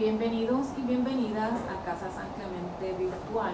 [0.00, 3.52] Bienvenidos y bienvenidas a Casa San Clemente Virtual.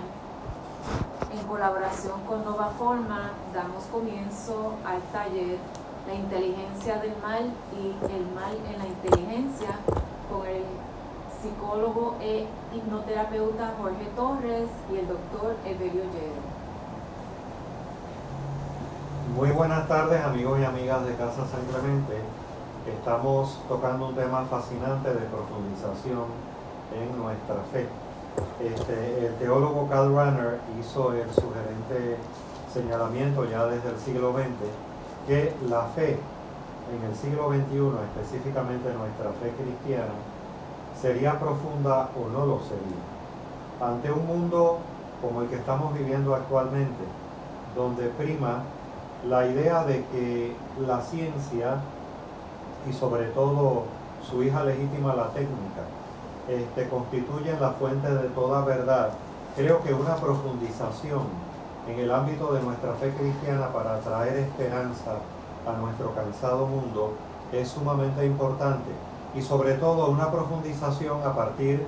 [1.33, 5.59] En colaboración con Nova Forma damos comienzo al taller
[6.07, 9.71] La inteligencia del mal y el mal en la inteligencia
[10.31, 10.63] con el
[11.43, 16.43] psicólogo e hipnoterapeuta Jorge Torres y el doctor Evelio Llero.
[19.35, 22.46] Muy buenas tardes amigos y amigas de Casa San Clemente.
[22.87, 26.27] Estamos tocando un tema fascinante de profundización
[26.95, 27.89] en nuestra fe.
[28.63, 32.17] Este, el teólogo Karl Rahner hizo el sugerente
[32.73, 34.47] señalamiento ya desde el siglo XX
[35.27, 36.17] que la fe
[36.95, 40.15] en el siglo XXI, específicamente nuestra fe cristiana,
[41.01, 43.03] sería profunda o no lo sería.
[43.81, 44.79] Ante un mundo
[45.21, 47.03] como el que estamos viviendo actualmente,
[47.75, 48.63] donde prima
[49.29, 50.55] la idea de que
[50.87, 51.81] la ciencia
[52.89, 53.85] y sobre todo
[54.29, 55.83] su hija legítima la técnica
[56.49, 59.11] este, constituyen la fuente de toda verdad,
[59.57, 61.23] creo que una profundización
[61.89, 65.17] en el ámbito de nuestra fe cristiana para traer esperanza
[65.67, 67.15] a nuestro cansado mundo
[67.53, 68.91] es sumamente importante
[69.35, 71.85] y sobre todo una profundización a partir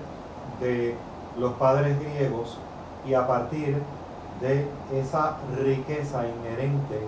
[0.61, 0.97] de
[1.39, 2.59] los padres griegos
[3.07, 3.81] y a partir
[4.41, 7.01] de esa riqueza inherente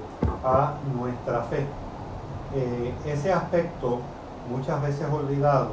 [0.44, 1.66] a nuestra fe.
[2.54, 4.00] Eh, ese aspecto,
[4.50, 5.70] muchas veces olvidado,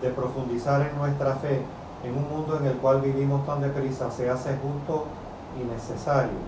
[0.00, 1.62] de profundizar en nuestra fe
[2.04, 5.06] en un mundo en el cual vivimos tan deprisa, se hace justo
[5.58, 6.38] y necesario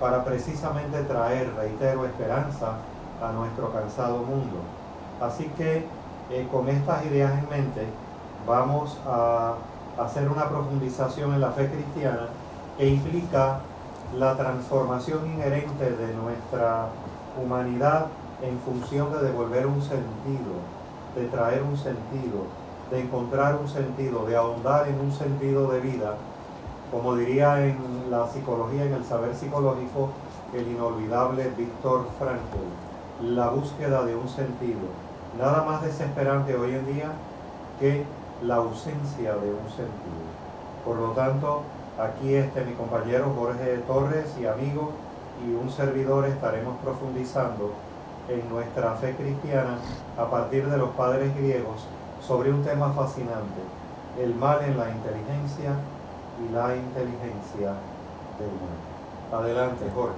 [0.00, 2.78] para precisamente traer, reitero, esperanza
[3.22, 4.56] a nuestro cansado mundo.
[5.20, 5.86] Así que
[6.30, 7.86] eh, con estas ideas en mente
[8.46, 9.54] vamos a
[9.98, 12.28] hacer una profundización en la fe cristiana
[12.76, 13.60] que implica
[14.18, 16.86] la transformación inherente de nuestra
[17.40, 18.06] humanidad
[18.42, 20.54] en función de devolver un sentido,
[21.14, 22.46] de traer un sentido,
[22.90, 26.16] de encontrar un sentido, de ahondar en un sentido de vida,
[26.90, 27.76] como diría en
[28.10, 30.10] la psicología, en el saber psicológico,
[30.52, 34.86] el inolvidable Víctor Frankl, la búsqueda de un sentido.
[35.38, 37.12] Nada más desesperante hoy en día
[37.80, 38.04] que
[38.42, 40.24] la ausencia de un sentido.
[40.84, 41.62] Por lo tanto,
[41.98, 44.90] Aquí este, mi compañero Jorge Torres y amigo
[45.46, 47.70] y un servidor estaremos profundizando
[48.28, 49.78] en nuestra fe cristiana
[50.18, 51.86] a partir de los padres griegos
[52.26, 53.60] sobre un tema fascinante,
[54.20, 55.72] el mal en la inteligencia
[56.40, 57.74] y la inteligencia
[58.38, 59.42] del mal.
[59.42, 60.14] Adelante, Jorge.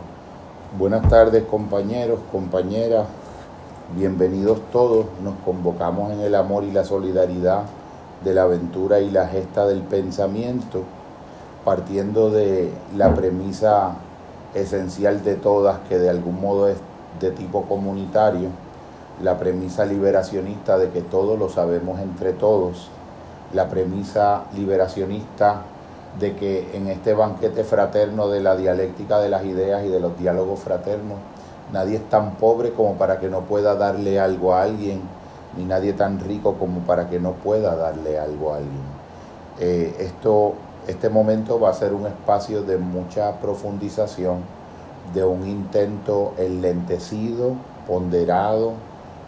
[0.79, 3.07] Buenas tardes, compañeros, compañeras.
[3.97, 5.07] Bienvenidos todos.
[5.23, 7.63] Nos convocamos en el amor y la solidaridad
[8.25, 10.83] de la aventura y la gesta del pensamiento
[11.67, 13.97] partiendo de la premisa
[14.55, 16.77] esencial de todas, que de algún modo es
[17.21, 18.49] de tipo comunitario,
[19.23, 22.89] la premisa liberacionista de que todo lo sabemos entre todos,
[23.55, 25.63] la premisa liberacionista
[26.19, 30.19] de que en este banquete fraterno de la dialéctica de las ideas y de los
[30.19, 31.19] diálogos fraternos,
[31.73, 35.03] nadie es tan pobre como para que no pueda darle algo a alguien,
[35.57, 38.97] ni nadie tan rico como para que no pueda darle algo a alguien.
[39.59, 40.55] Eh, esto
[40.87, 44.39] este momento va a ser un espacio de mucha profundización,
[45.15, 47.55] de un intento enlentecido,
[47.87, 48.75] ponderado,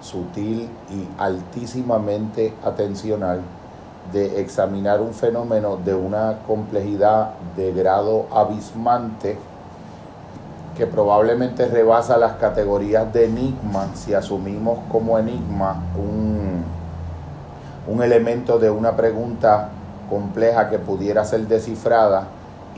[0.01, 3.41] sutil y altísimamente atencional
[4.13, 9.37] de examinar un fenómeno de una complejidad de grado abismante
[10.77, 16.63] que probablemente rebasa las categorías de enigma si asumimos como enigma un,
[17.93, 19.71] un elemento de una pregunta
[20.09, 22.29] compleja que pudiera ser descifrada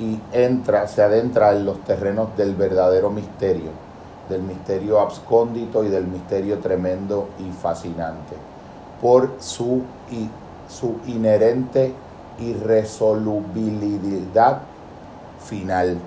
[0.01, 3.71] y entra, se adentra en los terrenos del verdadero misterio,
[4.31, 8.35] del misterio abscóndito y del misterio tremendo y fascinante,
[9.03, 9.83] por su,
[10.69, 11.93] su inherente
[12.39, 14.61] irresolubilidad
[15.39, 15.99] final.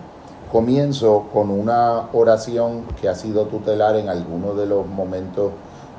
[0.51, 5.51] Comienzo con una oración que ha sido tutelar en algunos de los momentos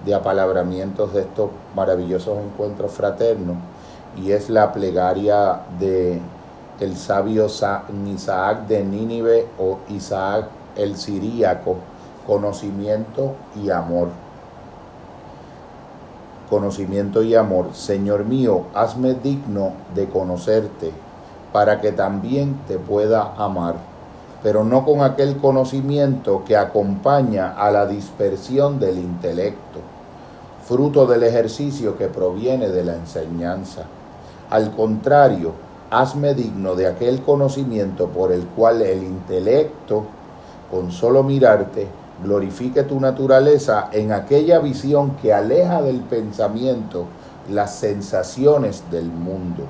[0.05, 3.57] de apalabramientos de estos maravillosos encuentros fraternos
[4.17, 6.21] y es la plegaria de
[6.81, 11.77] el sabio Isaac de Nínive o Isaac el siríaco,
[12.27, 14.09] conocimiento y amor.
[16.51, 20.93] Conocimiento y amor, Señor mío, hazme digno de conocerte,
[21.53, 23.77] para que también te pueda amar,
[24.43, 29.81] pero no con aquel conocimiento que acompaña a la dispersión del intelecto,
[30.67, 33.85] fruto del ejercicio que proviene de la enseñanza.
[34.51, 35.53] Al contrario,
[36.01, 40.05] hazme digno de aquel conocimiento por el cual el intelecto,
[40.71, 41.87] con solo mirarte,
[42.23, 47.07] glorifique tu naturaleza en aquella visión que aleja del pensamiento
[47.49, 49.65] las sensaciones del mundo.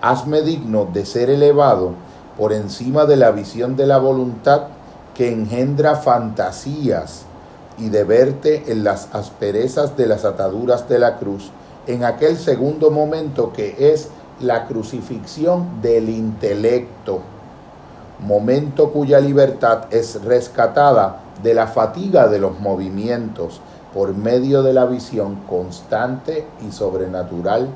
[0.00, 1.94] Hazme digno de ser elevado
[2.38, 4.68] por encima de la visión de la voluntad
[5.14, 7.24] que engendra fantasías
[7.78, 11.50] y de verte en las asperezas de las ataduras de la cruz,
[11.86, 14.10] en aquel segundo momento que es
[14.40, 17.20] la crucifixión del intelecto,
[18.20, 23.60] momento cuya libertad es rescatada de la fatiga de los movimientos
[23.94, 27.68] por medio de la visión constante y sobrenatural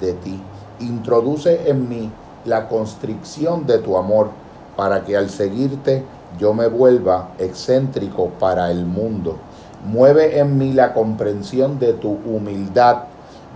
[0.00, 0.40] de ti.
[0.80, 2.10] Introduce en mí
[2.44, 4.30] la constricción de tu amor
[4.76, 6.04] para que al seguirte
[6.38, 9.36] yo me vuelva excéntrico para el mundo.
[9.86, 13.04] Mueve en mí la comprensión de tu humildad,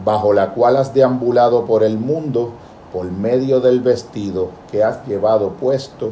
[0.05, 2.53] bajo la cual has deambulado por el mundo
[2.93, 6.11] por medio del vestido que has llevado puesto,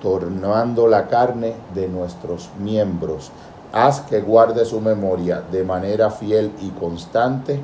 [0.00, 3.30] tornando la carne de nuestros miembros.
[3.72, 7.60] Haz que guarde su memoria de manera fiel y constante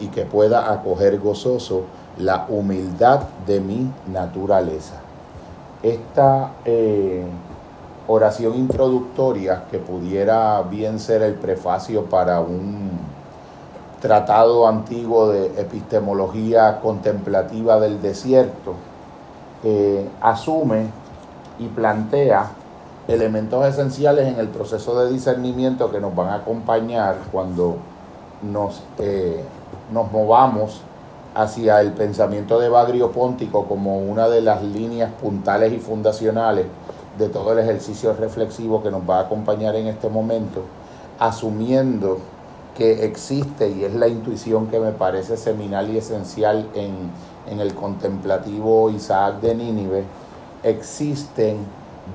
[0.00, 1.82] y que pueda acoger gozoso
[2.18, 4.94] la humildad de mi naturaleza.
[5.82, 7.24] Esta eh,
[8.08, 13.11] oración introductoria que pudiera bien ser el prefacio para un
[14.02, 18.74] tratado antiguo de epistemología contemplativa del desierto,
[20.20, 20.88] asume
[21.58, 22.50] y plantea
[23.08, 27.76] elementos esenciales en el proceso de discernimiento que nos van a acompañar cuando
[28.42, 29.42] nos, eh,
[29.92, 30.80] nos movamos
[31.34, 36.66] hacia el pensamiento de Bagrio Póntico como una de las líneas puntales y fundacionales
[37.18, 40.62] de todo el ejercicio reflexivo que nos va a acompañar en este momento,
[41.18, 42.18] asumiendo
[42.76, 47.10] que existe, y es la intuición que me parece seminal y esencial en,
[47.50, 50.04] en el contemplativo Isaac de Nínive,
[50.62, 51.58] existen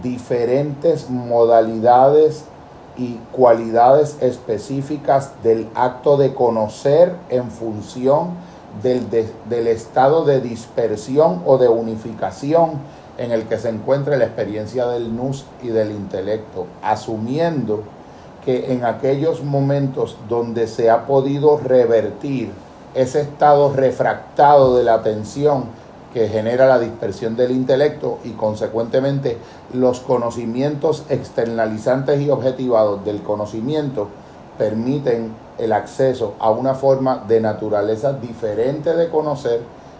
[0.02, 2.46] diferentes modalidades
[2.98, 8.32] y cualidades específicas del acto de conocer en función
[8.82, 12.80] del, del, estado de dispersión o de unificación
[13.18, 17.84] en el que se encuentra la experiencia del nus y del intelecto, asumiendo
[18.48, 22.50] que en aquellos momentos donde se ha podido revertir
[22.96, 25.66] ese estado refractado de la atención
[26.14, 29.38] que genera la dispersión del intelecto y consecuentemente
[29.74, 34.08] los conocimientos externalizantes y objetivados del conocimiento
[34.58, 39.60] permiten el acceso a una forma de naturaleza diferente de conocer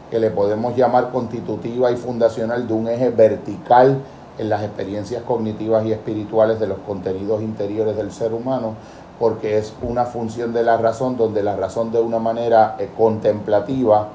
[0.10, 3.98] que le podemos llamar constitutiva y fundacional de un eje vertical
[4.38, 8.76] en las experiencias cognitivas y espirituales de los contenidos interiores del ser humano,
[9.20, 14.10] porque es una función de la razón donde la razón de una manera eh, contemplativa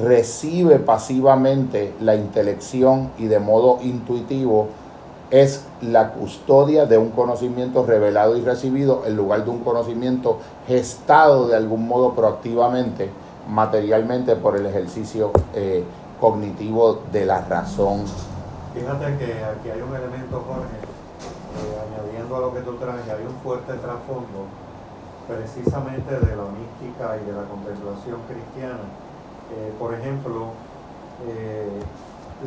[0.00, 4.68] recibe pasivamente la intelección y de modo intuitivo
[5.30, 11.48] es la custodia de un conocimiento revelado y recibido en lugar de un conocimiento gestado
[11.48, 13.10] de algún modo proactivamente,
[13.48, 15.84] materialmente por el ejercicio eh,
[16.20, 18.04] cognitivo de la razón.
[18.78, 23.26] Fíjate que aquí hay un elemento, Jorge, eh, añadiendo a lo que tú traes, hay
[23.26, 24.46] un fuerte trasfondo
[25.26, 28.86] precisamente de la mística y de la contemplación cristiana.
[29.50, 30.52] Eh, por ejemplo,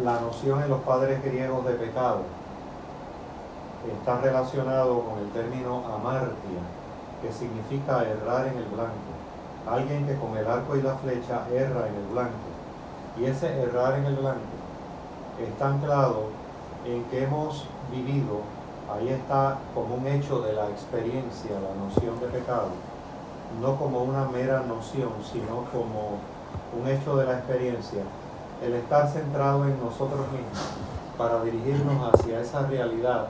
[0.05, 2.21] la noción en los padres griegos de pecado,
[3.99, 6.63] está relacionado con el término amartia,
[7.21, 9.11] que significa errar en el blanco.
[9.69, 12.47] Alguien que con el arco y la flecha erra en el blanco.
[13.19, 14.60] Y ese errar en el blanco
[15.39, 16.25] está anclado
[16.85, 18.41] en que hemos vivido,
[18.93, 22.69] ahí está como un hecho de la experiencia, la noción de pecado,
[23.61, 26.19] no como una mera noción, sino como
[26.79, 28.03] un hecho de la experiencia,
[28.63, 30.59] el estar centrado en nosotros mismos
[31.17, 33.27] para dirigirnos hacia esa realidad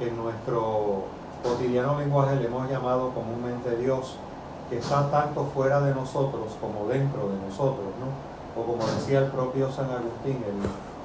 [0.00, 1.04] en nuestro
[1.42, 4.16] cotidiano lenguaje le hemos llamado comúnmente Dios,
[4.70, 8.60] que está tanto fuera de nosotros como dentro de nosotros, ¿no?
[8.60, 10.42] O como decía el propio San Agustín,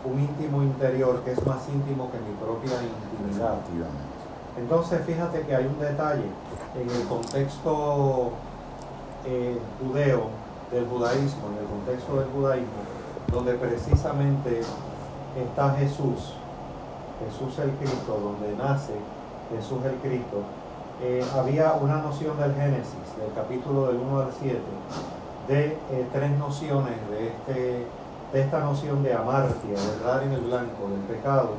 [0.05, 3.55] un íntimo interior que es más íntimo que mi propia intimidad.
[4.57, 6.29] Entonces, fíjate que hay un detalle
[6.75, 8.31] en el contexto
[9.25, 10.27] eh, judeo
[10.71, 12.83] del judaísmo, en el contexto del judaísmo,
[13.31, 14.61] donde precisamente
[15.35, 16.33] está Jesús
[17.23, 18.93] Jesús el Cristo, donde nace
[19.55, 20.43] Jesús el Cristo,
[21.01, 24.59] eh, había una noción del Génesis, del capítulo del 1 al 7,
[25.47, 25.77] de eh,
[26.13, 27.85] tres nociones de, este,
[28.33, 31.51] de esta noción de amartia, de errar en el blanco, del pecado,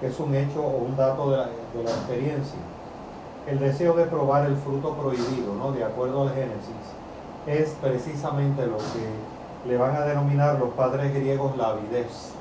[0.00, 2.58] que es un hecho o un dato de la, de la experiencia.
[3.46, 5.72] El deseo de probar el fruto prohibido, ¿no?
[5.72, 6.96] de acuerdo al Génesis,
[7.46, 12.32] es precisamente lo que le van a denominar los padres griegos la avidez.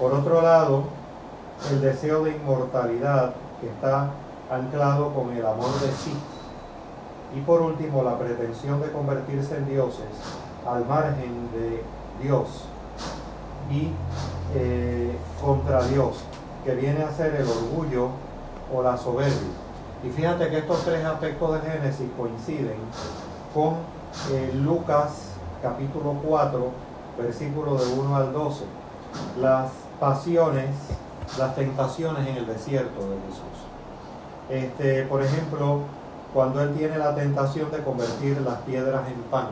[0.00, 0.84] Por otro lado,
[1.70, 4.12] el deseo de inmortalidad que está
[4.50, 6.14] anclado con el amor de sí.
[7.36, 10.06] Y por último, la pretensión de convertirse en dioses
[10.66, 11.82] al margen de
[12.22, 12.64] Dios
[13.70, 13.90] y
[14.54, 16.24] eh, contra Dios,
[16.64, 18.08] que viene a ser el orgullo
[18.74, 19.32] o la soberbia.
[20.04, 22.78] Y fíjate que estos tres aspectos de Génesis coinciden
[23.52, 23.74] con
[24.32, 25.32] eh, Lucas
[25.62, 26.70] capítulo 4,
[27.18, 28.64] versículo de 1 al 12.
[29.40, 30.70] Las pasiones,
[31.38, 33.68] las tentaciones en el desierto de Jesús.
[34.48, 35.80] Este, por ejemplo,
[36.32, 39.48] cuando él tiene la tentación de convertir las piedras en pan.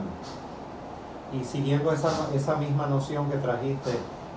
[1.38, 3.90] Y siguiendo esa, esa misma noción que trajiste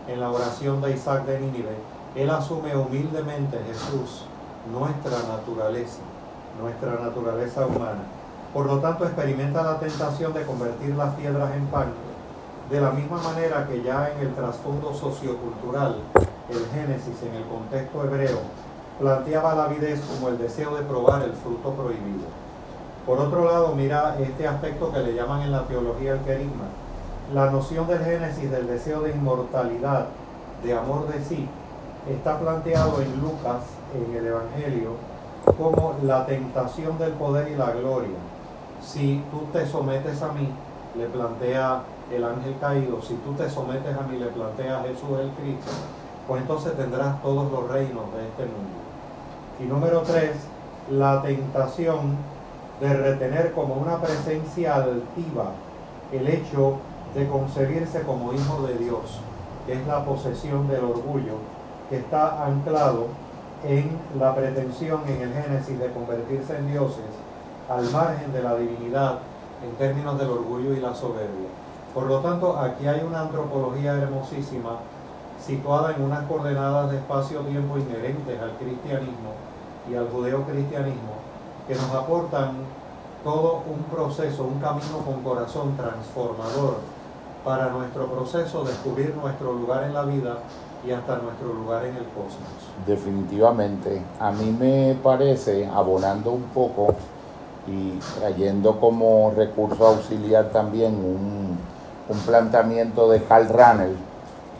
[0.08, 1.78] en la oración de Isaac de Nínive,
[2.16, 4.26] él asume humildemente Jesús
[4.72, 6.02] nuestra naturaleza,
[6.60, 8.04] nuestra naturaleza humana.
[8.54, 11.94] Por lo tanto, experimenta la tentación de convertir las piedras en pan,
[12.70, 15.98] de la misma manera que ya en el trasfondo sociocultural,
[16.50, 18.40] el Génesis en el contexto hebreo,
[19.00, 22.28] planteaba la avidez como el deseo de probar el fruto prohibido.
[23.06, 26.66] Por otro lado, mira este aspecto que le llaman en la teología el querigma,
[27.34, 30.08] la noción del Génesis del deseo de inmortalidad,
[30.64, 31.48] de amor de sí,
[32.10, 34.94] está planteado en Lucas, en el Evangelio,
[35.58, 38.18] como la tentación del poder y la gloria.
[38.82, 40.50] Si tú te sometes a mí,
[40.98, 45.30] le plantea el ángel caído, si tú te sometes a mí, le plantea Jesús el
[45.32, 45.72] Cristo,
[46.28, 48.80] pues entonces tendrás todos los reinos de este mundo.
[49.60, 50.32] Y número tres,
[50.90, 52.18] la tentación
[52.82, 55.52] de retener como una presencia altiva
[56.12, 56.80] el hecho
[57.16, 59.20] de concebirse como hijo de Dios,
[59.66, 61.36] que es la posesión del orgullo
[61.90, 63.08] que está anclado
[63.64, 67.12] en la pretensión en el Génesis de convertirse en dioses
[67.68, 69.20] al margen de la divinidad
[69.64, 71.50] en términos del orgullo y la soberbia.
[71.94, 74.78] Por lo tanto, aquí hay una antropología hermosísima
[75.44, 79.34] situada en unas coordenadas de espacio-tiempo inherentes al cristianismo
[79.90, 81.14] y al judeo-cristianismo
[81.68, 82.58] que nos aportan
[83.24, 86.78] todo un proceso, un camino con corazón transformador
[87.50, 90.38] para nuestro proceso, descubrir nuestro lugar en la vida
[90.86, 92.48] y hasta nuestro lugar en el cosmos.
[92.86, 96.94] Definitivamente, a mí me parece, abonando un poco
[97.66, 101.58] y trayendo como recurso auxiliar también un,
[102.08, 103.96] un planteamiento de Karl Rahner,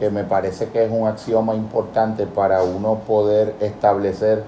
[0.00, 4.42] que me parece que es un axioma importante para uno poder establecer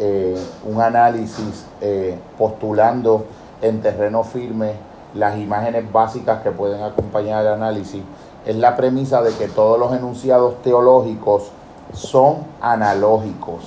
[0.00, 3.26] eh, un análisis eh, postulando
[3.62, 4.72] en terreno firme
[5.16, 8.02] las imágenes básicas que pueden acompañar el análisis
[8.44, 11.50] es la premisa de que todos los enunciados teológicos
[11.92, 13.62] son analógicos.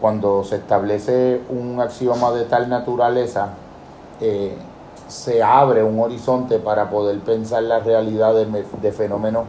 [0.00, 3.48] Cuando se establece un axioma de tal naturaleza,
[4.20, 4.56] eh,
[5.08, 9.44] se abre un horizonte para poder pensar la realidad de, fenómenos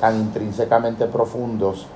[0.00, 1.86] tan intrínsecamente profundos,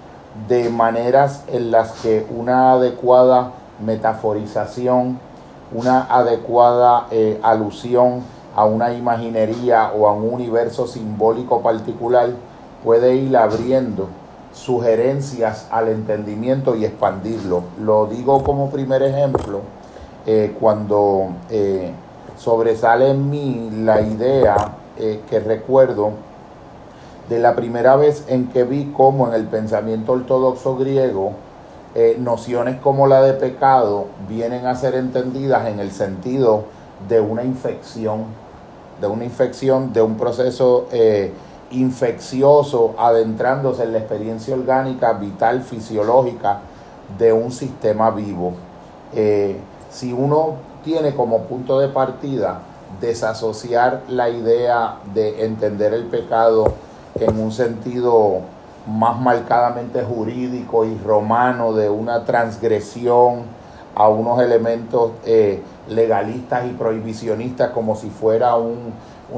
[0.46, 3.50] de maneras en las que una adecuada
[3.84, 5.18] metaforización,
[5.74, 8.22] una adecuada eh, alusión
[8.58, 12.30] a una imaginería o a un universo simbólico particular,
[12.82, 14.08] puede ir abriendo
[14.52, 17.62] sugerencias al entendimiento y expandirlo.
[17.80, 19.60] Lo digo como primer ejemplo,
[20.26, 21.92] eh, cuando eh,
[22.36, 24.56] sobresale en mí la idea
[24.96, 26.10] eh, que recuerdo
[27.28, 31.32] de la primera vez en que vi cómo en el pensamiento ortodoxo griego
[32.18, 36.64] nociones como la de pecado vienen a ser entendidas en el sentido
[37.08, 38.26] de una infección
[39.00, 41.32] de una infección, de un proceso eh,
[41.70, 46.60] infeccioso adentrándose en la experiencia orgánica, vital, fisiológica
[47.18, 48.52] de un sistema vivo.
[49.14, 49.56] Eh,
[49.90, 52.60] si uno tiene como punto de partida
[53.00, 56.72] desasociar la idea de entender el pecado
[57.14, 58.40] en un sentido
[58.86, 63.42] más marcadamente jurídico y romano de una transgresión
[63.94, 68.92] a unos elementos eh, legalistas y prohibicionistas como si fuera un,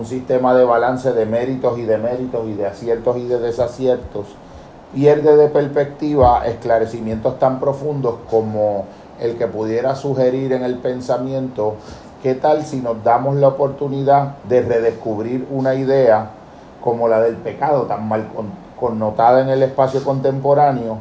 [0.05, 4.27] sistema de balance de méritos y de méritos y de aciertos y de desaciertos,
[4.95, 8.85] pierde de perspectiva esclarecimientos tan profundos como
[9.21, 11.75] el que pudiera sugerir en el pensamiento,
[12.23, 16.31] ¿qué tal si nos damos la oportunidad de redescubrir una idea
[16.81, 18.29] como la del pecado, tan mal
[18.79, 20.99] connotada en el espacio contemporáneo,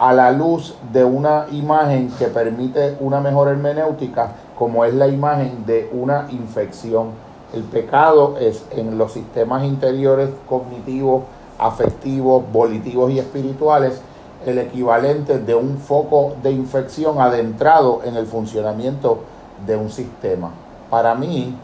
[0.00, 4.30] a la luz de una imagen que permite una mejor hermenéutica
[4.60, 7.12] como es la imagen de una infección.
[7.54, 11.22] El pecado es en los sistemas interiores cognitivos,
[11.58, 14.02] afectivos, volitivos y espirituales
[14.44, 19.20] el equivalente de un foco de infección adentrado en el funcionamiento
[19.66, 20.50] de un sistema.
[20.90, 21.56] Para mí,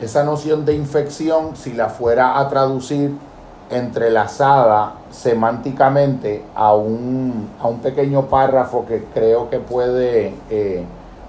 [0.00, 3.12] esa noción de infección, si la fuera a traducir
[3.70, 10.84] entrelazada semánticamente a un, a un pequeño párrafo que creo que puede eh,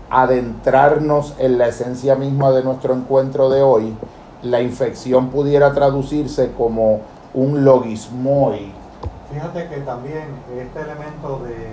[0.09, 3.95] adentrarnos en la esencia misma de nuestro encuentro de hoy,
[4.43, 7.01] la infección pudiera traducirse como
[7.33, 8.71] un logismoi.
[9.31, 10.23] Fíjate que también
[10.57, 11.69] este elemento de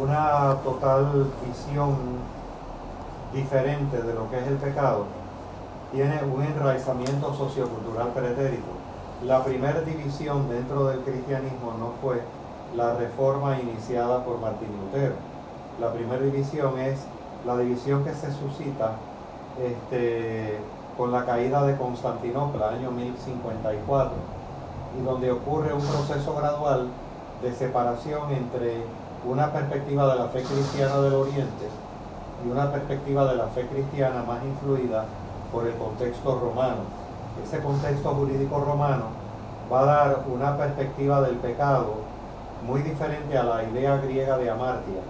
[0.00, 1.96] una total visión
[3.32, 5.04] diferente de lo que es el pecado
[5.92, 8.81] tiene un enraizamiento sociocultural pretérito.
[9.26, 12.20] La primera división dentro del cristianismo no fue
[12.76, 15.14] la reforma iniciada por Martín Lutero.
[15.80, 17.04] La primera división es
[17.46, 18.96] la división que se suscita
[19.62, 20.58] este,
[20.96, 24.10] con la caída de Constantinopla, año 1054,
[24.98, 26.88] y donde ocurre un proceso gradual
[27.42, 28.82] de separación entre
[29.24, 31.68] una perspectiva de la fe cristiana del Oriente
[32.44, 35.04] y una perspectiva de la fe cristiana más influida
[35.52, 37.01] por el contexto romano.
[37.40, 39.06] Ese contexto jurídico romano
[39.72, 41.94] va a dar una perspectiva del pecado
[42.66, 45.00] muy diferente a la idea griega de amartia.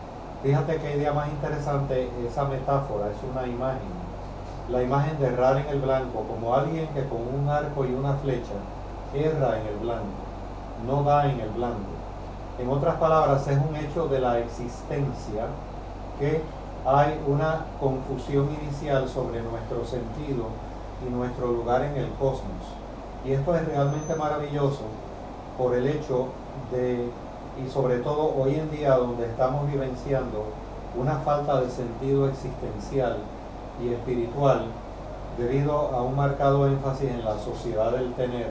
[0.42, 4.02] Fíjate qué idea más interesante esa metáfora, es una imagen.
[4.70, 8.14] La imagen de errar en el blanco, como alguien que con un arco y una
[8.14, 8.54] flecha
[9.14, 10.22] erra en el blanco,
[10.86, 11.90] no da en el blanco.
[12.58, 15.46] En otras palabras, es un hecho de la existencia
[16.18, 16.42] que
[16.86, 20.46] hay una confusión inicial sobre nuestro sentido
[21.06, 22.64] y nuestro lugar en el cosmos.
[23.24, 24.82] Y esto es realmente maravilloso
[25.56, 26.26] por el hecho
[26.70, 27.08] de,
[27.62, 30.44] y sobre todo hoy en día donde estamos vivenciando
[30.96, 33.18] una falta de sentido existencial
[33.82, 34.66] y espiritual
[35.38, 38.50] debido a un marcado énfasis en la sociedad del tener,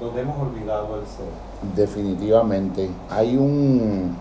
[0.00, 1.26] donde hemos olvidado el ser.
[1.74, 2.90] Definitivamente.
[3.10, 4.16] Hay un,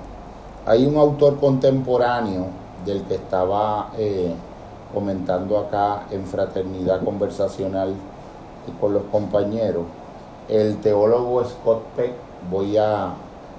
[0.66, 2.48] hay un autor contemporáneo
[2.86, 4.34] del que estaba eh,
[4.94, 7.94] comentando acá en fraternidad conversacional
[8.80, 9.84] con los compañeros,
[10.48, 12.14] el teólogo Scott Peck,
[12.50, 13.14] voy a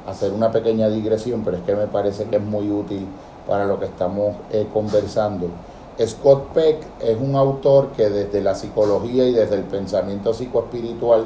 [0.07, 3.07] hacer una pequeña digresión, pero es que me parece que es muy útil
[3.47, 5.49] para lo que estamos eh, conversando.
[6.05, 11.25] Scott Peck es un autor que desde la psicología y desde el pensamiento psicoespiritual,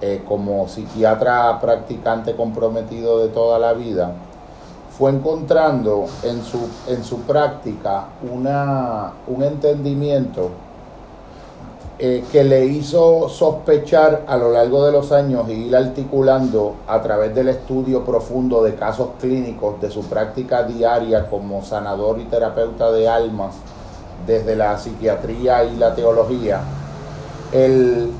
[0.00, 4.14] eh, como psiquiatra practicante comprometido de toda la vida,
[5.00, 10.50] fue encontrando en su, en su práctica una, un entendimiento
[11.98, 17.00] eh, que le hizo sospechar a lo largo de los años y ir articulando a
[17.00, 22.92] través del estudio profundo de casos clínicos de su práctica diaria como sanador y terapeuta
[22.92, 23.54] de almas
[24.26, 26.60] desde la psiquiatría y la teología,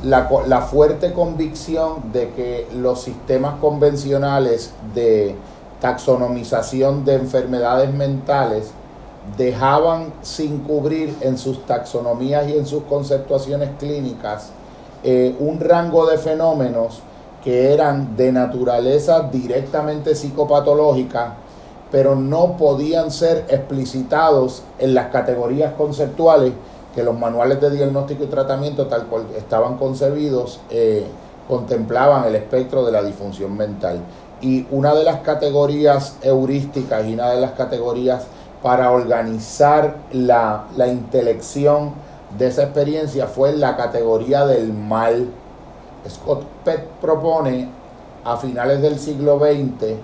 [0.03, 5.37] la, la fuerte convicción de que los sistemas convencionales de
[5.81, 8.73] taxonomización de enfermedades mentales
[9.37, 14.51] dejaban sin cubrir en sus taxonomías y en sus conceptuaciones clínicas
[15.03, 17.01] eh, un rango de fenómenos
[17.43, 21.37] que eran de naturaleza directamente psicopatológica,
[21.91, 26.53] pero no podían ser explicitados en las categorías conceptuales
[26.95, 31.07] que los manuales de diagnóstico y tratamiento, tal cual estaban concebidos, eh,
[31.49, 34.01] contemplaban el espectro de la disfunción mental.
[34.41, 38.25] Y una de las categorías heurísticas y una de las categorías
[38.63, 41.93] para organizar la, la intelección
[42.39, 45.29] de esa experiencia fue la categoría del mal.
[46.09, 47.69] Scott Peck propone
[48.25, 49.97] a finales del siglo XX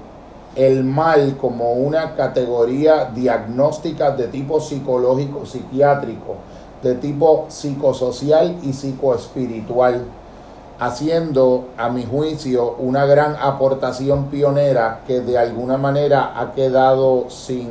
[0.57, 6.37] el mal como una categoría diagnóstica de tipo psicológico, psiquiátrico,
[6.83, 10.03] de tipo psicosocial y psicoespiritual
[10.79, 17.71] haciendo, a mi juicio, una gran aportación pionera que de alguna manera ha quedado sin,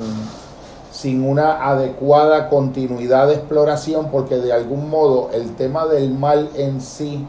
[0.92, 6.82] sin una adecuada continuidad de exploración porque de algún modo el tema del mal en
[6.82, 7.26] sí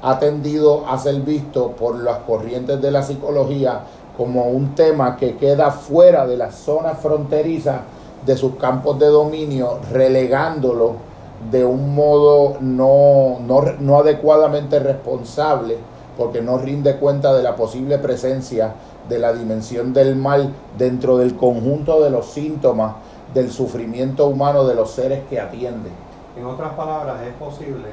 [0.00, 3.80] ha tendido a ser visto por las corrientes de la psicología
[4.16, 7.80] como un tema que queda fuera de las zonas fronterizas
[8.24, 11.07] de sus campos de dominio, relegándolo
[11.50, 15.76] de un modo no, no, adecuadamente responsable,
[16.16, 18.74] porque no rinde cuenta de la posible presencia
[19.08, 22.96] de la dimensión del mal dentro del conjunto de los síntomas
[23.32, 25.90] del sufrimiento humano de los seres que atiende.
[26.36, 27.88] En otras palabras, es posible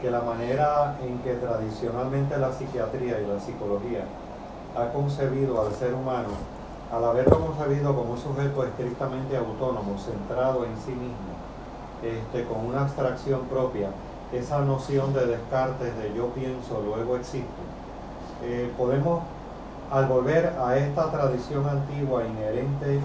[0.00, 4.04] que la manera en que tradicionalmente la psiquiatría y la psicología
[4.76, 6.28] ha concebido al ser humano,
[6.92, 11.41] al haberlo concebido como un sujeto estrictamente autónomo, centrado en sí mismo,
[12.02, 13.90] este, con una abstracción propia,
[14.32, 17.62] esa noción de Descartes de yo pienso, luego existo,
[18.42, 19.22] eh, podemos,
[19.90, 23.00] al volver a esta tradición antigua inherente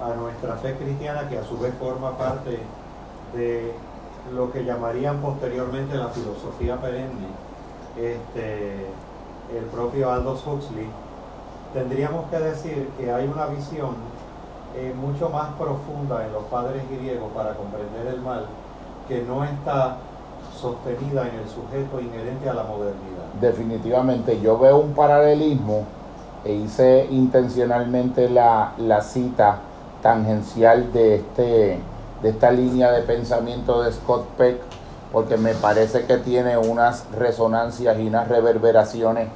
[0.00, 2.58] a nuestra fe cristiana, que a su vez forma parte
[3.34, 3.72] de
[4.34, 7.28] lo que llamarían posteriormente la filosofía perenne,
[7.96, 8.86] este,
[9.56, 10.88] el propio Aldous Huxley,
[11.72, 13.94] tendríamos que decir que hay una visión
[14.76, 18.46] eh, mucho más profunda en los padres griegos para comprender el mal,
[19.08, 19.96] que no está
[20.58, 23.24] sostenida en el sujeto inherente a la modernidad.
[23.40, 25.84] Definitivamente, yo veo un paralelismo
[26.44, 29.58] e hice intencionalmente la, la cita
[30.02, 31.78] tangencial de, este,
[32.22, 34.60] de esta línea de pensamiento de Scott Peck,
[35.12, 39.28] porque me parece que tiene unas resonancias y unas reverberaciones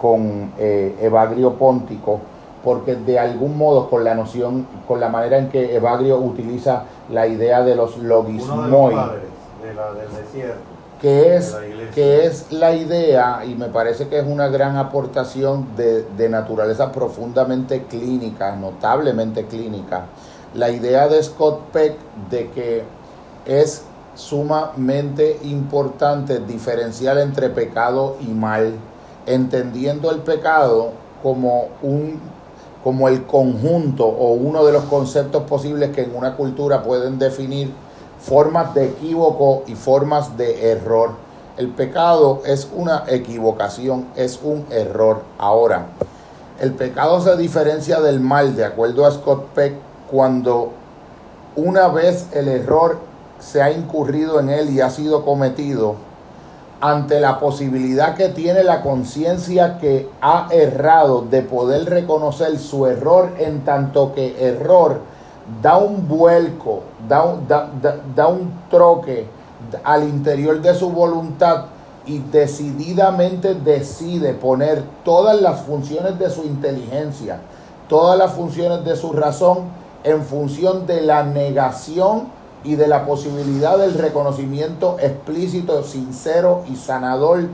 [0.00, 2.20] con eh, Evagrio Póntico,
[2.64, 7.26] porque de algún modo con la noción, con la manera en que Evagrio utiliza la
[7.26, 10.54] idea de los logismoi, de
[11.00, 11.54] que es,
[11.94, 16.90] que es la idea, y me parece que es una gran aportación de, de naturaleza
[16.92, 20.06] profundamente clínica, notablemente clínica,
[20.54, 21.96] la idea de Scott Peck
[22.30, 22.84] de que
[23.44, 28.72] es sumamente importante diferenciar entre pecado y mal,
[29.26, 32.20] entendiendo el pecado como un
[32.84, 37.72] como el conjunto o uno de los conceptos posibles que en una cultura pueden definir
[38.20, 41.12] formas de equívoco y formas de error.
[41.56, 45.22] El pecado es una equivocación, es un error.
[45.38, 45.86] Ahora,
[46.60, 49.74] el pecado se diferencia del mal, de acuerdo a Scott Peck,
[50.10, 50.72] cuando
[51.56, 52.98] una vez el error
[53.38, 55.96] se ha incurrido en él y ha sido cometido,
[56.84, 63.30] ante la posibilidad que tiene la conciencia que ha errado de poder reconocer su error
[63.38, 65.00] en tanto que error
[65.62, 69.26] da un vuelco, da un, da, un troque
[69.82, 71.64] al interior de su voluntad
[72.04, 77.38] y decididamente decide poner todas las funciones de su inteligencia,
[77.88, 79.68] todas las funciones de su razón
[80.02, 87.44] en función de la negación y de la posibilidad del reconocimiento explícito, sincero y sanador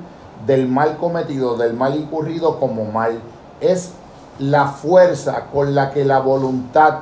[0.47, 3.21] del mal cometido, del mal incurrido como mal.
[3.61, 3.91] Es
[4.39, 7.01] la fuerza con la que la voluntad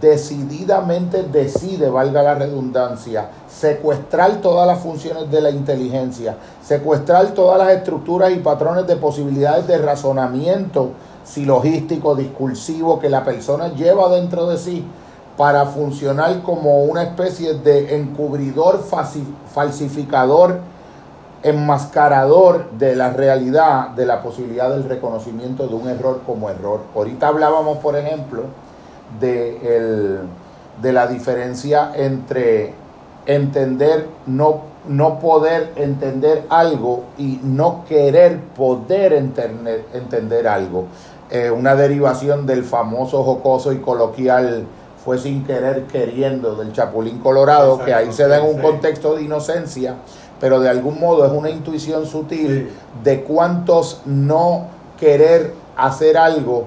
[0.00, 7.70] decididamente decide, valga la redundancia, secuestrar todas las funciones de la inteligencia, secuestrar todas las
[7.70, 10.90] estructuras y patrones de posibilidades de razonamiento
[11.24, 14.84] silogístico, discursivo que la persona lleva dentro de sí
[15.38, 18.84] para funcionar como una especie de encubridor,
[19.54, 20.58] falsificador,
[21.44, 26.80] enmascarador de la realidad, de la posibilidad del reconocimiento de un error como error.
[26.92, 28.42] Ahorita hablábamos, por ejemplo,
[29.20, 30.18] de,
[30.82, 32.74] de la diferencia entre
[33.24, 40.86] entender, no, no poder entender algo y no querer poder entender, entender algo.
[41.30, 44.66] Eh, una derivación del famoso jocoso y coloquial
[45.08, 49.22] fue sin querer queriendo del Chapulín Colorado, que ahí se da en un contexto de
[49.22, 49.94] inocencia,
[50.38, 52.68] pero de algún modo es una intuición sutil
[53.02, 54.66] de cuántos no
[55.00, 56.66] querer hacer algo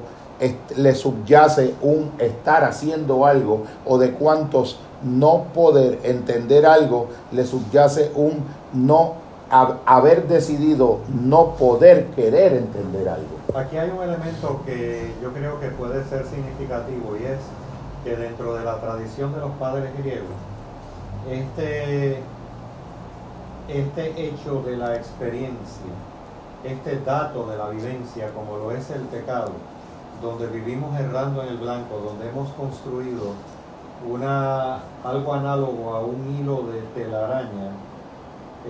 [0.76, 8.10] le subyace un estar haciendo algo o de cuántos no poder entender algo le subyace
[8.16, 9.22] un no
[9.86, 13.38] haber decidido no poder querer entender algo.
[13.54, 17.38] Aquí hay un elemento que yo creo que puede ser significativo y es
[18.04, 20.30] que dentro de la tradición de los padres griegos,
[21.30, 22.20] este,
[23.68, 25.92] este hecho de la experiencia,
[26.64, 29.52] este dato de la vivencia, como lo es el pecado,
[30.22, 33.34] donde vivimos errando en el blanco, donde hemos construido
[34.08, 37.72] una, algo análogo a un hilo de telaraña,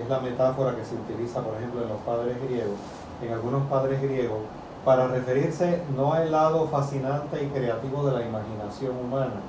[0.00, 2.78] es la metáfora que se utiliza, por ejemplo, en los padres griegos,
[3.22, 4.40] en algunos padres griegos,
[4.84, 9.40] para referirse no al lado fascinante y creativo de la imaginación humana,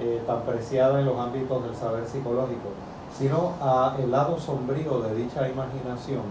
[0.00, 2.70] eh, tan preciada en los ámbitos del saber psicológico,
[3.18, 6.22] sino al lado sombrío de dicha imaginación,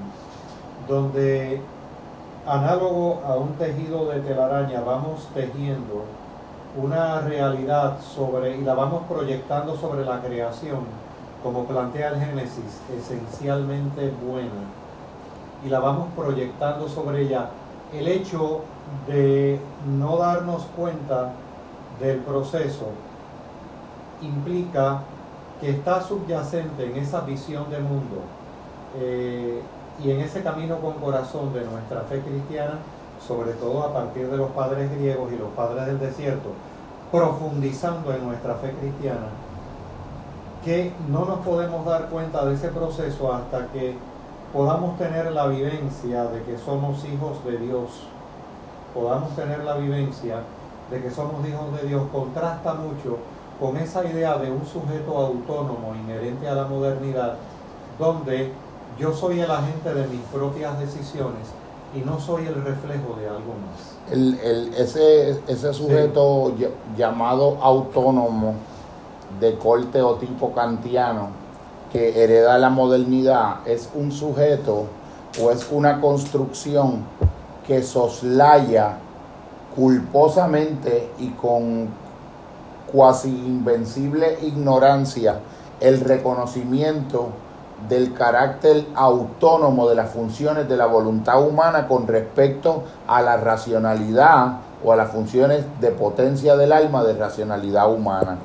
[0.87, 1.61] donde
[2.45, 6.05] análogo a un tejido de telaraña vamos tejiendo
[6.81, 10.85] una realidad sobre y la vamos proyectando sobre la creación,
[11.43, 14.63] como plantea el Génesis, esencialmente buena,
[15.65, 17.49] y la vamos proyectando sobre ella
[17.93, 18.61] el hecho
[19.07, 19.59] de
[19.97, 21.31] no darnos cuenta
[21.99, 22.87] del proceso
[24.21, 25.01] implica
[25.59, 28.21] que está subyacente en esa visión de mundo
[28.99, 29.61] eh,
[30.03, 32.79] y en ese camino con corazón de nuestra fe cristiana,
[33.25, 36.49] sobre todo a partir de los padres griegos y los padres del desierto,
[37.11, 39.29] profundizando en nuestra fe cristiana,
[40.63, 43.95] que no nos podemos dar cuenta de ese proceso hasta que
[44.53, 47.89] podamos tener la vivencia de que somos hijos de Dios,
[48.93, 50.41] podamos tener la vivencia
[50.89, 53.17] de que somos hijos de Dios, contrasta mucho
[53.59, 57.35] con esa idea de un sujeto autónomo inherente a la modernidad,
[57.99, 58.51] donde
[58.99, 61.47] yo soy el agente de mis propias decisiones
[61.95, 64.11] y no soy el reflejo de algo más.
[64.11, 66.53] El, ese, ese sujeto
[66.95, 68.55] llamado autónomo
[69.39, 71.46] de corte o tipo kantiano
[71.91, 74.85] que hereda la modernidad es un sujeto
[75.41, 77.03] o es una construcción
[77.65, 78.97] que soslaya
[79.75, 81.89] culposamente y con
[82.91, 85.39] cuasi invencible ignorancia
[85.79, 87.29] el reconocimiento
[87.87, 94.59] del carácter autónomo de las funciones de la voluntad humana con respecto a la racionalidad
[94.83, 98.37] o a las funciones de potencia del alma de racionalidad humana.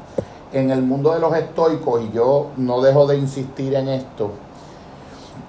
[0.53, 4.31] En el mundo de los estoicos, y yo no dejo de insistir en esto,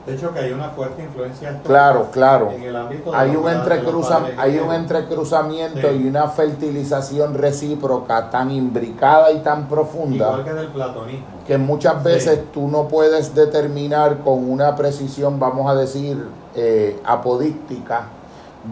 [0.06, 2.52] de hecho, que hay una fuerte influencia claro, claro.
[2.52, 9.32] en el ámbito de hay un, hay un entrecruzamiento y una fertilización recíproca tan imbricada
[9.32, 10.26] y tan profunda.
[10.26, 11.26] Igual que del platonismo.
[11.48, 16.22] Que muchas veces tú no puedes determinar con una precisión, vamos a decir,
[16.54, 18.08] eh, apodíctica,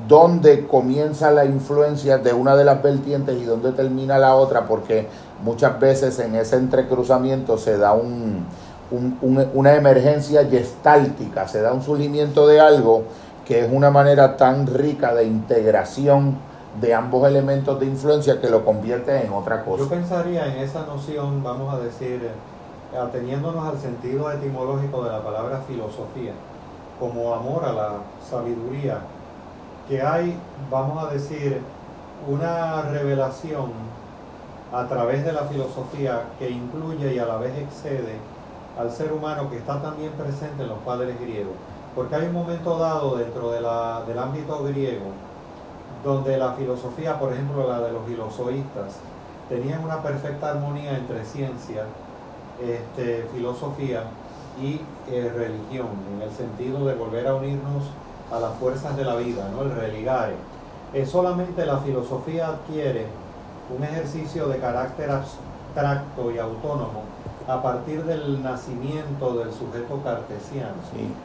[0.10, 5.08] dónde comienza la influencia de una de las vertientes y dónde termina la otra, porque
[5.44, 8.46] muchas veces en ese entrecruzamiento se da un
[8.92, 13.04] una emergencia gestáltica, se da un surgimiento de algo
[13.46, 16.38] que es una manera tan rica de integración
[16.80, 19.84] de ambos elementos de influencia que lo convierte en otra cosa.
[19.84, 22.30] Yo pensaría en esa noción, vamos a decir,
[22.98, 26.34] ateniéndonos al sentido etimológico de la palabra filosofía,
[27.00, 27.90] como amor a la
[28.30, 29.00] sabiduría,
[29.88, 30.38] que hay,
[30.70, 31.62] vamos a decir,
[32.30, 33.72] una revelación
[34.72, 38.16] a través de la filosofía que incluye y a la vez excede
[38.80, 41.54] al ser humano que está también presente en los padres griegos.
[41.96, 43.66] Porque hay un momento dado dentro del
[44.18, 45.12] ámbito griego
[46.04, 48.96] donde la filosofía, por ejemplo la de los filosoístas,
[49.50, 51.84] tenían una perfecta armonía entre ciencia,
[52.62, 54.04] este, filosofía
[54.62, 54.80] y
[55.12, 57.84] eh, religión, en el sentido de volver a unirnos
[58.32, 59.64] a las fuerzas de la vida, ¿no?
[59.64, 60.36] el religare.
[60.94, 63.08] Es solamente la filosofía adquiere
[63.76, 67.04] un ejercicio de carácter abstracto y autónomo
[67.48, 70.76] a partir del nacimiento del sujeto cartesiano.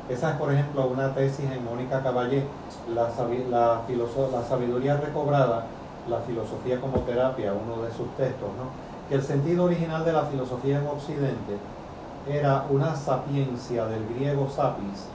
[0.08, 2.44] Esa es, por ejemplo, una tesis en Mónica Caballé,
[2.94, 3.08] la,
[3.50, 3.82] la,
[4.32, 5.66] la sabiduría recobrada,
[6.08, 8.86] la filosofía como terapia, uno de sus textos, ¿no?
[9.08, 11.58] que el sentido original de la filosofía en Occidente
[12.28, 15.06] era una sapiencia del griego sapis,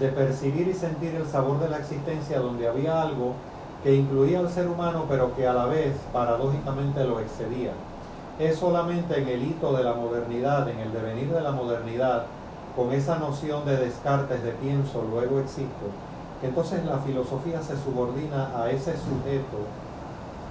[0.00, 3.34] de percibir y sentir el sabor de la existencia donde había algo
[3.82, 7.72] que incluía al ser humano pero que a la vez paradójicamente lo excedía.
[8.38, 12.24] Es solamente en el hito de la modernidad, en el devenir de la modernidad,
[12.76, 15.90] con esa noción de descartes, de pienso, luego existo,
[16.40, 19.66] que entonces la filosofía se subordina a ese sujeto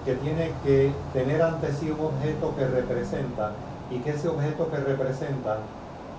[0.03, 3.51] que tiene que tener ante sí un objeto que representa
[3.89, 5.59] y que ese objeto que representa,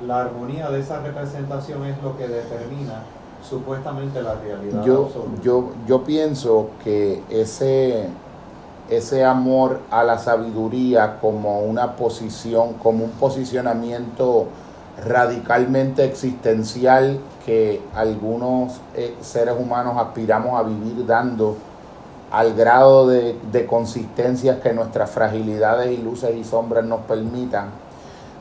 [0.06, 3.02] la armonía de esa representación es lo que determina
[3.42, 4.84] supuestamente la realidad.
[4.84, 5.10] Yo,
[5.42, 8.08] yo, yo pienso que ese
[8.88, 14.46] ese amor a la sabiduría como una posición, como un posicionamiento
[15.04, 21.56] radicalmente existencial que algunos eh, seres humanos aspiramos a vivir dando
[22.30, 27.68] al grado de, de consistencias que nuestras fragilidades y luces y sombras nos permitan,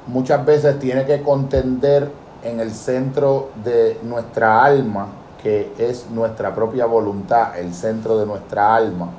[0.07, 2.09] muchas veces tiene que contender
[2.47, 5.07] en el centro de nuestra alma,
[5.41, 9.09] que es nuestra propia voluntad, el centro de nuestra alma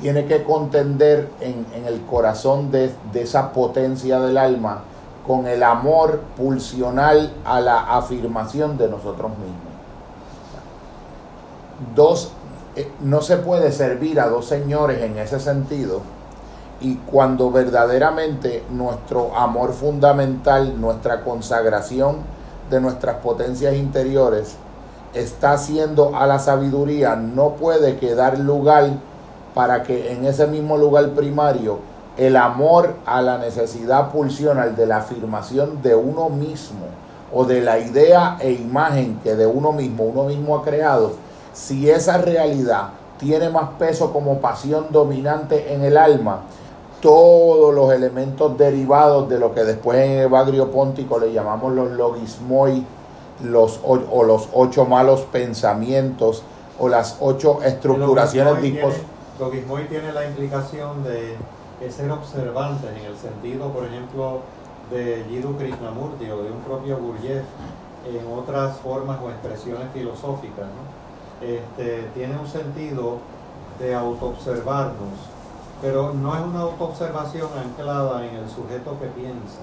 [0.00, 4.82] tiene que contender en, el corazón de, esa potencia del alma
[5.26, 9.70] con el amor pulsional a la afirmación de nosotros mismos.
[11.94, 12.32] Dos,
[12.76, 16.00] eh, no se puede servir a dos señores en ese sentido
[16.80, 22.18] y cuando verdaderamente nuestro amor fundamental, nuestra consagración
[22.70, 24.56] de nuestras potencias interiores
[25.14, 28.90] está haciendo a la sabiduría, no puede quedar lugar
[29.54, 31.78] para que en ese mismo lugar primario
[32.16, 36.86] el amor a la necesidad pulsional de la afirmación de uno mismo
[37.32, 41.12] o de la idea e imagen que de uno mismo uno mismo ha creado,
[41.52, 46.42] si esa realidad tiene más peso como pasión dominante en el alma,
[47.00, 52.84] todos los elementos derivados de lo que después en Evagrio Póntico le llamamos los logismoi,
[53.44, 56.42] los, o, los ocho malos pensamientos,
[56.78, 61.34] o las ocho estructuraciones dispositivas Logismoi tiene la implicación de,
[61.90, 64.40] ser observantes en el sentido, por ejemplo,
[64.90, 67.44] de Jiddu Krishnamurti o de un propio Gurdjieff
[68.06, 70.66] en otras formas o expresiones filosóficas.
[71.40, 73.16] Este, tiene un sentido
[73.78, 75.16] de autoobservarnos,
[75.80, 79.60] pero no es una autoobservación anclada en el sujeto que piensa.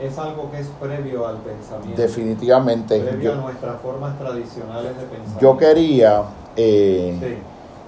[0.00, 2.00] Es algo que es previo al pensamiento.
[2.00, 3.00] Definitivamente.
[3.00, 5.40] Previo a nuestras formas tradicionales de pensar.
[5.40, 6.22] Yo quería
[6.54, 7.42] eh,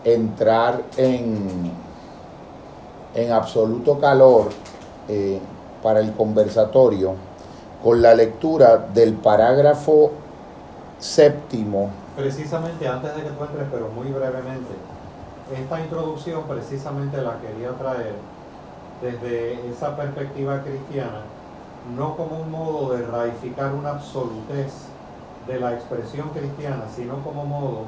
[0.05, 1.71] entrar en,
[3.15, 4.49] en absoluto calor
[5.09, 5.39] eh,
[5.83, 7.15] para el conversatorio
[7.83, 10.11] con la lectura del parágrafo
[10.99, 11.91] séptimo.
[12.17, 14.75] Precisamente antes de que tú entres, pero muy brevemente,
[15.55, 18.15] esta introducción precisamente la quería traer
[19.03, 21.23] desde esa perspectiva cristiana,
[21.97, 24.87] no como un modo de raificar una absolutez
[25.47, 27.85] de la expresión cristiana, sino como modo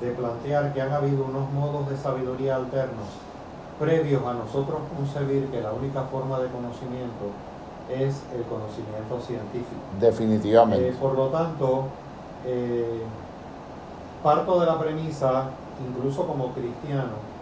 [0.00, 3.08] de plantear que han habido unos modos de sabiduría alternos
[3.78, 7.32] previos a nosotros concebir que la única forma de conocimiento
[7.90, 9.80] es el conocimiento científico.
[10.00, 10.88] Definitivamente.
[10.88, 11.84] Eh, por lo tanto,
[12.44, 13.02] eh,
[14.22, 15.50] parto de la premisa,
[15.84, 17.36] incluso como cristiano,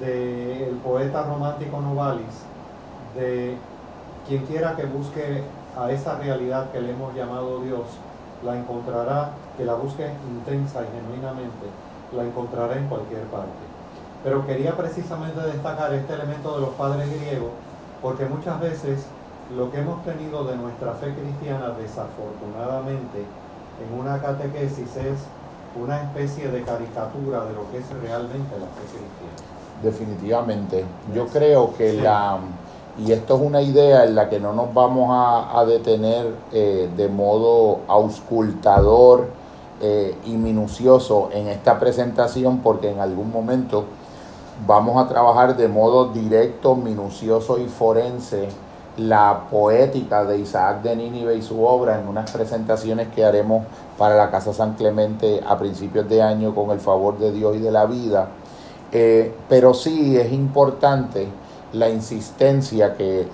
[0.00, 2.44] del poeta romántico Novalis,
[3.14, 3.56] de
[4.26, 5.42] quien quiera que busque
[5.76, 7.86] a esa realidad que le hemos llamado Dios,
[8.44, 11.66] la encontrará, que la busque intensa y genuinamente,
[12.14, 13.48] la encontrará en cualquier parte.
[14.22, 17.50] Pero quería precisamente destacar este elemento de los padres griegos,
[18.02, 19.06] porque muchas veces
[19.56, 23.24] lo que hemos tenido de nuestra fe cristiana, desafortunadamente,
[23.80, 25.18] en una catequesis es
[25.76, 29.58] una especie de caricatura de lo que es realmente la fe cristiana.
[29.82, 30.84] Definitivamente.
[31.14, 32.38] Yo creo que la,
[32.98, 37.08] y esto es una idea en la que no nos vamos a, detener eh, de
[37.08, 39.28] modo auscultador
[39.80, 43.84] eh, y minucioso en esta presentación, porque en algún momento
[44.66, 48.48] vamos a trabajar de modo directo, minucioso y forense
[48.96, 53.64] la poética de Isaac de Nínive y su obra en unas presentaciones que haremos
[53.98, 57.58] para la Casa San Clemente a principios de año con el favor de Dios y
[57.58, 58.28] de la vida.
[58.92, 61.28] Eh, pero sí es importante
[61.72, 63.28] la insistencia que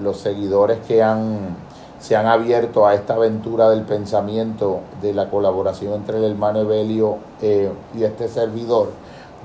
[0.00, 1.56] los seguidores que han,
[1.98, 7.16] se han abierto a esta aventura del pensamiento, de la colaboración entre el hermano Evelio
[7.42, 8.90] eh, y este servidor,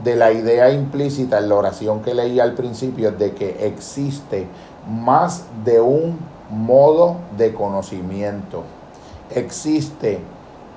[0.04, 4.48] de la idea implícita en la oración que leí al principio de que existe
[4.88, 6.20] más de un
[6.52, 8.64] modo de conocimiento.
[9.34, 10.20] Existe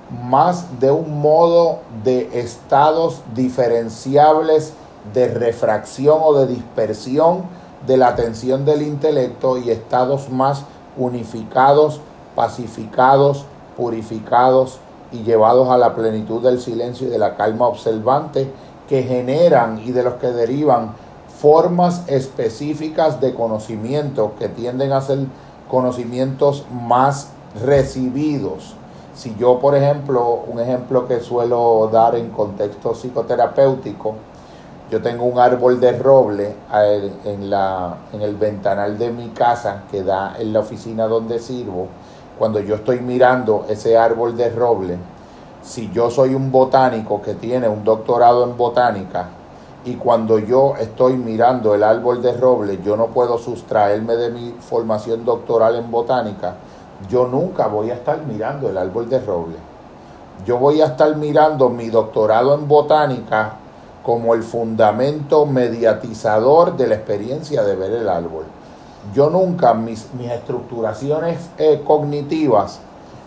[0.09, 4.73] más de un modo de estados diferenciables
[5.13, 7.43] de refracción o de dispersión
[7.85, 10.63] de la atención del intelecto y estados más
[10.97, 12.01] unificados,
[12.35, 13.45] pacificados,
[13.77, 14.79] purificados
[15.11, 18.51] y llevados a la plenitud del silencio y de la calma observante
[18.87, 20.93] que generan y de los que derivan
[21.39, 25.19] formas específicas de conocimiento que tienden a ser
[25.69, 27.29] conocimientos más
[27.63, 28.75] recibidos.
[29.19, 34.15] Si yo, por ejemplo, un ejemplo que suelo dar en contexto psicoterapéutico,
[34.89, 36.55] yo tengo un árbol de roble
[37.25, 41.87] en, la, en el ventanal de mi casa que da en la oficina donde sirvo.
[42.37, 44.97] Cuando yo estoy mirando ese árbol de roble,
[45.63, 49.31] si yo soy un botánico que tiene un doctorado en botánica,
[49.83, 54.55] y cuando yo estoy mirando el árbol de roble, yo no puedo sustraerme de mi
[54.61, 56.55] formación doctoral en botánica,
[57.07, 59.55] yo nunca voy a estar mirando el árbol de roble.
[60.45, 63.53] Yo voy a estar mirando mi doctorado en botánica
[64.03, 68.45] como el fundamento mediatizador de la experiencia de ver el árbol.
[69.13, 72.79] Yo nunca, mis, estructuraciones eh, cognitivas,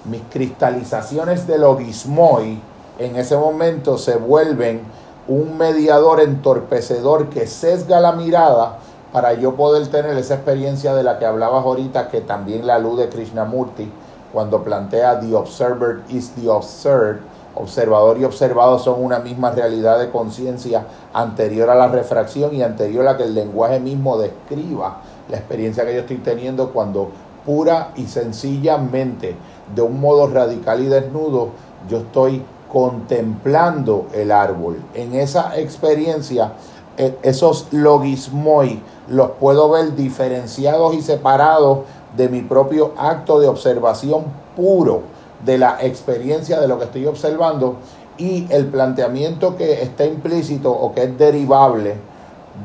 [0.05, 2.61] mis cristalizaciones de logismoi,
[2.99, 4.83] en ese momento se vuelven
[5.29, 8.79] un mediador entorpecedor que sesga la mirada
[9.13, 13.09] para yo poder tener esa experiencia de la que hablabas ahorita, que también la alude
[13.09, 13.91] Krishnamurti
[14.33, 17.21] cuando plantea The Observer is the Observed.
[17.55, 23.07] Observador y observado son una misma realidad de conciencia anterior a la refracción y anterior
[23.07, 27.11] a que el lenguaje mismo describa la experiencia que yo estoy teniendo cuando
[27.45, 29.37] pura y sencillamente,
[29.75, 31.51] de un modo radical y desnudo,
[31.91, 34.79] yo estoy contemplando el árbol.
[34.95, 36.53] En esa experiencia,
[36.97, 41.81] e, esos logismoi los puedo ver diferenciados y separados
[42.17, 44.25] de mi propio acto de observación
[44.57, 45.03] puro
[45.45, 47.77] de la experiencia de lo que estoy observando
[48.19, 51.97] y el planteamiento que está implícito o que es derivable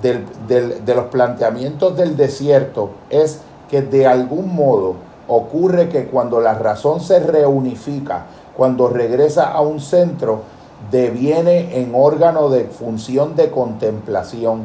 [0.02, 4.96] de los planteamientos del desierto es que de algún modo
[5.28, 8.26] ocurre que cuando la razón se reunifica
[8.58, 10.42] cuando regresa a un centro,
[10.90, 14.64] deviene en órgano de función de contemplación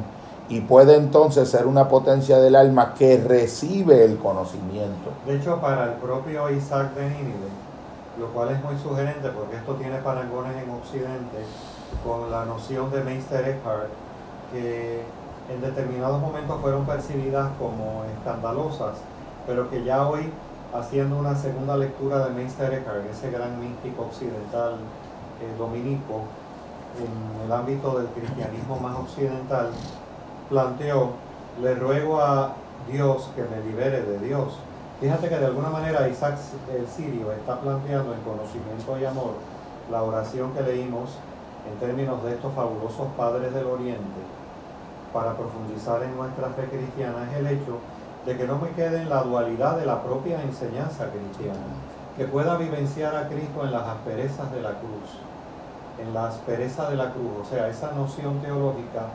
[0.49, 5.11] y puede entonces ser una potencia del alma que recibe el conocimiento.
[5.27, 7.49] De hecho, para el propio Isaac de Nínive,
[8.19, 11.39] lo cual es muy sugerente porque esto tiene parangones en Occidente
[12.05, 13.89] con la noción de Meister Eckhart,
[14.53, 15.03] que
[15.53, 18.99] en determinados momentos fueron percibidas como escandalosas,
[19.47, 20.31] pero que ya hoy
[20.75, 24.75] haciendo una segunda lectura de Meister Eckhart, ese gran místico occidental
[25.41, 26.25] eh, dominico,
[26.99, 29.71] en el ámbito del cristianismo más occidental,
[30.53, 31.13] planteó,
[31.63, 32.53] le ruego a
[32.91, 34.53] Dios que me libere de Dios.
[35.01, 36.37] Fíjate que de alguna manera Isaac
[36.77, 39.33] el Sirio está planteando en conocimiento y amor
[39.91, 41.17] la oración que leímos
[41.67, 44.21] en términos de estos fabulosos padres del Oriente
[45.11, 47.79] para profundizar en nuestra fe cristiana es el hecho
[48.27, 51.65] de que no me quede en la dualidad de la propia enseñanza cristiana,
[52.17, 55.17] que pueda vivenciar a Cristo en las asperezas de la cruz,
[55.99, 59.07] en la aspereza de la cruz, o sea, esa noción teológica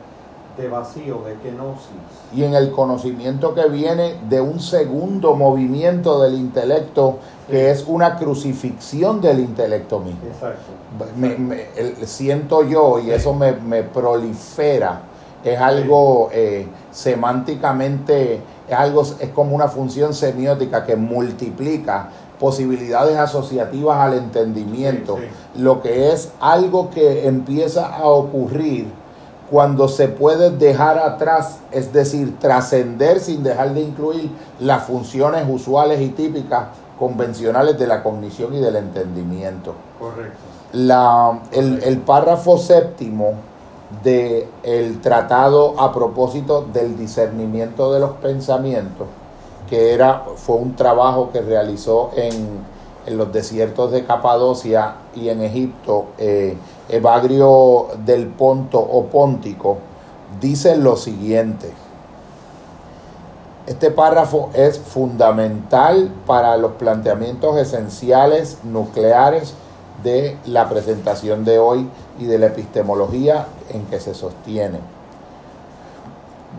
[0.58, 1.86] de vacío, de kenosis.
[2.34, 8.16] Y en el conocimiento que viene de un segundo movimiento del intelecto, que es una
[8.16, 10.20] crucifixión del intelecto mismo.
[10.26, 12.06] Exacto.
[12.06, 15.02] siento yo, y eso me, prolifera,
[15.44, 23.98] es algo eh, semánticamente, es algo, es como una función semiótica que multiplica posibilidades asociativas
[23.98, 25.18] al entendimiento,
[25.56, 28.97] lo que es algo que empieza a ocurrir
[29.50, 34.30] cuando se puede dejar atrás, es decir, trascender sin dejar de incluir
[34.60, 36.66] las funciones usuales y típicas
[36.98, 39.74] convencionales de la cognición y del entendimiento.
[39.98, 40.38] Correcto.
[40.72, 43.34] La, el, párrafo séptimo
[44.02, 49.06] del el tratado a propósito del discernimiento de los pensamientos,
[49.70, 52.77] que era, fue un trabajo que realizó en,
[53.16, 56.56] los desiertos de Capadocia y en Egipto, eh,
[56.88, 59.78] Evagrio del Ponto o Póntico,
[60.40, 61.72] dice lo siguiente.
[63.66, 69.54] Este párrafo es fundamental para los planteamientos esenciales nucleares
[70.02, 71.88] de la presentación de hoy
[72.18, 74.78] y de la epistemología en que se sostiene.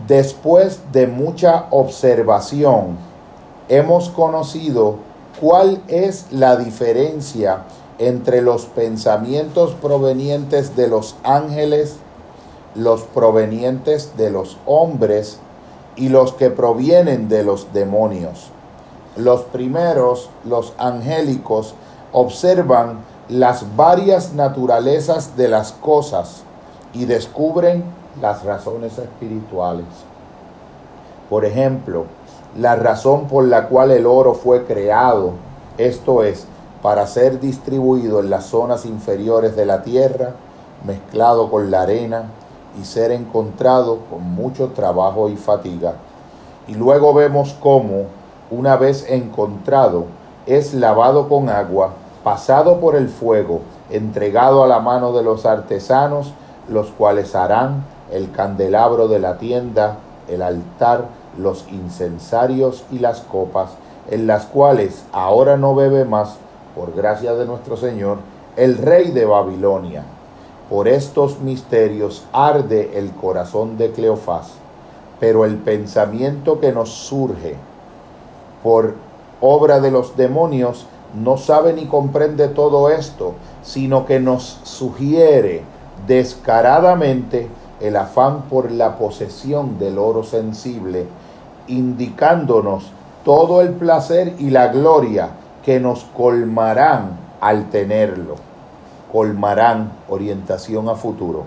[0.06, 2.96] Después de mucha observación,
[3.68, 4.96] hemos conocido
[5.38, 7.64] cuál es la diferencia
[7.98, 11.96] entre los pensamientos provenientes de los ángeles,
[12.74, 15.38] los provenientes de los hombres
[15.96, 18.50] y los que provienen de los demonios.
[19.16, 21.74] Los primeros, los angélicos,
[22.12, 26.42] observan las varias naturalezas de las cosas
[26.94, 27.84] y descubren
[28.20, 29.86] las razones espirituales.
[31.28, 32.06] Por ejemplo,
[32.56, 35.32] la razón por la cual el oro fue creado,
[35.78, 36.46] esto es,
[36.82, 40.32] para ser distribuido en las zonas inferiores de la tierra,
[40.84, 42.24] mezclado con la arena
[42.80, 45.94] y ser encontrado con mucho trabajo y fatiga.
[46.66, 48.06] Y luego vemos cómo,
[48.50, 50.04] una vez encontrado,
[50.46, 51.90] es lavado con agua,
[52.24, 56.32] pasado por el fuego, entregado a la mano de los artesanos,
[56.68, 59.96] los cuales harán el candelabro de la tienda,
[60.28, 61.04] el altar,
[61.38, 63.70] los incensarios y las copas,
[64.10, 66.36] en las cuales ahora no bebe más
[66.74, 68.18] por gracia de nuestro Señor,
[68.56, 70.04] el rey de Babilonia.
[70.68, 74.52] Por estos misterios arde el corazón de Cleofás,
[75.18, 77.56] pero el pensamiento que nos surge
[78.62, 78.94] por
[79.40, 85.62] obra de los demonios no sabe ni comprende todo esto, sino que nos sugiere
[86.06, 87.48] descaradamente
[87.80, 91.06] el afán por la posesión del oro sensible,
[91.70, 92.92] indicándonos
[93.24, 95.30] todo el placer y la gloria
[95.64, 98.36] que nos colmarán al tenerlo.
[99.12, 101.44] Colmarán orientación a futuro.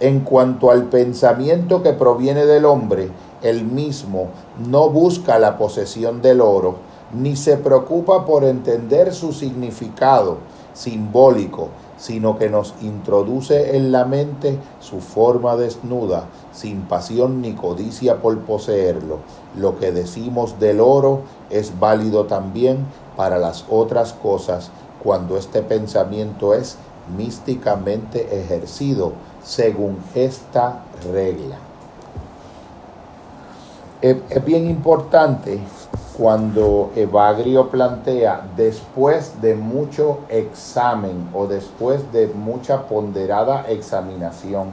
[0.00, 3.10] En cuanto al pensamiento que proviene del hombre,
[3.42, 4.28] el mismo
[4.68, 6.76] no busca la posesión del oro,
[7.12, 10.38] ni se preocupa por entender su significado
[10.74, 11.68] simbólico,
[11.98, 18.38] sino que nos introduce en la mente su forma desnuda, sin pasión ni codicia por
[18.40, 19.18] poseerlo.
[19.56, 22.86] Lo que decimos del oro es válido también
[23.16, 24.70] para las otras cosas
[25.02, 26.78] cuando este pensamiento es
[27.16, 30.82] místicamente ejercido según esta
[31.12, 31.56] regla.
[34.00, 35.58] Es, bien importante
[36.18, 44.70] cuando Evagrio plantea después de mucho examen o después de mucha ponderada examinación.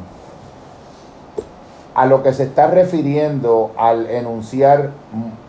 [1.93, 4.89] A lo que se está refiriendo al enunciar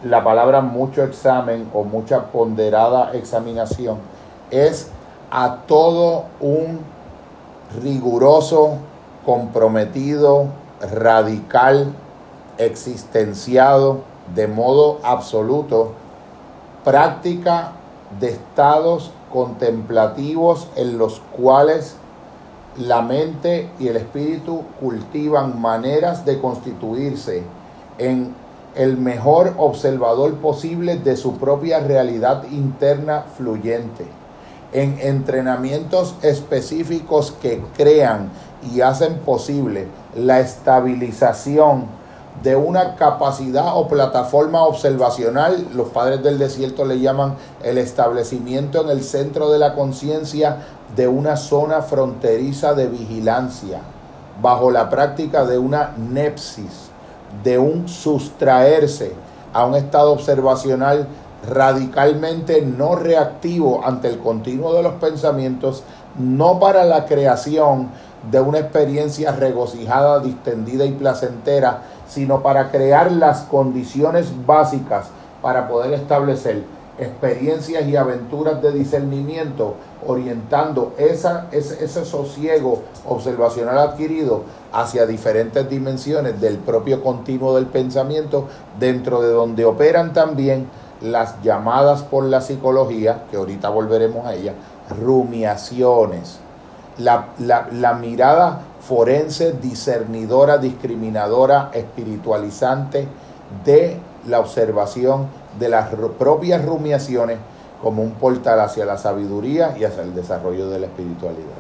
[0.05, 3.97] la palabra mucho examen o mucha ponderada examinación
[4.51, 4.91] es
[5.31, 6.81] a todo un
[7.83, 8.75] riguroso,
[9.25, 10.49] comprometido,
[10.93, 11.95] radical,
[12.59, 14.03] existenciado,
[14.35, 15.93] de modo absoluto
[16.85, 17.73] práctica
[18.21, 21.97] de estados contemplativos en los cuales
[22.79, 27.43] la mente y el espíritu cultivan maneras de constituirse
[27.99, 28.35] en
[28.75, 34.05] el mejor observador posible de su propia realidad interna fluyente,
[34.73, 38.31] en entrenamientos específicos que crean
[38.73, 41.87] y hacen posible la estabilización
[42.43, 48.91] de una capacidad o plataforma observacional, los padres del desierto le llaman el establecimiento en
[48.91, 50.59] el centro de la conciencia
[50.95, 53.81] de una zona fronteriza de vigilancia,
[54.41, 56.91] bajo la práctica de una nepsis,
[57.43, 59.13] de un sustraerse
[59.53, 61.07] a un estado observacional
[61.49, 65.83] radicalmente no reactivo ante el continuo de los pensamientos,
[66.19, 67.89] no para la creación
[68.31, 71.83] de una experiencia regocijada, distendida y placentera,
[72.17, 75.09] sino para crear las condiciones básicas
[75.43, 76.65] para poder establecer
[76.99, 79.75] experiencias y aventuras de discernimiento,
[80.07, 88.49] orientando esa, ese, ese sosiego observacional adquirido hacia diferentes dimensiones del propio continuo del pensamiento,
[88.81, 90.69] dentro de donde operan también
[91.03, 94.55] las llamadas por la psicología, que ahorita volveremos a ella,
[94.99, 96.39] rumiaciones.
[96.97, 103.09] La, la, mirada forense, discernidora, discriminadora, espiritualizante
[103.65, 105.27] de la observación
[105.59, 107.39] de las propias rumiaciones
[107.83, 111.59] como un portal hacia la sabiduría y hacia el desarrollo de la espiritualidad.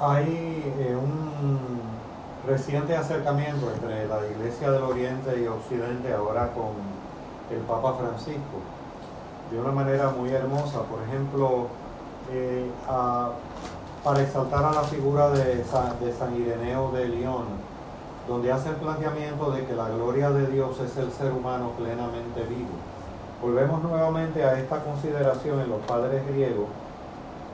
[0.00, 1.58] Hay eh, un
[2.46, 6.72] reciente acercamiento entre la Iglesia del Oriente y Occidente ahora con
[7.56, 8.62] el Papa Francisco,
[9.50, 10.80] de una manera muy hermosa.
[10.82, 11.66] Por ejemplo,
[12.32, 12.66] eh,
[14.04, 17.44] para exaltar a la figura de San, Ireneo de León,
[18.26, 22.42] donde hace el planteamiento de que la gloria de Dios es el ser humano plenamente
[22.48, 22.70] vivo.
[23.40, 26.66] Volvemos nuevamente a esta consideración en los padres griegos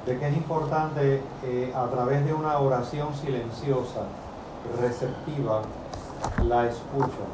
[0.06, 4.02] de que es importante eh, a través de una oración silenciosa,
[4.80, 5.62] receptiva,
[6.46, 7.26] la escucha.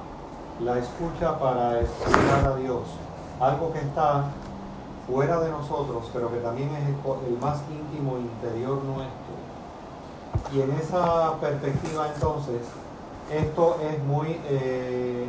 [0.61, 2.83] La escucha para escuchar a Dios.
[3.41, 4.25] Algo que está
[5.07, 9.35] fuera de nosotros, pero que también es el, más íntimo interior nuestro.
[10.53, 12.63] Y en esa perspectiva entonces,
[13.33, 15.27] esto es muy eh,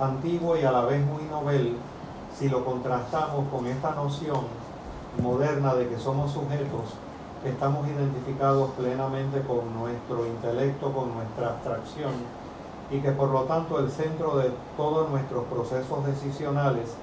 [0.00, 1.76] antiguo y a la vez muy novel
[2.38, 4.40] si lo contrastamos con esta noción
[5.22, 6.94] moderna de que somos sujetos
[7.42, 12.12] que estamos identificados plenamente con nuestro intelecto, con nuestra abstracción
[12.90, 16.94] y que por lo tanto el centro de todos nuestros procesos decisionales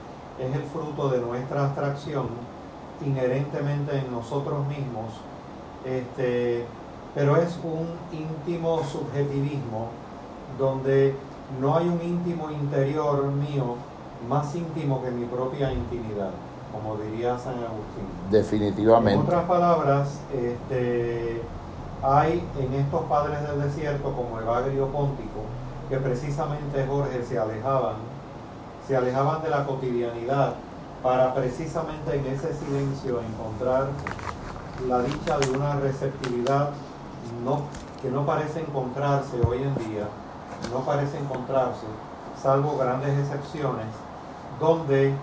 [0.42, 2.28] es el fruto de nuestra abstracción
[3.06, 5.14] inherentemente en nosotros mismos,
[5.86, 6.66] este,
[7.16, 9.88] pero es un íntimo subjetivismo
[10.58, 11.16] donde
[11.60, 13.76] no hay un íntimo interior mío
[14.28, 16.30] más íntimo que mi propia intimidad,
[16.72, 18.06] como diría San Agustín.
[18.30, 19.20] Definitivamente.
[19.20, 21.42] En otras palabras, este,
[22.04, 25.42] hay en estos padres del desierto como Evagrio Póntico,
[25.90, 28.11] que precisamente Jorge se alejaban
[28.88, 30.56] se alejaban de la cotidianidad
[31.04, 33.88] para precisamente en ese silencio encontrar
[34.88, 36.72] la dicha de una receptividad
[38.02, 40.08] que no parece encontrarse hoy en día,
[40.72, 41.86] no parece encontrarse,
[42.42, 43.88] salvo grandes excepciones,
[44.60, 45.14] donde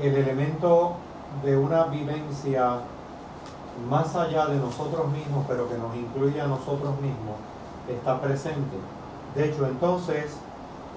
[0.00, 0.94] el elemento
[1.44, 2.80] de una vivencia
[3.88, 7.36] más allá de nosotros mismos, pero que nos incluye a nosotros mismos,
[7.88, 8.76] está presente.
[9.34, 10.36] De hecho, entonces,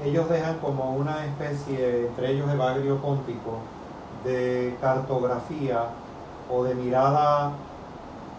[0.03, 3.59] ellos dejan como una especie, entre ellos Evagrio Póntico,
[4.23, 5.85] de cartografía
[6.51, 7.51] o de mirada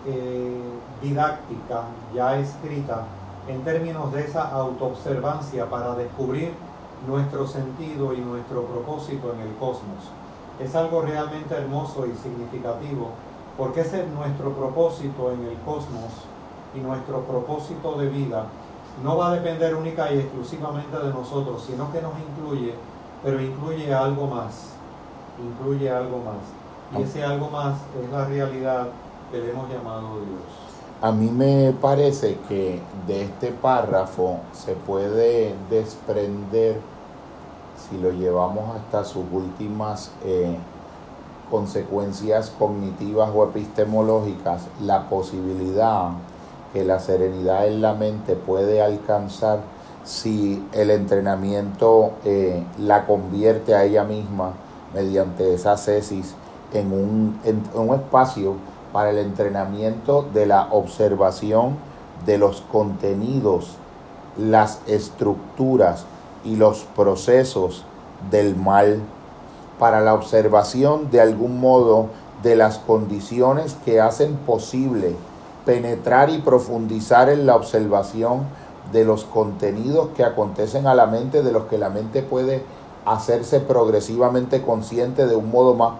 [0.07, 0.61] eh,
[1.01, 1.83] didáctica
[2.15, 3.05] ya escrita
[3.49, 6.53] en términos de esa autoobservancia para descubrir
[7.07, 10.11] nuestro sentido y nuestro propósito en el cosmos.
[10.61, 13.11] Es algo realmente hermoso y significativo
[13.57, 16.13] porque ese es nuestro propósito en el cosmos
[16.75, 18.47] y nuestro propósito de vida
[19.03, 22.75] no va a depender única y exclusivamente de nosotros, sino que nos incluye,
[23.23, 24.71] pero incluye algo más,
[25.39, 26.99] incluye algo más.
[26.99, 28.89] Y ese algo más es la realidad
[29.31, 30.67] que le hemos llamado Dios.
[31.03, 36.81] A mí me parece que de este párrafo se puede desprender,
[37.77, 40.57] si lo llevamos hasta sus últimas eh,
[41.51, 46.13] consecuencias cognitivas o epistemológicas, la posibilidad
[46.77, 49.61] que la serenidad en la mente puede alcanzar
[50.05, 54.53] si el entrenamiento eh, la convierte a ella misma
[54.93, 56.35] mediante esa cesis
[56.75, 58.57] en un, en un espacio
[58.93, 61.79] para el entrenamiento de la observación
[62.27, 63.77] de los contenidos,
[64.37, 66.05] las estructuras
[66.45, 67.85] y los procesos
[68.31, 69.01] del mal,
[69.79, 72.11] para la observación de algún modo
[72.43, 75.17] de las condiciones que hacen posible
[75.67, 78.45] penetrar y profundizar en la observación
[78.93, 82.63] de los contenidos que acontecen a la mente, de los que la mente puede
[83.05, 85.99] hacerse progresivamente consciente de un modo más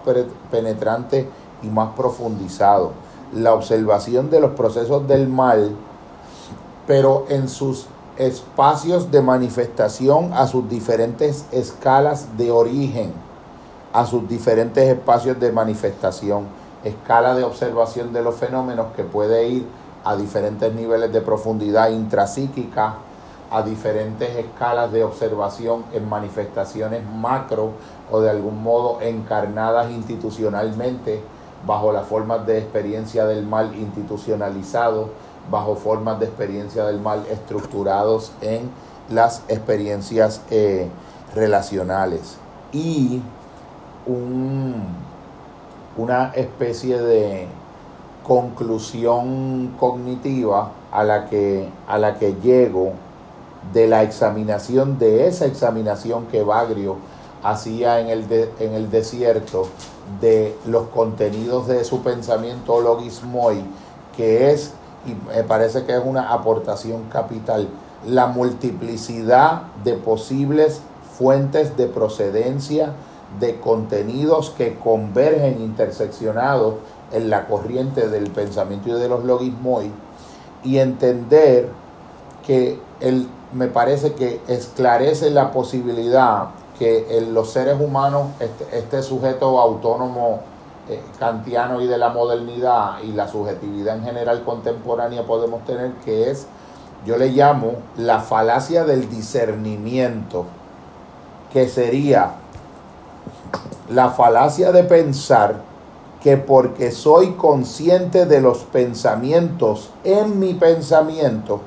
[0.49, 1.27] penetrante
[1.61, 2.93] y más profundizado.
[3.33, 5.75] La observación de los procesos del mal,
[6.87, 7.87] pero en sus
[8.17, 13.13] espacios de manifestación a sus diferentes escalas de origen,
[13.93, 16.45] a sus diferentes espacios de manifestación,
[16.87, 19.67] escala de observación de los fenómenos que puede ir
[20.03, 22.95] a diferentes niveles de profundidad intrapsíquica,
[23.51, 27.71] a diferentes escalas de observación en manifestaciones macro
[28.11, 31.21] o de algún modo encarnadas institucionalmente
[31.65, 35.09] bajo las formas de experiencia del mal institucionalizado,
[35.49, 38.69] bajo formas de experiencia del mal estructurados en
[39.09, 40.89] las experiencias eh,
[41.33, 42.37] relacionales.
[42.71, 43.21] Y
[45.97, 47.47] una especie de
[48.23, 52.91] conclusión cognitiva a la que, a la que llego
[53.73, 56.97] de la examinación, de esa examinación que Bagrio
[57.43, 58.25] hacía en el,
[58.59, 59.67] en el desierto
[60.21, 63.63] de los contenidos de su pensamiento logismoi,
[64.15, 64.73] que es,
[65.05, 67.67] y me parece que es una aportación capital,
[68.05, 70.81] la multiplicidad de posibles
[71.17, 72.93] fuentes de procedencia
[73.39, 76.75] de contenidos que convergen interseccionados
[77.11, 79.91] en la corriente del pensamiento y de los logismoi
[80.63, 81.69] y entender
[82.45, 86.49] que el, me parece que esclarece la posibilidad
[86.79, 90.41] que en los seres humanos, este, este sujeto autónomo
[90.89, 96.29] eh, kantiano y de la modernidad y la subjetividad en general contemporánea podemos tener, que
[96.29, 96.47] es,
[97.05, 100.45] yo le llamo la falacia del discernimiento,
[101.51, 102.35] que sería
[103.89, 105.61] la falacia de pensar
[106.21, 111.61] que porque soy consciente de los pensamientos en mi pensamiento,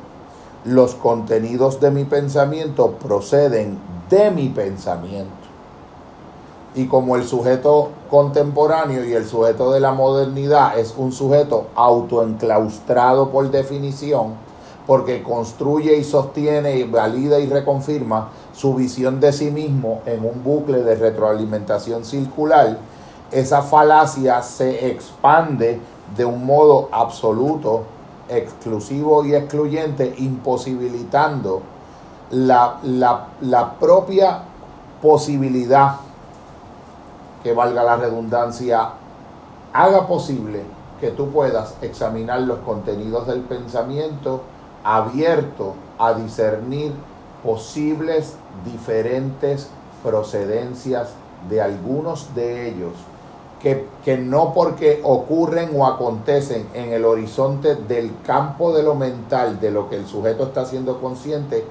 [0.65, 3.79] los contenidos de mi pensamiento proceden
[4.11, 5.31] de mi pensamiento.
[6.75, 13.31] Y como el sujeto contemporáneo y el sujeto de la modernidad es un sujeto autoenclaustrado
[13.31, 14.35] por definición,
[14.87, 18.29] porque construye y sostiene y valida y reconfirma
[18.61, 22.77] su visión de sí mismo en un bucle de retroalimentación circular,
[23.31, 25.81] esa falacia se expande
[26.15, 27.85] de un modo absoluto,
[28.29, 31.63] exclusivo y excluyente, imposibilitando
[32.33, 34.43] la, la, propia
[35.01, 35.95] posibilidad,
[37.43, 38.91] que valga la redundancia,
[39.73, 40.65] haga posible
[41.01, 44.43] que tú puedas examinar los contenidos del pensamiento
[44.85, 46.93] abierto a discernir
[47.43, 48.35] posibles
[48.65, 49.69] diferentes
[50.03, 51.11] procedencias
[51.49, 52.93] de algunos de ellos
[53.61, 59.71] que, no porque ocurren o acontecen en el horizonte del campo de lo mental, de
[59.71, 61.65] lo que el sujeto está siendo consciente,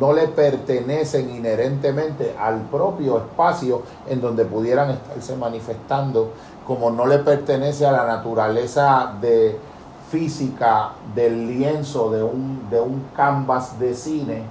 [0.00, 6.32] no le pertenecen inherentemente al propio espacio en donde pudieran estarse manifestando,
[6.66, 9.56] como no le pertenece a la naturaleza de
[10.10, 14.42] física del lienzo de un, de un canvas de cine,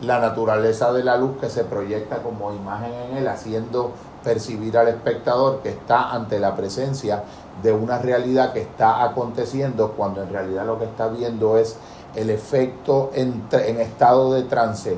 [0.00, 3.92] la naturaleza de la luz que se proyecta como imagen en él, haciendo
[4.22, 7.24] percibir al espectador que está ante la presencia
[7.62, 11.76] de una realidad que está aconteciendo cuando en realidad lo que está viendo es
[12.14, 14.96] el efecto en, en estado de trance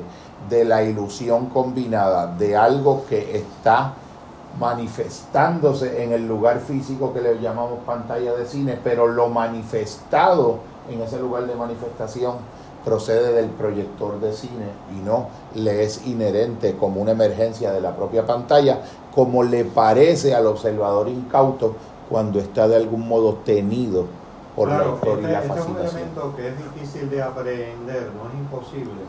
[0.49, 3.93] de la ilusión combinada de algo que está
[4.59, 11.01] manifestándose en el lugar físico que le llamamos pantalla de cine, pero lo manifestado en
[11.01, 12.35] ese lugar de manifestación
[12.83, 14.65] procede del proyector de cine
[14.95, 18.81] y no le es inherente como una emergencia de la propia pantalla,
[19.13, 21.75] como le parece al observador incauto
[22.09, 24.05] cuando está de algún modo tenido
[24.55, 25.77] por la historia y la fascinación.
[25.77, 29.01] Este es un elemento que es difícil de aprender, no es imposible,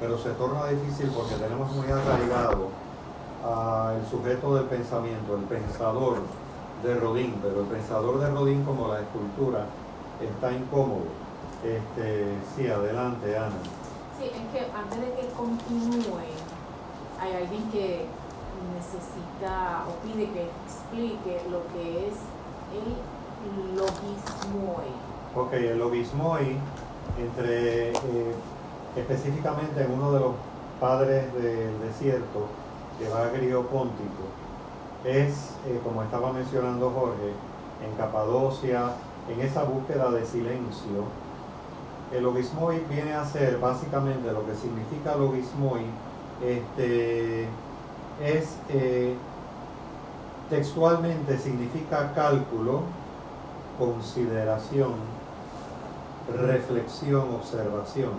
[0.00, 2.68] pero se torna difícil porque tenemos muy arraigado
[3.44, 6.18] al sujeto del pensamiento, el pensador
[6.82, 9.66] de Rodín, pero el pensador de Rodín como la escultura
[10.22, 11.17] está incómodo
[11.64, 13.56] este, sí, adelante, Ana.
[14.18, 16.20] Sí, es que antes de que continúe,
[17.20, 18.06] hay alguien que
[18.74, 22.14] necesita o pide que explique lo que es
[22.74, 24.90] el logismoi.
[25.34, 26.56] Ok, el logismoi,
[27.18, 28.34] entre, eh,
[28.96, 30.32] específicamente en uno de los
[30.80, 32.46] padres del desierto,
[33.00, 34.24] Evagrio Póntico,
[35.04, 37.32] es, eh, como estaba mencionando Jorge,
[37.84, 38.92] en Capadocia,
[39.28, 41.04] en esa búsqueda de silencio,
[42.12, 45.84] el logismoi viene a ser básicamente lo que significa logismoi,
[46.44, 47.48] este,
[48.22, 49.14] es eh,
[50.48, 52.82] textualmente significa cálculo,
[53.78, 54.94] consideración,
[56.34, 58.12] reflexión, observación.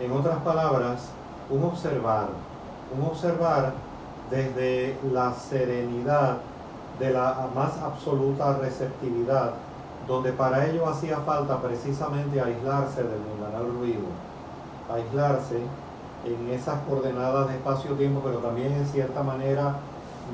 [0.00, 1.08] En otras palabras,
[1.50, 2.28] un observar,
[2.96, 3.72] un observar
[4.30, 6.38] desde la serenidad
[6.98, 9.54] de la más absoluta receptividad
[10.08, 14.08] donde para ello hacía falta precisamente aislarse del mundanal ruido,
[14.92, 15.60] aislarse
[16.24, 19.74] en esas coordenadas de espacio-tiempo, pero también en cierta manera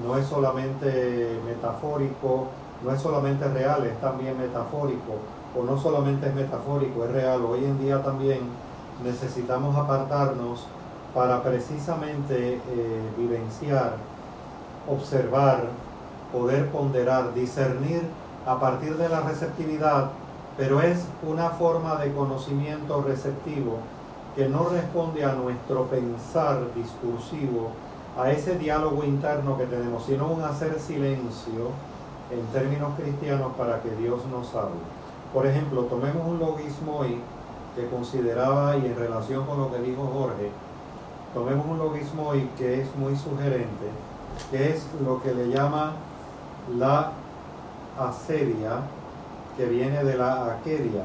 [0.07, 2.47] no es solamente metafórico,
[2.85, 5.19] no es solamente real, es también metafórico,
[5.59, 7.45] o no solamente es metafórico, es real.
[7.45, 8.41] Hoy en día también
[9.03, 10.67] necesitamos apartarnos
[11.15, 12.61] para precisamente eh,
[13.17, 13.97] vivenciar,
[14.89, 15.65] observar,
[16.33, 18.03] poder ponderar, discernir
[18.47, 20.11] a partir de la receptividad,
[20.57, 23.79] pero es una forma de conocimiento receptivo
[24.37, 27.71] que no responde a nuestro pensar discursivo,
[28.19, 31.71] a ese diálogo interno que tenemos, sino un hacer silencio
[32.31, 34.81] en términos cristianos para que Dios nos hable.
[35.33, 37.21] Por ejemplo, tomemos un logismo hoy
[37.75, 40.51] que consideraba y en relación con lo que dijo Jorge,
[41.33, 43.91] tomemos un logismo hoy que es muy sugerente,
[44.51, 45.93] que es lo que le llama
[46.79, 47.13] la
[47.99, 48.81] asedia,
[49.57, 51.05] que viene de la aquedia.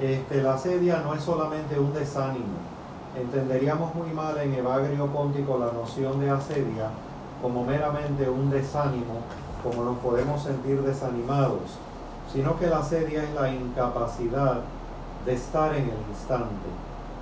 [0.00, 2.58] Este, la asedia no es solamente un desánimo.
[3.16, 6.90] Entenderíamos muy mal en Evagrio Póntico la noción de asedia
[7.40, 9.20] como meramente un desánimo,
[9.62, 11.78] como nos podemos sentir desanimados,
[12.32, 14.60] sino que la asedia es la incapacidad
[15.26, 16.68] de estar en el instante,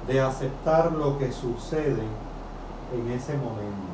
[0.07, 2.05] de aceptar lo que sucede
[2.95, 3.93] en ese momento.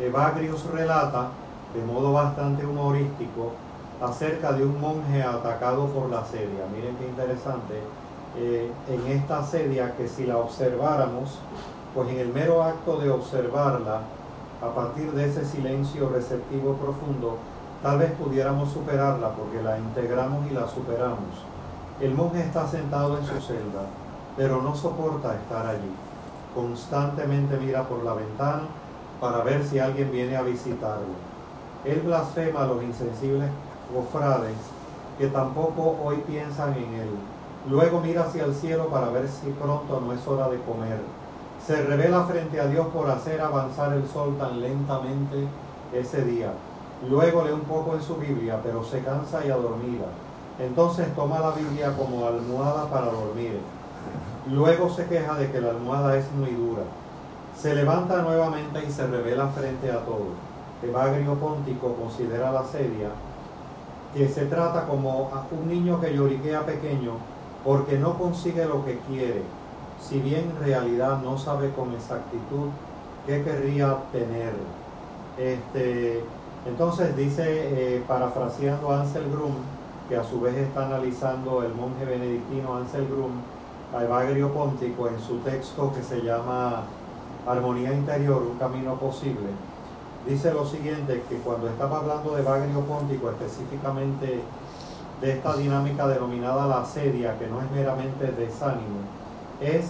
[0.00, 1.28] Evagrius relata,
[1.74, 3.52] de modo bastante humorístico,
[4.02, 6.66] acerca de un monje atacado por la sedia.
[6.74, 7.80] Miren qué interesante.
[8.36, 11.38] Eh, en esta sedia que si la observáramos,
[11.94, 14.00] pues en el mero acto de observarla,
[14.60, 17.36] a partir de ese silencio receptivo profundo,
[17.82, 21.44] tal vez pudiéramos superarla porque la integramos y la superamos.
[22.00, 23.86] El monje está sentado en su celda,
[24.36, 25.92] pero no soporta estar allí.
[26.54, 28.62] Constantemente mira por la ventana
[29.20, 31.14] para ver si alguien viene a visitarlo.
[31.84, 33.50] Él blasfema a los insensibles
[33.92, 34.56] cofrades
[35.18, 37.10] que tampoco hoy piensan en él.
[37.70, 40.98] Luego mira hacia el cielo para ver si pronto no es hora de comer.
[41.64, 45.46] Se revela frente a Dios por hacer avanzar el sol tan lentamente
[45.92, 46.52] ese día.
[47.08, 50.06] Luego lee un poco en su Biblia, pero se cansa y adormida.
[50.58, 53.60] Entonces toma la Biblia como almohada para dormir.
[54.50, 56.82] Luego se queja de que la almohada es muy dura.
[57.56, 60.30] Se levanta nuevamente y se revela frente a todo.
[60.82, 63.10] Evagrio Póntico considera la sedia
[64.14, 67.12] que se trata como un niño que lloriquea pequeño
[67.64, 69.42] porque no consigue lo que quiere,
[70.00, 72.68] si bien en realidad no sabe con exactitud
[73.26, 74.52] qué querría tener.
[75.38, 76.24] Este,
[76.66, 79.54] entonces dice, eh, parafraseando a Ansel Grum,
[80.08, 83.32] que a su vez está analizando el monje benedictino Ansel Grum,
[83.96, 86.82] a Evagrio Póntico en su texto que se llama
[87.46, 89.50] Armonía Interior, un camino posible,
[90.26, 94.40] dice lo siguiente, que cuando estaba hablando de Bagrio Póntico, específicamente
[95.20, 99.00] de esta dinámica denominada la sedia, que no es meramente desánimo,
[99.60, 99.86] es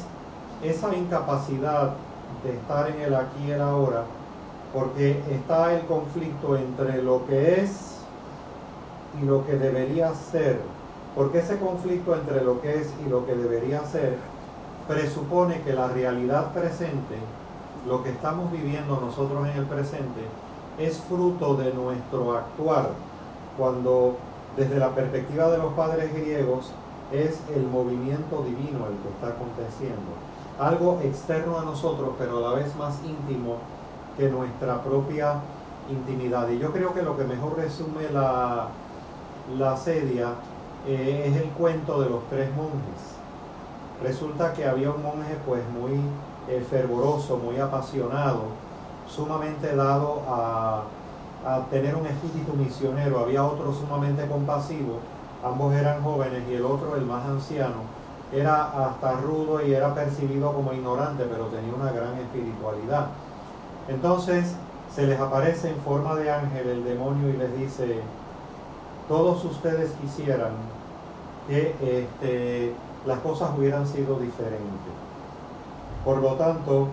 [0.62, 1.94] esa incapacidad
[2.44, 4.04] de estar en el aquí y el ahora,
[4.72, 7.98] porque está el conflicto entre lo que es
[9.20, 10.60] y lo que debería ser.
[11.14, 14.16] Porque ese conflicto entre lo que es y lo que debería ser
[14.88, 17.16] presupone que la realidad presente
[17.86, 20.22] lo que estamos viviendo nosotros en el presente
[20.78, 22.90] es fruto de nuestro actuar,
[23.58, 24.16] cuando
[24.56, 26.72] desde la perspectiva de los padres griegos
[27.12, 30.12] es el movimiento divino el que está aconteciendo.
[30.58, 33.56] Algo externo a nosotros, pero a la vez más íntimo
[34.16, 35.40] que nuestra propia
[35.90, 36.48] intimidad.
[36.50, 38.68] Y yo creo que lo que mejor resume la,
[39.58, 40.34] la sedia
[40.86, 43.16] eh, es el cuento de los tres monjes.
[44.02, 46.00] Resulta que había un monje pues muy
[46.48, 48.44] eh, fervoroso, muy apasionado,
[49.08, 50.84] sumamente dado a,
[51.70, 53.18] tener un espíritu misionero.
[53.18, 54.98] Había otro sumamente compasivo,
[55.44, 57.82] ambos eran jóvenes y el otro, el más anciano,
[58.32, 63.08] era hasta rudo y era percibido como ignorante, pero tenía una gran espiritualidad.
[63.88, 64.54] Entonces
[64.94, 68.00] se les aparece en forma de ángel el demonio y les dice,
[69.08, 70.52] todos ustedes quisieran
[71.48, 72.72] que este,
[73.06, 74.92] las cosas hubieran sido diferentes.
[76.04, 76.88] Por lo tanto,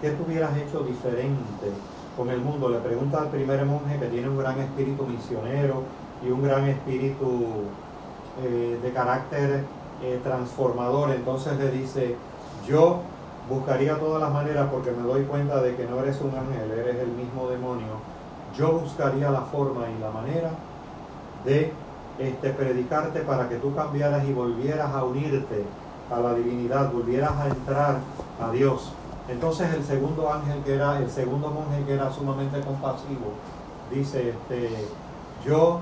[0.00, 1.72] ¿qué tú hubieras hecho diferente
[2.16, 2.68] con el mundo?
[2.68, 5.82] Le pregunta al primer monje que tiene un gran espíritu misionero
[6.22, 7.64] y un gran espíritu
[8.42, 9.64] eh, de carácter
[10.02, 11.12] eh, transformador.
[11.12, 12.16] Entonces le dice,
[12.66, 13.00] yo
[13.48, 16.96] buscaría todas las maneras porque me doy cuenta de que no eres un ángel, eres
[16.96, 18.02] el mismo demonio.
[18.54, 20.50] Yo buscaría la forma y la manera
[21.46, 21.72] de
[22.18, 25.64] este, predicarte para que tú cambiaras y volvieras a unirte
[26.12, 27.98] a la divinidad, volvieras a entrar
[28.40, 28.92] a Dios.
[29.28, 33.32] Entonces el segundo ángel que era, el segundo monje que era sumamente compasivo,
[33.90, 34.70] dice, este,
[35.44, 35.80] yo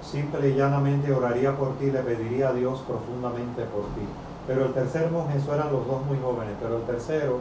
[0.00, 4.06] simple y llanamente oraría por ti, le pediría a Dios profundamente por ti.
[4.46, 7.40] Pero el tercer monje, eso eran los dos muy jóvenes, pero el tercero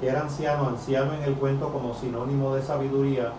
[0.00, 3.32] que era anciano, anciano en el cuento como sinónimo de sabiduría,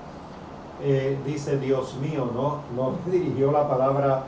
[0.82, 4.24] eh, dice Dios mío, no, no dirigió la palabra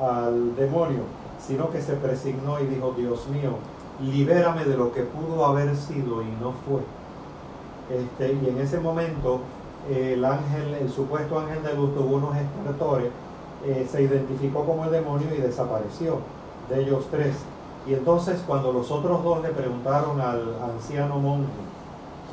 [0.00, 1.00] al demonio,
[1.46, 3.52] sino que se presignó y dijo, Dios mío,
[4.00, 6.82] libérame de lo que pudo haber sido y no fue.
[7.94, 9.40] Este, y en ese momento
[9.90, 13.10] el ángel, el supuesto ángel de luz tuvo unos estertores,
[13.66, 16.18] eh, se identificó como el demonio y desapareció
[16.70, 17.36] de ellos tres.
[17.86, 21.50] Y entonces cuando los otros dos le preguntaron al anciano monje,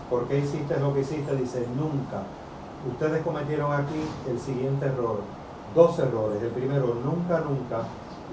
[0.09, 1.35] ¿por qué hiciste lo que hiciste?
[1.35, 2.23] Dice, nunca.
[2.89, 5.19] Ustedes cometieron aquí el siguiente error,
[5.75, 6.41] dos errores.
[6.41, 7.83] El primero, nunca, nunca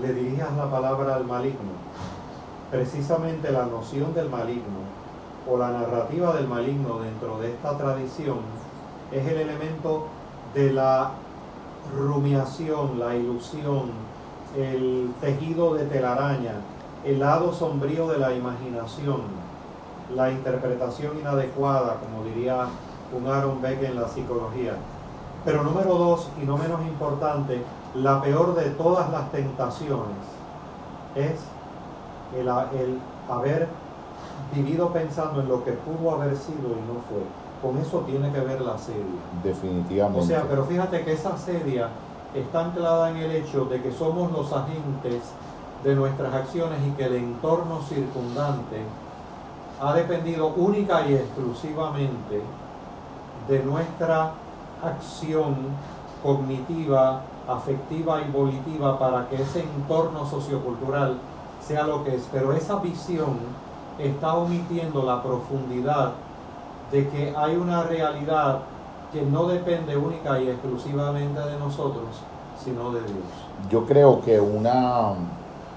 [0.01, 1.73] le dirijas la palabra al maligno.
[2.71, 4.79] Precisamente la noción del maligno
[5.51, 8.39] o la narrativa del maligno dentro de esta tradición
[9.11, 10.07] es el elemento
[10.55, 11.13] de la
[11.97, 13.91] rumiación, la ilusión,
[14.57, 16.55] el tejido de telaraña,
[17.05, 19.23] el lado sombrío de la imaginación,
[20.15, 22.67] la interpretación inadecuada, como diría
[23.17, 24.75] un Aaron Beck en la psicología.
[25.45, 27.63] Pero número dos, y no menos importante,
[27.95, 30.17] la peor de todas las tentaciones
[31.15, 31.41] es
[32.39, 33.69] el, el haber
[34.55, 37.23] vivido pensando en lo que pudo haber sido y no fue.
[37.63, 39.03] Con eso tiene que ver la serie.
[39.43, 40.21] Definitivamente.
[40.21, 41.85] O sea, pero fíjate que esa serie
[42.35, 45.33] está anclada en el hecho de que somos los agentes
[45.83, 48.83] de nuestras acciones y que el entorno circundante
[49.81, 52.43] ha dependido única y exclusivamente
[53.49, 54.33] de nuestra
[54.83, 55.57] acción
[56.23, 61.19] cognitiva, afectiva y volitiva para que ese entorno sociocultural
[61.61, 62.29] sea lo que es.
[62.31, 63.39] Pero esa visión
[63.99, 66.13] está omitiendo la profundidad
[66.93, 68.61] de que hay una realidad
[69.13, 72.05] que no depende única y exclusivamente de nosotros,
[72.63, 73.71] sino de Dios.
[73.71, 75.13] Yo creo que una,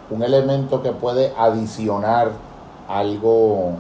[0.10, 2.32] un elemento que puede adicionar
[2.88, 3.74] algo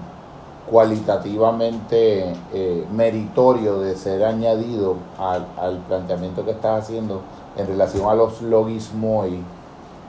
[0.69, 7.21] cualitativamente eh, meritorio de ser añadido al, al, planteamiento que estás haciendo
[7.57, 9.39] en relación a los logismoi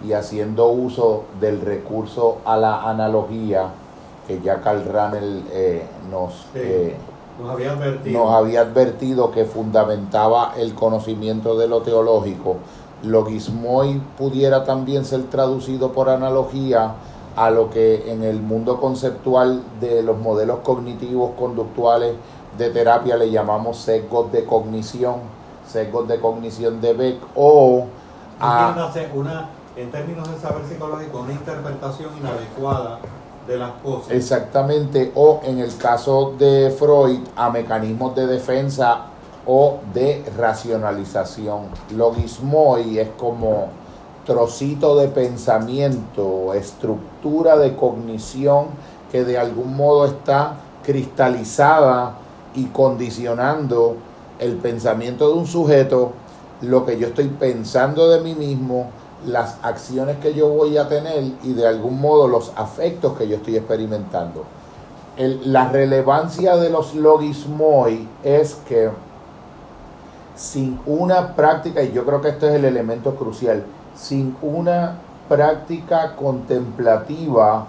[0.06, 3.68] y haciendo uso del recurso a la analogía
[4.26, 6.96] que ya Carl Ranel eh, nos, eh,
[7.40, 8.24] nos, había advertido.
[8.24, 12.56] nos había advertido que fundamentaba el conocimiento de lo teológico.
[13.02, 16.94] Logismoi pudiera también ser traducido por analogía
[17.34, 22.14] a lo que en el mundo conceptual de los modelos cognitivos conductuales
[22.58, 25.16] de terapia le llamamos sesgos de cognición,
[25.66, 27.86] sesgos de cognición de Beck o
[28.40, 32.98] a, una, en términos de saber psicológico, una interpretación inadecuada
[33.46, 34.10] de las cosas.
[34.10, 39.06] Exactamente, o en el caso de Freud, a mecanismos de defensa
[39.46, 41.66] o de racionalización.
[41.96, 43.68] Logismoi es como
[44.24, 48.66] trocito de pensamiento, estructura de cognición
[49.10, 50.54] que de algún modo está
[50.84, 52.14] cristalizada
[52.54, 53.96] y condicionando
[54.42, 56.12] el pensamiento de un sujeto,
[56.60, 58.90] lo que yo estoy pensando de mí mismo,
[59.26, 63.36] las acciones que yo voy a tener y de algún modo los afectos que yo
[63.36, 64.44] estoy experimentando.
[65.16, 68.90] la relevancia de los logismoi es que
[70.34, 73.64] sin una práctica, y yo creo que este es el elemento crucial,
[73.94, 74.96] sin una
[75.28, 77.66] práctica contemplativa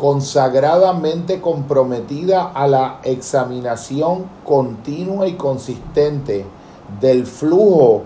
[0.00, 6.46] consagradamente comprometida a la examinación continua y consistente
[7.02, 8.04] del flujo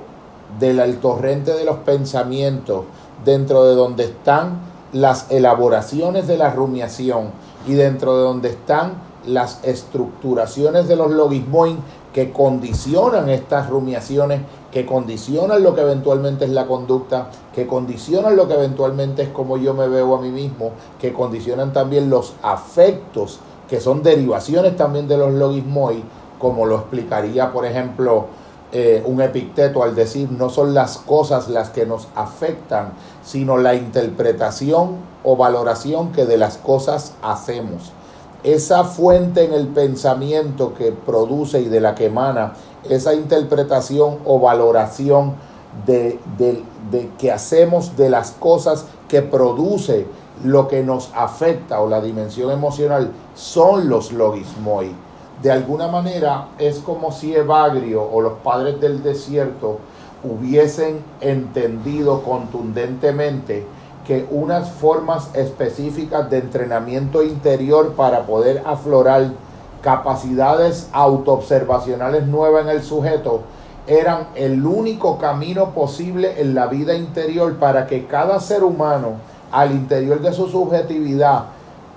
[0.59, 2.82] del torrente de los pensamientos,
[3.24, 4.59] dentro de donde están
[4.92, 7.30] las elaboraciones de la rumiación
[7.64, 11.78] y dentro de donde están las estructuraciones de los logismoin
[12.14, 14.40] que condicionan estas rumiaciones,
[14.70, 19.56] que condicionan lo que eventualmente es la conducta, que condicionan lo que eventualmente es como
[19.56, 25.08] yo me veo a mí mismo, que condicionan también los afectos, que son derivaciones también
[25.08, 26.04] de los logismoi,
[26.38, 28.26] como lo explicaría, por ejemplo,
[28.70, 32.92] eh, un epicteto al decir no son las cosas las que nos afectan,
[33.24, 37.92] sino la interpretación o valoración que de las cosas hacemos.
[38.45, 42.53] Esa fuente en el pensamiento que produce y de la que emana
[42.88, 45.34] esa interpretación o valoración
[45.86, 50.07] de, de que hacemos de las cosas que produce
[50.45, 54.95] lo que nos afecta o la dimensión emocional son los logismoi
[55.42, 59.78] de alguna manera es como si Evagrio o los padres del desierto
[60.22, 63.66] hubiesen entendido contundentemente
[64.07, 69.30] que unas formas específicas de entrenamiento interior para poder aflorar
[69.82, 73.42] capacidades autoobservacionales nuevas en el sujeto
[73.86, 79.16] eran el único camino posible en la vida interior para que cada ser humano
[79.52, 81.44] al interior de su subjetividad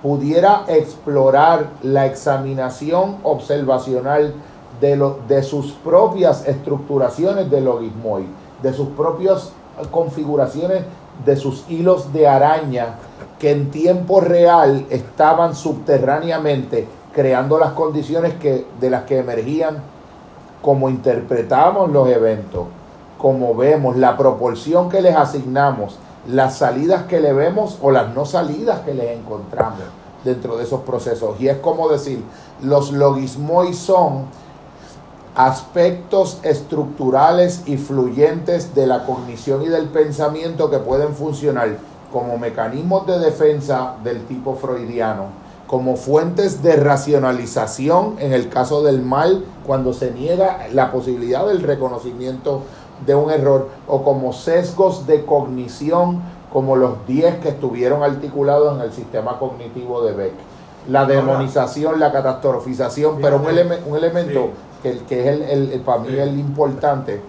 [0.02, 4.34] pudiera explorar la examinación observacional
[4.80, 8.26] de, de sus propias estructuraciones de logismoid,
[8.62, 9.50] de sus propias
[9.90, 10.82] configuraciones
[11.24, 12.96] de sus hilos de araña
[13.38, 19.78] que en tiempo real estaban subterráneamente creando las condiciones que, de las que emergían
[20.62, 22.66] como interpretamos los eventos,
[23.16, 28.24] como vemos, la proporción que les asignamos, las salidas que le vemos o las no
[28.24, 29.80] salidas que les encontramos
[30.24, 31.40] dentro de esos procesos.
[31.40, 32.22] Y es como decir,
[32.62, 34.26] los logismoi son
[35.38, 41.76] aspectos estructurales y fluyentes de la cognición y del pensamiento que pueden funcionar
[42.12, 45.26] como mecanismos de defensa del tipo freudiano,
[45.68, 51.62] como fuentes de racionalización en el caso del mal, cuando se niega la posibilidad del
[51.62, 52.62] reconocimiento
[53.06, 56.20] de un error, o como sesgos de cognición,
[56.52, 60.32] como los 10 que estuvieron articulados en el sistema cognitivo de Beck.
[60.88, 64.50] La demonización, la catastrofización, pero un, un elemento
[64.82, 67.20] que, que, es el, el, para mí el importante.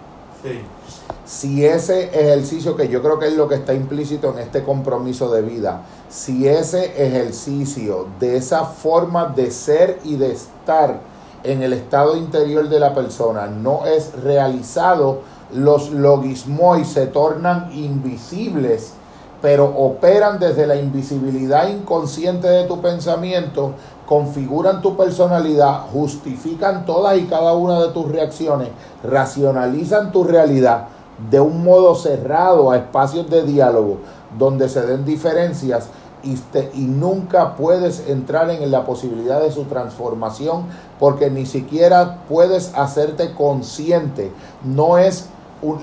[1.26, 5.30] Si ese ejercicio, que yo creo que es lo que está implícito en este compromiso
[5.32, 11.02] de vida, si ese ejercicio de esa forma de ser y de estar
[11.44, 15.22] en el estado interior de la persona no es realizado,
[15.54, 18.94] los logismoi se tornan invisibles,
[19.42, 23.74] pero operan desde la invisibilidad inconsciente de tu pensamiento
[24.10, 28.70] configuran tu personalidad, justifican todas y cada una de tus reacciones,
[29.04, 30.88] racionalizan tu realidad
[31.30, 33.98] de un modo cerrado a espacios de diálogo
[34.36, 35.90] donde se den diferencias
[36.24, 36.40] y,
[36.74, 40.64] y, nunca puedes entrar en la posibilidad de su transformación
[41.00, 44.32] porque ni siquiera puedes hacerte consciente.
[44.64, 45.28] No es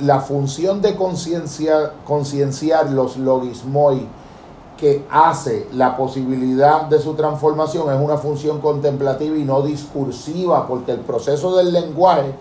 [0.02, 4.08] la función de concienciar los logismoi
[4.76, 10.92] que hace la posibilidad de su transformación es una función contemplativa y no discursiva, porque
[10.92, 12.34] el proceso del lenguaje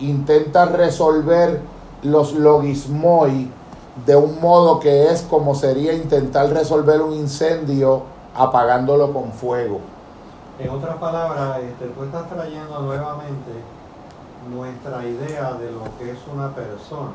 [0.00, 1.60] intenta resolver
[2.02, 3.50] los logismoi
[4.06, 8.02] de un modo que es como sería intentar resolver un incendio
[8.34, 9.80] apagándolo con fuego.
[10.58, 13.52] En otras palabras, este, tú estás trayendo nuevamente
[14.52, 17.12] nuestra idea de lo que es una persona,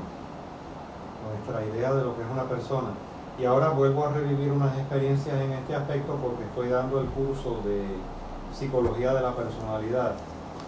[1.27, 2.89] nuestra idea de lo que es una persona
[3.39, 7.61] y ahora vuelvo a revivir unas experiencias en este aspecto porque estoy dando el curso
[7.63, 7.85] de
[8.53, 10.11] psicología de la personalidad.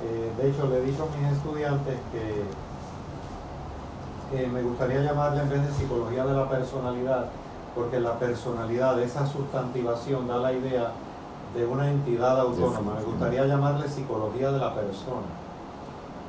[0.04, 2.46] Eh, de hecho, le he dicho a mis estudiantes que
[4.48, 7.26] me gustaría llamarle en vez de psicología de la personalidad,
[7.76, 10.92] porque la personalidad, esa sustantivación da la idea
[11.54, 12.94] de una entidad autónoma.
[12.96, 15.28] Me gustaría llamarle psicología de la persona.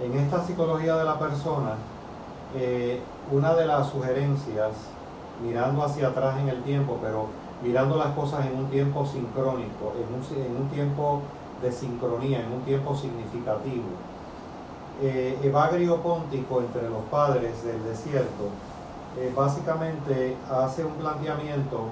[0.03, 1.75] En esta psicología de la persona,
[2.57, 4.73] eh, una de las sugerencias
[5.43, 7.27] mirando hacia atrás en el tiempo, pero
[7.63, 11.23] mirando las cosas en un tiempo sincrónico, en un, tiempo
[11.61, 13.85] de sincronía, en un tiempo significativo.
[15.03, 18.51] Eh, Evagrio Póntico, entre los padres del desierto,
[19.19, 21.89] eh, básicamente hace un planteamiento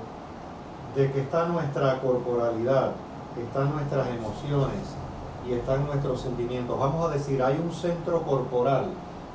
[0.94, 2.92] de que está nuestra corporalidad,
[3.40, 4.96] están nuestras emociones
[5.48, 6.78] y están nuestros sentimientos.
[6.78, 8.86] Vamos a decir, hay un centro corporal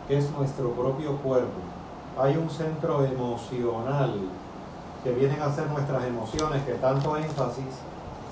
[0.07, 1.74] que es nuestro propio cuerpo
[2.17, 4.13] hay un centro emocional
[5.03, 7.65] que vienen a ser nuestras emociones, que tanto énfasis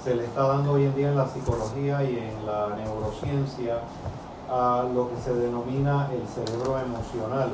[0.04, 3.80] se le está dando hoy en día en la psicología y en la neurociencia
[4.50, 7.50] a lo que se denomina el cerebro emocional.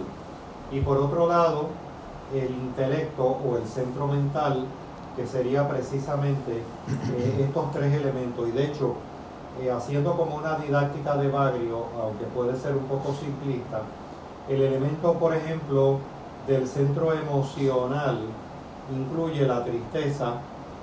[0.71, 1.67] Y por otro lado,
[2.33, 4.65] el intelecto o el centro mental,
[5.15, 8.47] que sería precisamente eh, estos tres elementos.
[8.47, 8.95] Y de hecho,
[9.61, 13.81] eh, haciendo como una didáctica de Bagrio, aunque puede ser un poco simplista,
[14.47, 15.99] el elemento, por ejemplo,
[16.49, 18.17] del centro emocional
[18.91, 20.33] incluye la tristeza,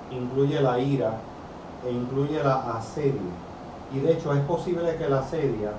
[0.09, 1.17] incluye la ira
[1.85, 3.35] e incluye la asedia.
[3.93, 5.71] Y de hecho es posible que la asedia,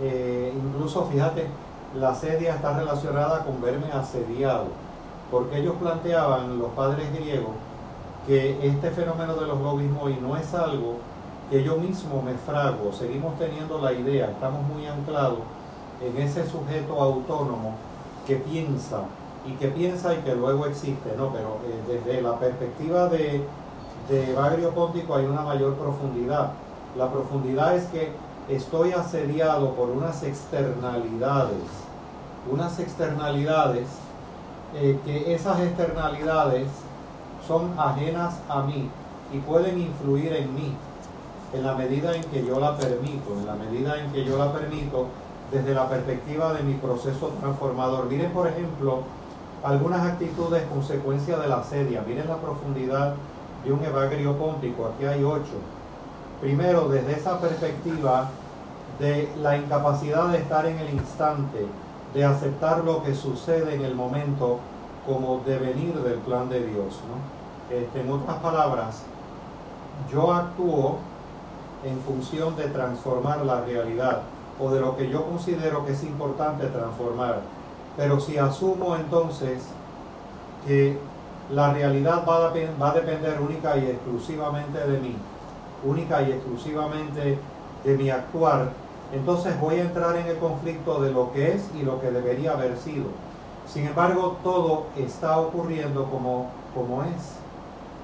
[0.00, 1.46] eh, incluso fíjate,
[1.98, 4.68] la asedia está relacionada con verme asediado,
[5.30, 7.52] porque ellos planteaban, los padres griegos,
[8.26, 10.96] que este fenómeno de los y no es algo
[11.50, 15.40] que yo mismo me frago, seguimos teniendo la idea, estamos muy anclados
[16.00, 17.74] en ese sujeto autónomo
[18.26, 19.02] que piensa
[19.46, 21.32] y que piensa y que luego existe, ¿no?
[21.32, 23.44] Pero eh, desde la perspectiva de,
[24.08, 26.52] de Bagrio Póntico hay una mayor profundidad.
[26.96, 28.12] La profundidad es que
[28.48, 31.64] estoy asediado por unas externalidades,
[32.50, 33.88] unas externalidades
[34.74, 36.66] eh, que esas externalidades
[37.46, 38.88] son ajenas a mí
[39.32, 40.74] y pueden influir en mí
[41.52, 44.52] en la medida en que yo la permito, en la medida en que yo la
[44.52, 45.08] permito
[45.52, 48.06] desde la perspectiva de mi proceso transformador.
[48.06, 49.02] Miren, por ejemplo,
[49.62, 52.02] algunas actitudes consecuencia de la sedia.
[52.06, 53.14] Miren la profundidad
[53.64, 55.60] de un evagrio póntico, aquí hay ocho.
[56.40, 58.30] Primero, desde esa perspectiva
[58.98, 61.66] de la incapacidad de estar en el instante,
[62.14, 64.58] de aceptar lo que sucede en el momento
[65.06, 67.00] como devenir del plan de Dios.
[67.70, 69.02] Este, en otras palabras,
[70.10, 70.98] yo actúo
[71.84, 74.22] en función de transformar la realidad
[74.60, 77.40] o de lo que yo considero que es importante transformar.
[77.96, 79.62] Pero si asumo entonces
[80.66, 80.98] que
[81.50, 85.16] la realidad va a, depender única y exclusivamente de mí,
[85.84, 87.38] única y exclusivamente
[87.84, 88.70] de mi actuar,
[89.12, 92.52] entonces voy a entrar en el conflicto de lo que es y lo que debería
[92.52, 93.06] haber sido.
[93.66, 97.36] Sin embargo, todo está ocurriendo como, como es.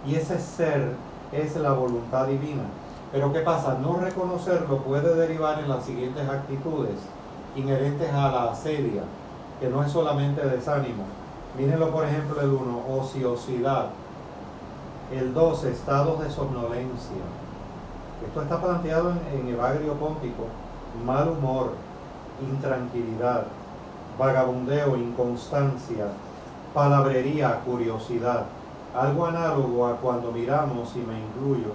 [0.07, 0.95] Y ese ser
[1.33, 2.65] es la voluntad divina.
[3.11, 3.79] Pero ¿qué pasa?
[3.81, 6.99] No reconocerlo puede derivar en las siguientes actitudes
[7.57, 9.03] inherentes a la asedia,
[9.61, 11.05] que no es solamente desánimo.
[11.57, 13.87] Mírenlo por ejemplo el 1, ociosidad.
[15.13, 17.25] El 2, estados de somnolencia.
[18.27, 20.45] Esto está planteado en, en Evagrio Póntico.
[21.05, 21.73] Mal humor,
[22.43, 23.45] intranquilidad,
[24.19, 26.09] vagabundeo, inconstancia,
[26.75, 28.45] palabrería, curiosidad.
[28.95, 31.73] Algo análogo a cuando miramos, y me incluyo,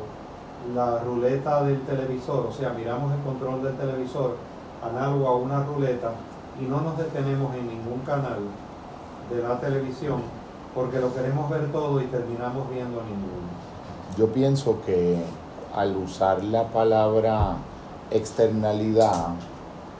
[0.73, 4.37] la ruleta del televisor, o sea, miramos el control del televisor
[4.83, 6.11] análogo a una ruleta
[6.59, 8.39] y no nos detenemos en ningún canal
[9.29, 10.21] de la televisión
[10.73, 13.47] porque lo queremos ver todo y terminamos viendo ninguno.
[14.17, 15.23] Yo pienso que
[15.75, 17.57] al usar la palabra
[18.11, 19.29] externalidad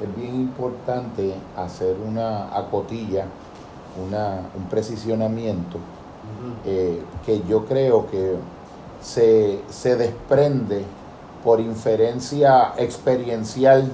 [0.01, 3.26] es bien importante hacer una acotilla,
[4.07, 5.78] una, un precisionamiento
[6.66, 8.36] eh, que yo creo que
[9.04, 10.84] se, se desprende
[11.43, 13.91] por inferencia experiencial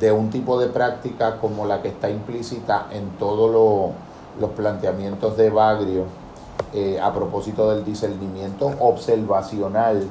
[0.00, 3.94] de un tipo de práctica como la que está implícita en todos
[4.38, 6.04] los planteamientos de Bagrio
[6.74, 10.06] eh, a propósito del discernimiento observacional,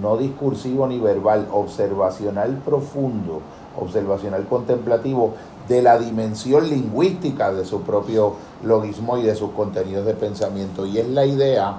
[0.00, 3.40] no discursivo ni verbal, observacional profundo,
[3.76, 5.34] observacional contemplativo
[5.68, 10.86] de la dimensión lingüística de su propio logismo y de sus contenidos de pensamiento.
[10.86, 11.78] Y es la idea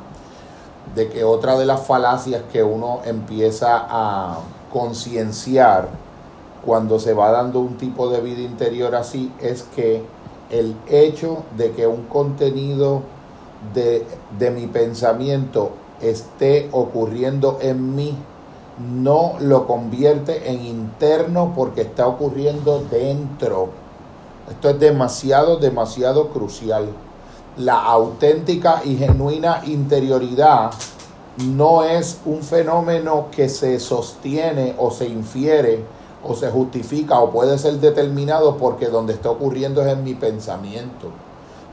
[0.95, 4.39] de que otra de las falacias que uno empieza a
[4.71, 5.89] concienciar
[6.65, 10.03] cuando se va dando un tipo de vida interior así es que
[10.49, 13.01] el hecho de que un contenido
[13.73, 14.05] de,
[14.37, 15.71] de mi pensamiento
[16.01, 18.15] esté ocurriendo en mí
[18.79, 23.69] no lo convierte en interno porque está ocurriendo dentro.
[24.49, 26.87] Esto es demasiado, demasiado crucial
[27.57, 30.71] la auténtica y genuina interioridad
[31.37, 35.83] no es un fenómeno que se sostiene o se infiere
[36.23, 41.09] o se justifica o puede ser determinado porque donde está ocurriendo es en mi pensamiento.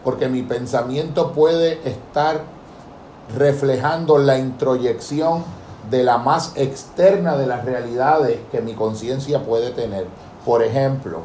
[0.03, 2.43] Porque mi pensamiento puede estar
[3.37, 5.45] reflejando la introyección
[5.91, 10.07] de la más externa de las realidades que mi conciencia puede tener.
[10.45, 11.21] Por ejemplo,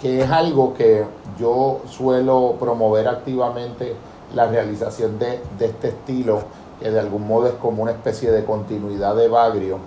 [0.00, 1.04] que es algo que
[1.38, 3.94] yo suelo promover activamente
[4.34, 6.42] la realización de, este estilo,
[6.80, 9.78] que de algún modo es como una especie de continuidad de Bagrio.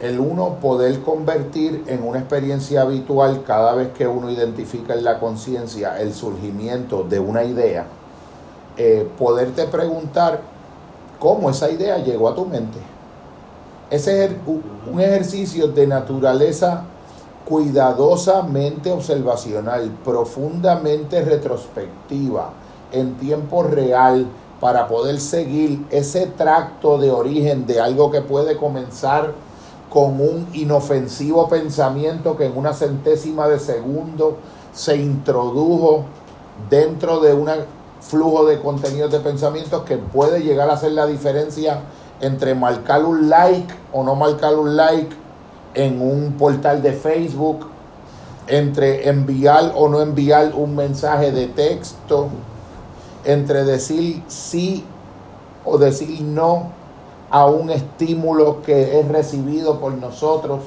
[0.00, 5.18] El uno poder convertir en una experiencia habitual cada vez que uno identifica en la
[5.18, 7.86] conciencia el surgimiento de una idea,
[8.76, 10.40] eh, poderte preguntar
[11.18, 12.78] cómo esa idea llegó a tu mente.
[13.90, 16.84] Ese es un ejercicio de naturaleza
[17.48, 22.50] cuidadosamente observacional, profundamente retrospectiva,
[22.92, 24.26] en tiempo real,
[24.60, 29.32] para poder seguir ese tracto de origen de algo que puede comenzar
[29.88, 34.36] con un inofensivo pensamiento que en una centésima de segundo
[34.74, 36.04] se introdujo
[36.68, 37.48] dentro de un
[38.00, 41.80] flujo de contenidos de pensamientos que puede llegar a hacer la diferencia
[42.20, 45.16] entre marcar un like o no marcar un like
[45.74, 47.66] en un portal de Facebook,
[48.46, 52.28] entre enviar o no enviar un mensaje de texto,
[53.24, 54.84] entre decir sí
[55.64, 56.78] o decir no
[57.30, 60.60] a un estímulo que es recibido por nosotros.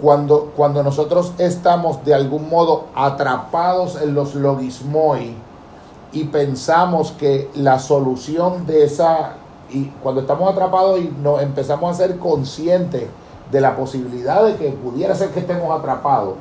[0.00, 5.34] Cuando, cuando nosotros estamos de algún modo atrapados en los logismoi
[6.12, 9.32] y pensamos que la solución de esa,
[9.70, 13.08] y cuando estamos atrapados y nos empezamos a ser conscientes
[13.50, 16.34] de la posibilidad de que pudiera ser que estemos atrapados,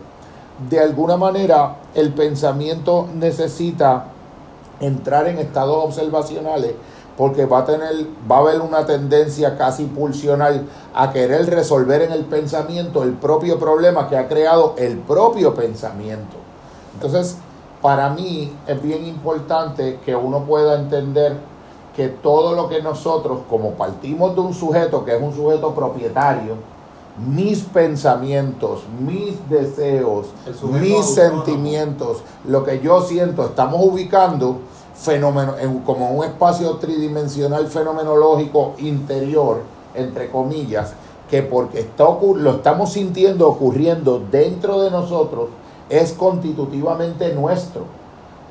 [0.69, 4.05] de alguna manera el pensamiento necesita
[4.79, 6.73] entrar en estados observacionales
[7.17, 7.91] porque va a tener
[8.29, 13.57] va a haber una tendencia casi pulsional a querer resolver en el pensamiento el propio
[13.57, 16.37] problema que ha creado el propio pensamiento.
[16.93, 17.37] Entonces,
[17.81, 21.37] para mí es bien importante que uno pueda entender
[21.95, 26.55] que todo lo que nosotros, como partimos de un sujeto que es un sujeto propietario,
[27.17, 30.27] mis pensamientos, mis deseos,
[30.63, 34.59] mis sentimientos, lo que yo siento, estamos ubicando
[34.93, 39.61] fenómeno, como un espacio tridimensional fenomenológico interior,
[39.95, 40.93] entre comillas,
[41.29, 45.49] que porque está lo estamos sintiendo ocurriendo dentro de nosotros,
[45.89, 47.85] es constitutivamente nuestro,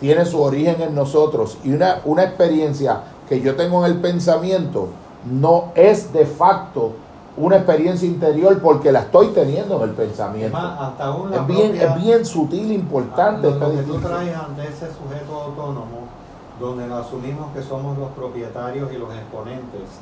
[0.00, 1.56] tiene su origen en nosotros.
[1.64, 4.88] Y una, una experiencia que yo tengo en el pensamiento
[5.24, 6.92] no es de facto
[7.36, 10.58] una experiencia interior porque la estoy teniendo en el pensamiento.
[11.32, 13.50] es, bien, es bien sutil, importante.
[13.50, 16.08] Lo, que tú traes ante ese sujeto autónomo,
[16.58, 20.00] donde asumimos que somos los propietarios y los exponentes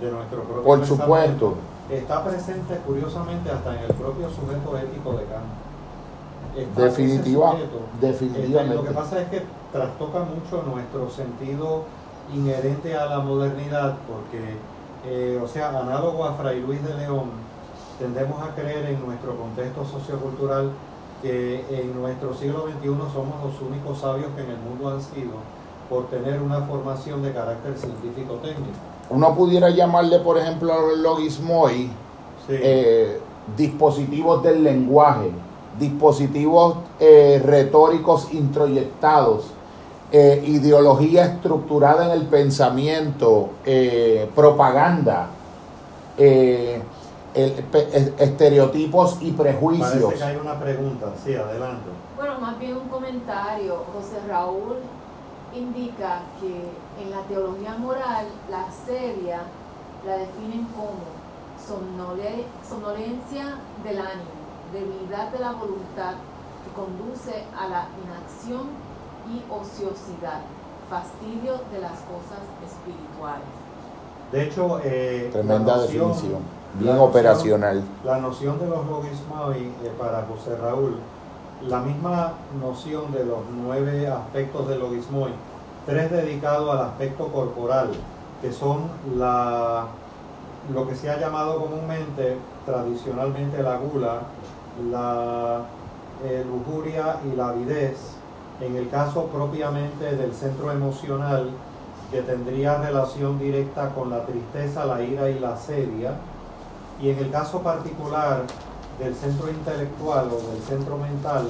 [0.00, 1.54] de nuestro propio Por supuesto.
[1.90, 6.76] Está presente curiosamente hasta en el propio sujeto ético de Kant.
[6.76, 7.54] Definitiva,
[8.00, 8.74] definitivamente.
[8.74, 9.42] Este, lo que pasa es que
[9.72, 11.84] trastoca mucho nuestro sentido
[12.34, 14.56] inherente a la modernidad, porque,
[15.06, 17.30] eh, o sea, análogo a Fray Luis de León,
[17.98, 20.70] tendemos a creer en nuestro contexto sociocultural
[21.22, 25.32] que en nuestro siglo XXI somos los únicos sabios que en el mundo han sido
[25.88, 28.70] por tener una formación de carácter científico-técnico.
[29.10, 31.90] Uno pudiera llamarle, por ejemplo, a logismoi
[32.48, 33.20] eh,
[33.56, 35.30] dispositivos del lenguaje,
[35.78, 39.46] dispositivos eh, retóricos introyectados
[40.12, 45.28] eh, ideología estructurada en el pensamiento, eh, propaganda,
[46.18, 46.82] eh,
[47.32, 50.02] estereotipos y prejuicios.
[50.02, 51.90] Parece que hay una pregunta, sí, adelante.
[52.16, 53.84] Bueno, más bien un comentario.
[53.94, 54.78] José Raúl
[55.54, 56.70] indica que
[57.02, 59.42] en la teología moral la seria
[60.04, 61.20] la definen como
[62.68, 64.30] somnolencia del ánimo,
[64.72, 66.14] debilidad de la voluntad
[66.64, 68.89] que conduce a la inacción
[69.28, 70.40] y ociosidad,
[70.88, 73.46] fastidio de las cosas espirituales.
[74.32, 76.42] De hecho, eh, tremenda definición,
[76.74, 77.82] bien operacional.
[78.04, 80.96] La noción de los logismoi eh, para José Raúl,
[81.66, 85.32] la misma noción de los nueve aspectos del logismoi,
[85.84, 87.90] tres dedicados al aspecto corporal,
[88.40, 89.86] que son la,
[90.72, 94.20] lo que se ha llamado comúnmente, tradicionalmente la gula,
[94.90, 95.62] la
[96.24, 98.19] eh, lujuria y la avidez,
[98.60, 101.50] en el caso propiamente del centro emocional,
[102.10, 106.14] que tendría relación directa con la tristeza, la ira y la sedia,
[107.00, 108.42] y en el caso particular
[108.98, 111.48] del centro intelectual o del centro mental,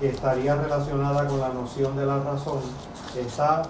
[0.00, 2.58] que estaría relacionada con la noción de la razón,
[3.16, 3.62] está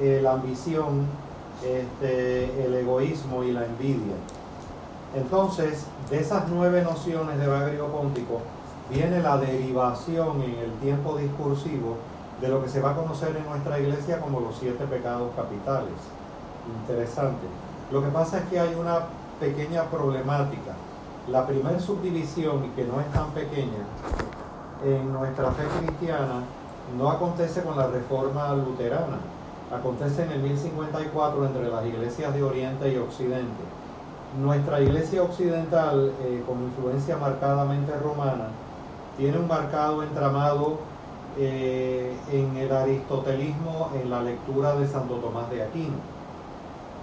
[0.00, 1.06] eh, la ambición,
[1.64, 4.14] este, el egoísmo y la envidia.
[5.16, 8.40] Entonces, de esas nueve nociones de Bagrio Póntico,
[8.90, 11.96] viene la derivación en el tiempo discursivo
[12.40, 15.94] de lo que se va a conocer en nuestra iglesia como los siete pecados capitales.
[16.82, 17.46] Interesante.
[17.90, 18.98] Lo que pasa es que hay una
[19.40, 20.72] pequeña problemática.
[21.28, 23.84] La primera subdivisión, que no es tan pequeña,
[24.84, 26.42] en nuestra fe cristiana
[26.96, 29.18] no acontece con la reforma luterana,
[29.72, 33.64] acontece en el 1054 entre las iglesias de Oriente y Occidente.
[34.40, 38.48] Nuestra iglesia occidental, eh, con influencia marcadamente romana,
[39.16, 40.78] tiene un marcado entramado
[41.38, 45.96] eh, en el aristotelismo en la lectura de Santo Tomás de Aquino.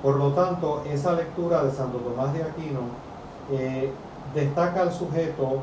[0.01, 2.81] Por lo tanto, esa lectura de Santo Tomás de Aquino
[3.51, 3.91] eh,
[4.33, 5.59] destaca al sujeto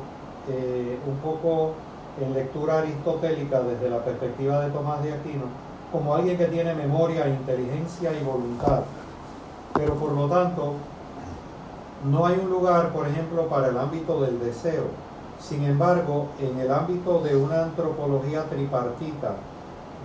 [0.49, 1.73] eh, un poco
[2.19, 5.45] en lectura aristotélica desde la perspectiva de Tomás de Aquino
[5.91, 8.83] como alguien que tiene memoria, inteligencia y voluntad.
[9.73, 10.73] Pero por lo tanto,
[12.09, 15.10] no hay un lugar, por ejemplo, para el ámbito del deseo
[15.41, 19.35] sin embargo, en el ámbito de una antropología tripartita,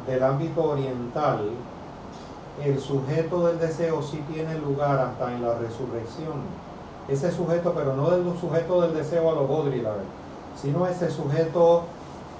[0.06, 1.50] del ámbito oriental,
[2.64, 6.40] el sujeto del deseo sí tiene lugar hasta en la resurrección.
[7.06, 10.00] Ese sujeto, pero no del sujeto del deseo a lo Baudrillard,
[10.60, 11.82] sino ese sujeto,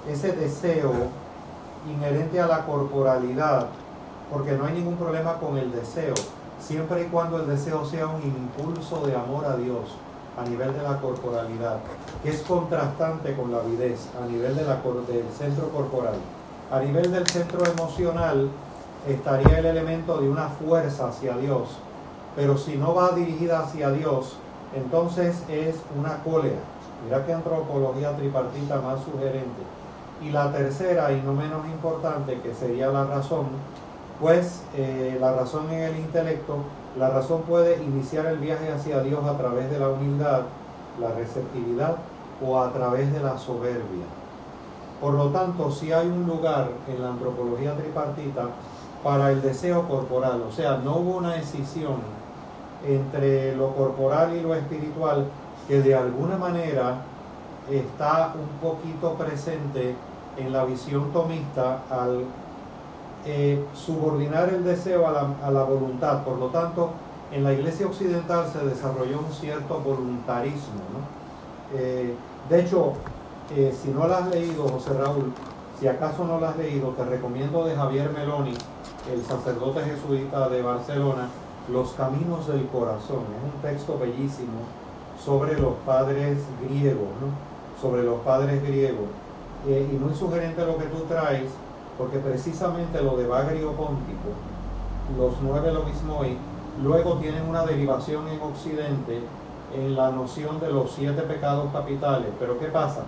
[0.09, 0.91] ese deseo
[1.87, 3.67] inherente a la corporalidad,
[4.33, 6.15] porque no hay ningún problema con el deseo,
[6.59, 10.06] siempre y cuando el deseo sea un impulso de amor a Dios
[10.37, 11.79] a nivel de la corporalidad,
[12.23, 14.75] que es contrastante con la avidez a nivel de la,
[15.07, 16.15] del centro corporal.
[16.71, 18.49] A nivel del centro emocional
[19.07, 21.69] estaría el elemento de una fuerza hacia Dios,
[22.35, 24.37] pero si no va dirigida hacia Dios,
[24.75, 26.59] entonces es una cólera.
[27.03, 29.63] Mira qué antropología tripartita más sugerente.
[30.21, 33.47] Y la tercera, y no menos importante, que sería la razón,
[34.19, 36.57] pues eh, la razón en el intelecto
[36.97, 40.41] la razón puede iniciar el viaje hacia Dios a través de la humildad,
[40.99, 41.97] la receptividad
[42.45, 44.05] o a través de la soberbia.
[44.99, 48.47] Por lo tanto, si hay un lugar en la antropología tripartita
[49.03, 50.43] para el deseo corporal.
[50.47, 51.95] O sea, no hubo una decisión
[52.85, 55.25] entre lo corporal y lo espiritual
[55.67, 57.01] que de alguna manera
[57.69, 59.95] está un poquito presente
[60.37, 62.23] en la visión tomista al
[63.29, 66.23] eh, subordinar el deseo a la, a la, voluntad.
[66.23, 66.91] Por lo tanto,
[67.29, 70.81] en la iglesia occidental se desarrolló un cierto voluntarismo.
[70.93, 71.77] ¿no?
[71.77, 72.13] Eh,
[72.49, 72.93] de hecho,
[73.53, 75.33] eh, si no la has leído, José Raúl,
[75.77, 78.53] si acaso no la has leído, te recomiendo de Javier Meloni,
[79.11, 81.27] el sacerdote jesuita de Barcelona,
[81.69, 83.25] Los Caminos del Corazón.
[83.35, 84.61] Es un texto bellísimo
[85.23, 87.81] sobre los padres griegos, ¿no?
[87.81, 89.07] sobre los padres griegos.
[89.67, 91.49] Eh, y muy sugerente lo que tú traes,
[91.97, 94.29] porque precisamente lo de Bagrio Póntico,
[95.17, 96.37] los nueve lo mismo hoy,
[96.83, 99.21] luego tienen una derivación en Occidente
[99.75, 102.29] en la noción de los siete pecados capitales.
[102.39, 103.03] Pero ¿qué pasa?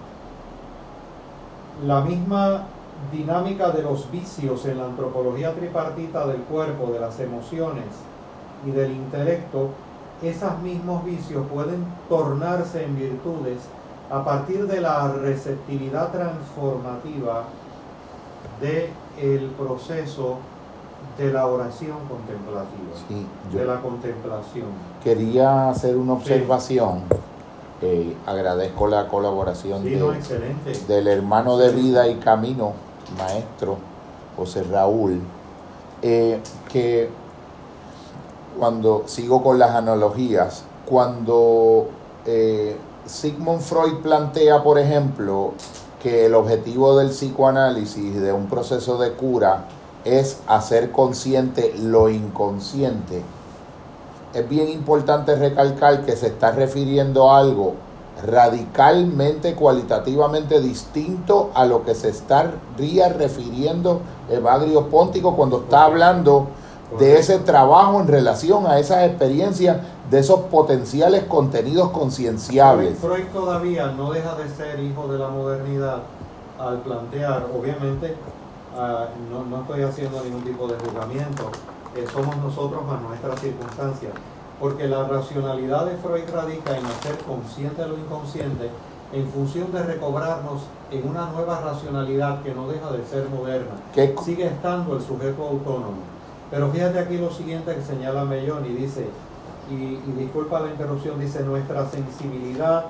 [1.85, 2.63] La misma
[3.11, 7.85] dinámica de los vicios en la antropología tripartita del cuerpo, de las emociones
[8.65, 9.69] y del intelecto,
[10.21, 13.59] esos mismos vicios pueden tornarse en virtudes
[14.11, 17.43] a partir de la receptividad transformativa
[18.61, 18.89] del
[19.19, 20.37] el proceso
[21.17, 23.25] de la oración contemplativa, Sí,
[23.57, 24.67] de la contemplación.
[25.03, 27.01] quería hacer una observación.
[27.81, 30.71] Eh, agradezco la colaboración Sí, de, no, excelente.
[30.87, 32.73] del hermano de vida y camino,
[33.17, 33.77] maestro
[34.37, 35.19] José Raúl,
[36.01, 37.09] eh, que
[38.57, 41.87] cuando sigo con las analogías, cuando
[42.25, 42.75] eh,
[43.05, 45.53] Sigmund Freud plantea, por ejemplo,
[46.01, 49.65] que el objetivo del psicoanálisis, de un proceso de cura,
[50.05, 53.21] es hacer consciente lo inconsciente,
[54.33, 57.73] es bien importante recalcar que se está refiriendo a algo
[58.25, 66.47] radicalmente, cualitativamente distinto a lo que se estaría refiriendo Evagrio Póntico cuando está hablando
[66.97, 69.77] de ese trabajo en relación a esas experiencias,
[70.09, 72.97] de esos potenciales contenidos concienciables.
[72.97, 75.99] Freud todavía no deja de ser hijo de la modernidad
[76.59, 78.15] al plantear, obviamente,
[78.75, 81.51] ah, no, no estoy haciendo ningún tipo de juzgamiento,
[81.95, 84.11] eh, somos nosotros a nuestras circunstancias,
[84.59, 88.69] porque la racionalidad de Freud radica en hacer consciente lo inconsciente
[89.13, 90.61] en función de recobrarnos
[90.91, 93.71] en una nueva racionalidad que no deja de ser moderna.
[93.93, 95.97] ¿Qué- Sigue estando el sujeto autónomo.
[96.51, 99.07] Pero fíjate aquí lo siguiente que señala Mellón y dice,
[99.69, 102.85] y, disculpa la interrupción, dice, nuestra sensibilidad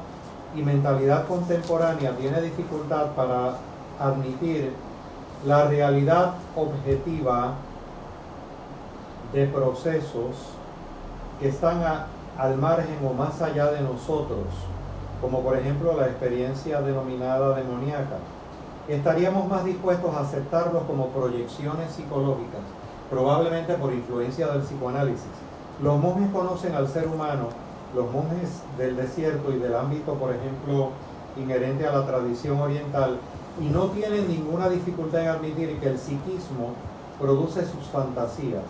[0.56, 3.58] y mentalidad contemporánea tiene dificultad para
[4.00, 4.72] admitir
[5.46, 7.54] la realidad objetiva
[9.34, 10.36] de procesos
[11.40, 11.82] que están
[12.38, 14.46] al margen o más allá de nosotros,
[15.22, 18.18] como por ejemplo la experiencia denominada demoníaca.
[18.88, 22.62] Estaríamos más dispuestos a aceptarlos como proyecciones psicológicas,
[23.10, 25.26] probablemente por influencia del psicoanálisis.
[25.82, 27.48] Los monjes conocen al ser humano,
[27.96, 30.90] los monjes del desierto y del ámbito, por ejemplo,
[31.38, 33.18] inherente a la tradición oriental,
[33.62, 36.74] y no tienen ninguna dificultad en admitir que el psiquismo
[37.20, 38.64] produce sus fantasías.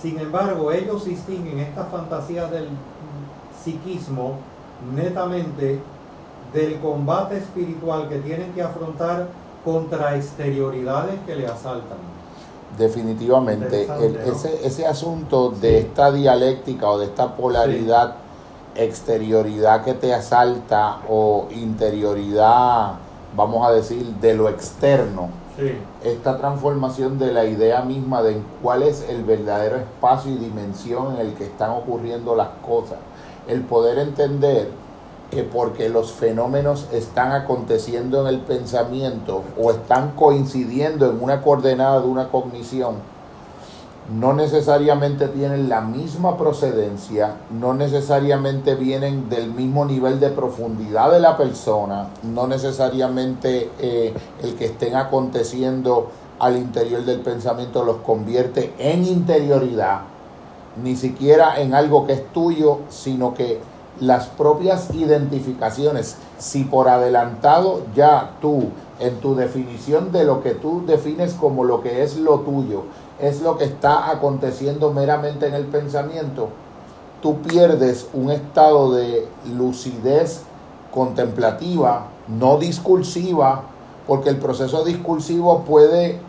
[0.00, 2.68] Sin embargo, ellos distinguen estas fantasías del
[3.62, 4.38] psiquismo
[4.94, 5.80] netamente
[6.52, 9.28] del combate espiritual que tienen que afrontar
[9.64, 12.15] contra exterioridades que le asaltan.
[12.78, 13.88] Definitivamente,
[14.26, 15.86] ese, ese asunto de Sí.
[15.86, 18.14] esta dialéctica o de esta polaridad,
[18.74, 22.92] exterioridad que te asalta o interioridad,
[23.34, 25.72] vamos a decir, de lo externo, Sí,
[26.04, 31.26] esta transformación de la idea misma de cuál es el verdadero espacio y dimensión en
[31.28, 32.98] el que están ocurriendo las cosas.
[33.48, 34.68] El poder entender
[35.30, 42.00] que porque los fenómenos están aconteciendo en el pensamiento o están coincidiendo en una coordenada
[42.00, 42.96] de una cognición,
[44.14, 51.18] no necesariamente tienen la misma procedencia, no necesariamente vienen del mismo nivel de profundidad de
[51.18, 56.08] la persona, no necesariamente eh, el que estén aconteciendo
[56.38, 60.02] al interior del pensamiento los convierte en interioridad,
[60.80, 63.58] ni siquiera en algo que es tuyo, sino que
[64.00, 70.84] las propias identificaciones, si por adelantado ya tú, en tu definición de lo que tú
[70.86, 72.84] defines como lo que es lo tuyo,
[73.20, 76.48] es lo que está aconteciendo meramente en el pensamiento,
[77.22, 80.42] tú pierdes un estado de lucidez
[80.92, 83.62] contemplativa, no discursiva,
[84.06, 86.20] porque el proceso discursivo puede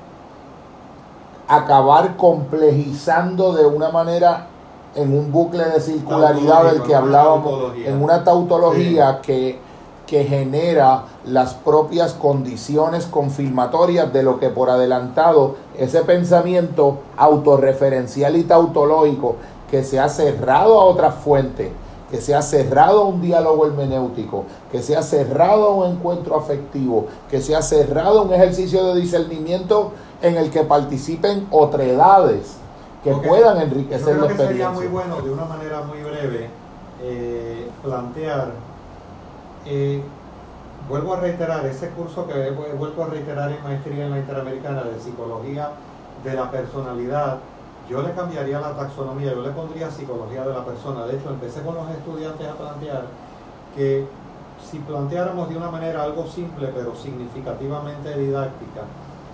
[1.47, 4.47] acabar complejizando de una manera
[4.95, 7.89] en un bucle de circularidad del que Tautológico, en una hablábamos, tautología.
[7.89, 9.67] en una tautología que
[10.07, 18.43] que genera las propias condiciones confirmatorias de lo que por adelantado ese pensamiento autorreferencial y
[18.43, 19.35] tautológico
[19.69, 21.71] que se ha cerrado a otras fuentes,
[22.09, 26.37] que se ha cerrado a un diálogo hermenéutico, que se ha cerrado a un encuentro
[26.37, 29.91] afectivo, que se ha cerrado a un ejercicio de discernimiento
[30.21, 32.55] en el que participen otredades
[33.03, 36.49] que puedan enriquecer yo creo que Sería muy bueno, de una manera muy breve,
[37.01, 38.51] eh, plantear
[39.65, 40.01] eh,
[40.87, 44.83] vuelvo a reiterar, ese curso que he vuelto a reiterar en maestría en la Interamericana
[44.83, 45.71] de Psicología
[46.23, 47.39] de la Personalidad,
[47.89, 51.05] yo le cambiaría la taxonomía, yo le pondría psicología de la persona.
[51.05, 53.05] De hecho, empecé con los estudiantes a plantear
[53.75, 54.05] que
[54.69, 58.81] si planteáramos de una manera algo simple pero significativamente didáctica,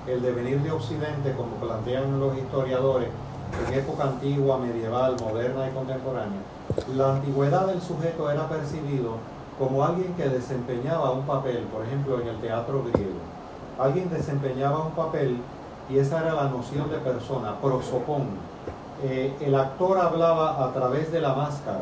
[0.07, 3.10] el devenir de Occidente, como plantean los historiadores,
[3.67, 6.39] en época antigua, medieval, moderna y contemporánea,
[6.95, 9.17] la antigüedad del sujeto era percibido
[9.59, 13.19] como alguien que desempeñaba un papel, por ejemplo, en el teatro griego.
[13.80, 15.38] Alguien desempeñaba un papel
[15.89, 18.27] y esa era la noción de persona, prosopón.
[19.03, 21.81] Eh, el actor hablaba a través de la máscara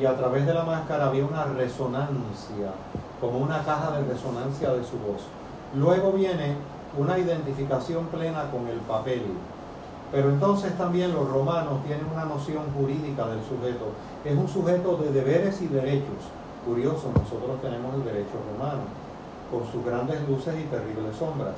[0.00, 2.72] y a través de la máscara había una resonancia,
[3.20, 5.22] como una caja de resonancia de su voz.
[5.74, 6.56] Luego viene
[6.96, 9.22] una identificación plena con el papel.
[10.14, 13.86] Pero entonces también los romanos tienen una noción jurídica del sujeto.
[14.24, 16.30] Es un sujeto de deberes y derechos
[16.64, 18.82] curioso, nosotros tenemos el derecho romano,
[19.50, 21.56] con sus grandes luces y terribles sombras.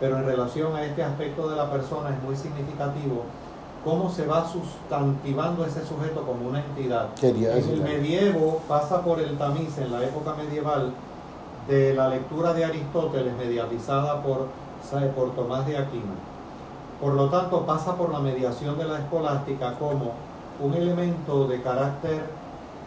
[0.00, 3.24] Pero en relación a este aspecto de la persona es muy significativo
[3.84, 7.08] cómo se va sustantivando ese sujeto como una entidad.
[7.22, 10.94] En el medievo pasa por el tamiz en la época medieval
[11.68, 14.46] de la lectura de Aristóteles mediatizada por,
[15.14, 16.29] por Tomás de Aquino.
[17.00, 20.12] Por lo tanto, pasa por la mediación de la escolástica como
[20.60, 22.40] un elemento de carácter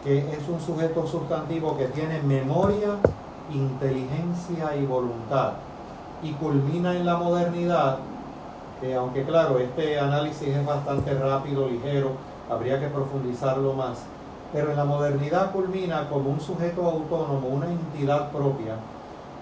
[0.04, 2.90] que es un sujeto sustantivo que tiene memoria,
[3.52, 5.54] inteligencia y voluntad.
[6.22, 7.98] Y culmina en la modernidad,
[8.80, 12.12] que aunque claro, este análisis es bastante rápido, ligero,
[12.50, 14.04] habría que profundizarlo más,
[14.52, 18.76] pero en la modernidad culmina como un sujeto autónomo, una entidad propia,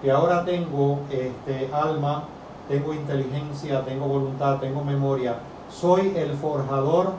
[0.01, 2.23] que ahora tengo este, alma,
[2.67, 5.37] tengo inteligencia, tengo voluntad, tengo memoria,
[5.69, 7.11] soy el forjador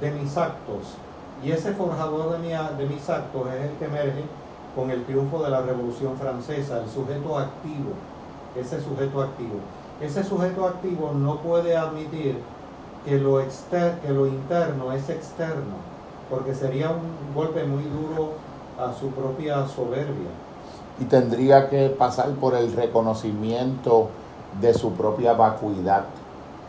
[0.00, 0.96] de mis actos,
[1.42, 4.24] y ese forjador de, mis actos es el que emerge
[4.74, 7.92] con el triunfo de la Revolución Francesa, el sujeto activo,
[8.54, 9.56] ese sujeto activo.
[10.00, 12.38] Ese sujeto activo no puede admitir
[13.04, 15.76] que lo, que lo interno es externo,
[16.28, 18.32] porque sería un golpe muy duro
[18.78, 20.30] a su propia soberbia.
[21.00, 24.08] Y tendría que pasar por el reconocimiento
[24.60, 26.04] de su propia vacuidad.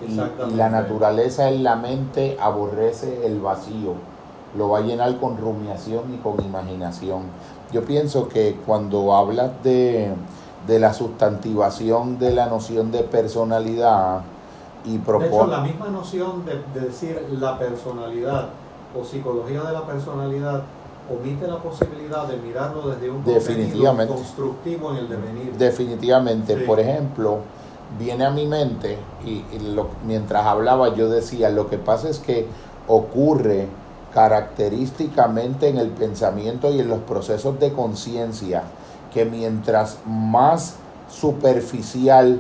[0.01, 4.11] Y, y la naturaleza en la mente aborrece el vacío
[4.57, 7.23] lo va a llenar con rumiación y con imaginación.
[7.71, 10.13] Yo pienso que cuando hablas de,
[10.67, 14.21] la sustantivación de la noción de personalidad
[14.83, 15.29] y propone...
[15.29, 18.49] De hecho, la misma noción de, decir la personalidad
[18.99, 20.63] o psicología de la personalidad
[21.09, 25.53] omite la posibilidad de mirarlo desde un definitivamente constructivo en el devenir.
[25.53, 27.39] Definitivamente, por ejemplo,
[27.97, 29.43] viene a mi mente y,
[30.05, 32.47] mientras hablaba yo decía, lo que pasa es que
[32.87, 33.67] ocurre
[34.13, 38.63] característicamente en el pensamiento y en los procesos de conciencia,
[39.13, 40.75] que mientras más
[41.09, 42.39] superficial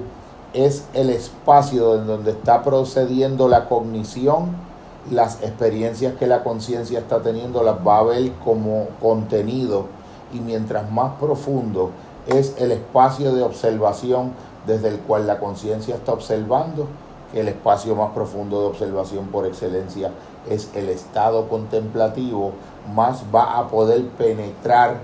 [0.53, 4.55] es el espacio en donde está procediendo la cognición,
[5.09, 9.85] las experiencias que la conciencia está teniendo las va a ver como contenido
[10.33, 11.91] y mientras más profundo
[12.27, 14.33] es el espacio de observación
[14.65, 16.87] desde el cual la conciencia está observando,
[17.33, 20.11] el espacio más profundo de observación por excelencia
[20.49, 22.51] es el estado contemplativo,
[22.93, 24.97] más va a poder penetrar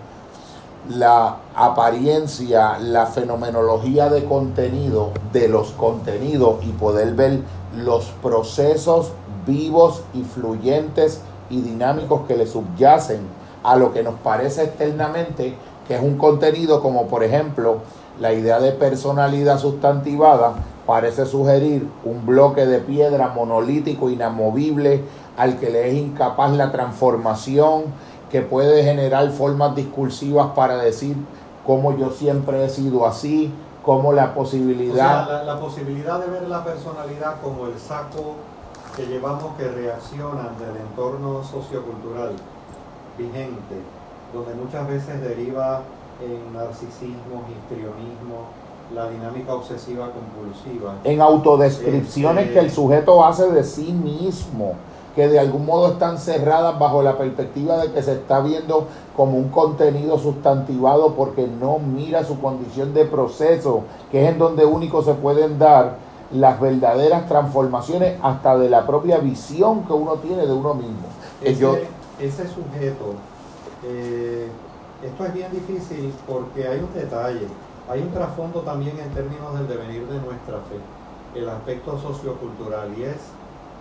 [0.89, 7.41] la apariencia, la fenomenología de contenido de los contenidos y poder ver
[7.75, 9.11] los procesos
[9.45, 13.21] vivos y fluyentes y dinámicos que le subyacen
[13.63, 15.55] a lo que nos parece externamente
[15.87, 17.79] que es un contenido como por ejemplo
[18.19, 20.53] la idea de personalidad sustantivada
[20.85, 25.03] parece sugerir un bloque de piedra monolítico inamovible
[25.37, 27.83] al que le es incapaz la transformación,
[28.31, 31.15] que puede generar formas discursivas para decir
[31.65, 33.53] cómo yo siempre he sido así,
[33.83, 35.45] como la posibilidad...
[35.45, 38.35] la, posibilidad de ver la personalidad como el saco
[38.95, 42.31] que llevamos que reacciona del entorno sociocultural
[43.17, 43.75] vigente,
[44.33, 45.81] donde muchas veces deriva
[46.21, 48.47] en narcisismo, histrionismo,
[48.93, 50.95] la dinámica obsesiva compulsiva.
[51.03, 54.75] En autodescripciones que el sujeto hace de sí mismo
[55.17, 58.85] que de algún modo están cerradas bajo la perspectiva de que se está viendo
[59.15, 63.81] como un contenido sustantivado porque no mira su condición de proceso,
[64.11, 65.95] que es en donde único se pueden dar
[66.31, 71.07] las verdaderas transformaciones hasta de la propia visión que uno tiene de uno mismo.
[71.41, 71.87] Ese,
[72.19, 73.15] ese sujeto,
[73.87, 74.47] eh,
[75.03, 77.47] esto es bien difícil porque hay un detalle,
[77.89, 80.79] hay un trasfondo también en términos del devenir de nuestra fe,
[81.35, 83.17] el aspecto sociocultural y es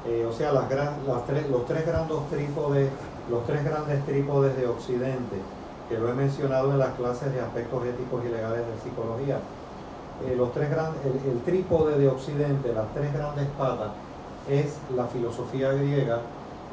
[0.09, 2.91] eh, o sea, las, tres, los, tres grandes trípodes,
[3.29, 5.37] los tres grandes trípodes de Occidente,
[5.89, 9.39] que lo he mencionado en las clases de aspectos éticos y legales de psicología.
[10.25, 13.91] Eh, los tres grandes, el, trípode de Occidente, las tres grandes patas,
[14.49, 16.21] es la filosofía griega,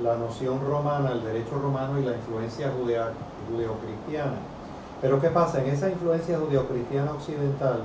[0.02, 4.38] la noción romana, el derecho romano y la influencia judeocristiana.
[5.02, 5.62] Pero ¿qué pasa?
[5.62, 7.82] En esa influencia judeocristiana occidental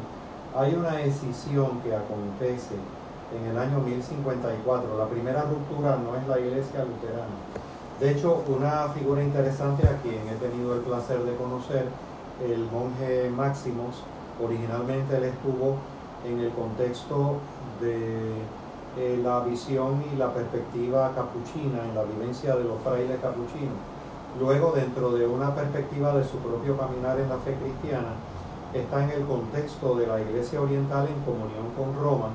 [0.57, 2.77] hay una escisión que acontece
[3.37, 4.97] en el año 1054.
[4.97, 7.37] La primera ruptura no es la iglesia luterana.
[8.01, 11.87] De hecho, una figura interesante a quien he tenido el placer de conocer,
[12.49, 14.05] el monje Máximos,
[14.43, 15.77] originalmente él estuvo
[16.25, 17.39] en el contexto
[17.81, 18.31] de
[18.99, 23.79] eh, la visión y la perspectiva capuchina, en la vivencia de los frailes capuchinos.
[24.41, 28.13] Luego, dentro de una perspectiva de su propio caminar en la fe cristiana,
[28.75, 32.31] está en el contexto de la Iglesia Oriental en comunión con Roma,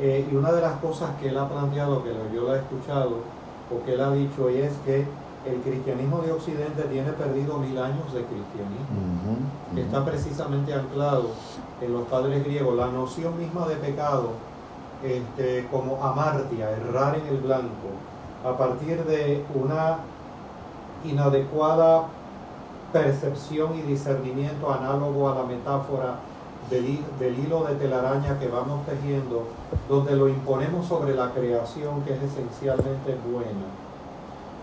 [0.00, 3.18] eh, y una de las cosas que él ha planteado, que yo lo he escuchado,
[3.70, 5.06] o que él ha dicho, y es que
[5.46, 9.36] el cristianismo de Occidente tiene perdido mil años de cristianismo.
[9.76, 11.28] Está precisamente anclado
[11.80, 12.74] en los padres griegos.
[12.76, 14.30] La noción misma de pecado,
[15.04, 17.92] este, como amartia, errar en el blanco,
[18.44, 19.98] a partir de una
[21.04, 22.06] inadecuada
[22.92, 26.16] percepción y discernimiento análogo a la metáfora
[26.70, 29.44] del, hilo de telaraña que vamos tejiendo,
[29.88, 33.66] donde lo imponemos sobre la creación que es esencialmente buena.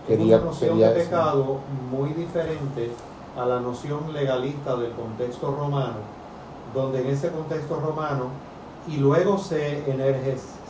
[0.08, 1.58] es una noción de pecado
[1.90, 2.90] muy diferente
[3.36, 6.00] a la noción legalista del contexto romano,
[6.74, 8.26] donde en ese contexto romano,
[8.88, 9.84] y luego se,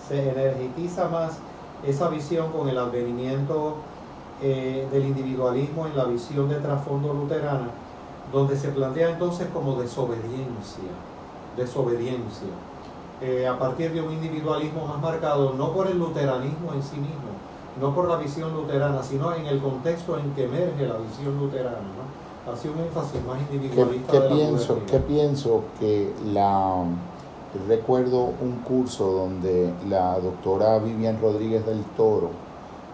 [0.08, 1.38] se energiza más
[1.86, 3.76] esa visión con el advenimiento
[4.42, 7.70] eh, del individualismo en la visión de trasfondo luterana,
[8.32, 10.90] donde se plantea entonces como desobediencia
[11.56, 12.48] desobediencia,
[13.20, 17.32] eh, a partir de un individualismo más marcado, no por el luteranismo en sí mismo,
[17.80, 21.78] no por la visión luterana, sino en el contexto en que emerge la visión luterana.
[21.78, 22.52] ¿no?
[22.52, 24.12] Hace un énfasis más individualista.
[24.12, 24.78] ¿Qué, pienso?
[24.86, 25.64] ¿Qué pienso?
[25.78, 26.84] Que la
[27.68, 32.30] recuerdo un curso donde la doctora Vivian Rodríguez del Toro,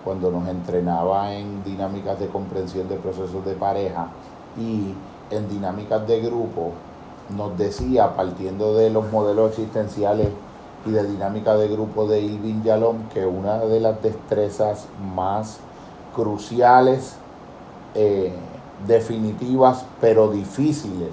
[0.05, 4.09] cuando nos entrenaba en dinámicas de comprensión de procesos de pareja
[4.57, 4.95] y
[5.31, 6.73] en dinámicas de grupo,
[7.37, 10.29] nos decía, partiendo de los modelos existenciales
[10.87, 15.59] y de dinámica de grupo de Ilvin Yalom, que una de las destrezas más
[16.15, 17.17] cruciales,
[17.95, 18.33] eh,
[18.87, 21.11] definitivas, pero difíciles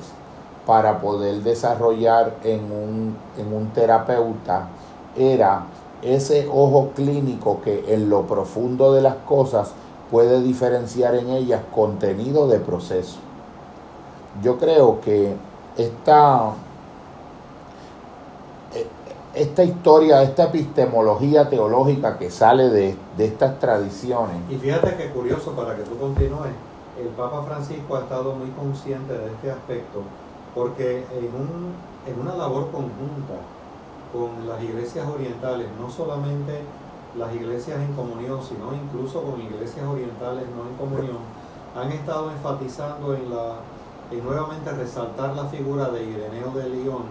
[0.66, 4.68] para poder desarrollar en un, en un terapeuta
[5.16, 5.66] era
[6.02, 9.74] ese ojo clínico que en lo profundo de las cosas
[10.12, 13.18] puede diferenciar en ellas contenido de proceso.
[14.44, 15.36] Yo creo que
[15.78, 16.52] esta,
[18.74, 18.86] eh,
[19.34, 24.38] esta historia, esta epistemología teológica que sale de, estas tradiciones.
[24.50, 26.52] Y fíjate que curioso, para que tú continúes,
[27.00, 30.02] el Papa Francisco ha estado muy consciente de este aspecto,
[30.56, 31.74] porque en, un,
[32.08, 33.36] en una labor conjunta
[34.12, 36.62] con las iglesias orientales, no solamente
[37.18, 41.20] las iglesias en comunión, sino incluso con iglesias orientales no en comunión,
[41.76, 43.56] han estado enfatizando en la
[44.12, 47.04] y nuevamente resaltar la figura de Ireneo de León,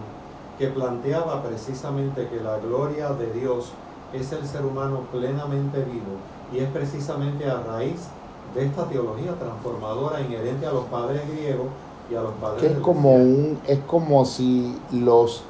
[0.57, 3.71] que planteaba precisamente que la gloria de Dios
[4.13, 6.15] es el ser humano plenamente vivo
[6.53, 8.07] y es precisamente a raíz
[8.53, 11.67] de esta teología transformadora inherente a los padres griegos
[12.09, 15.43] y a los padres que es como un es como si los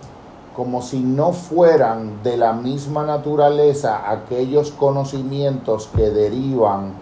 [0.55, 6.93] como si no fueran de la misma naturaleza aquellos conocimientos que derivan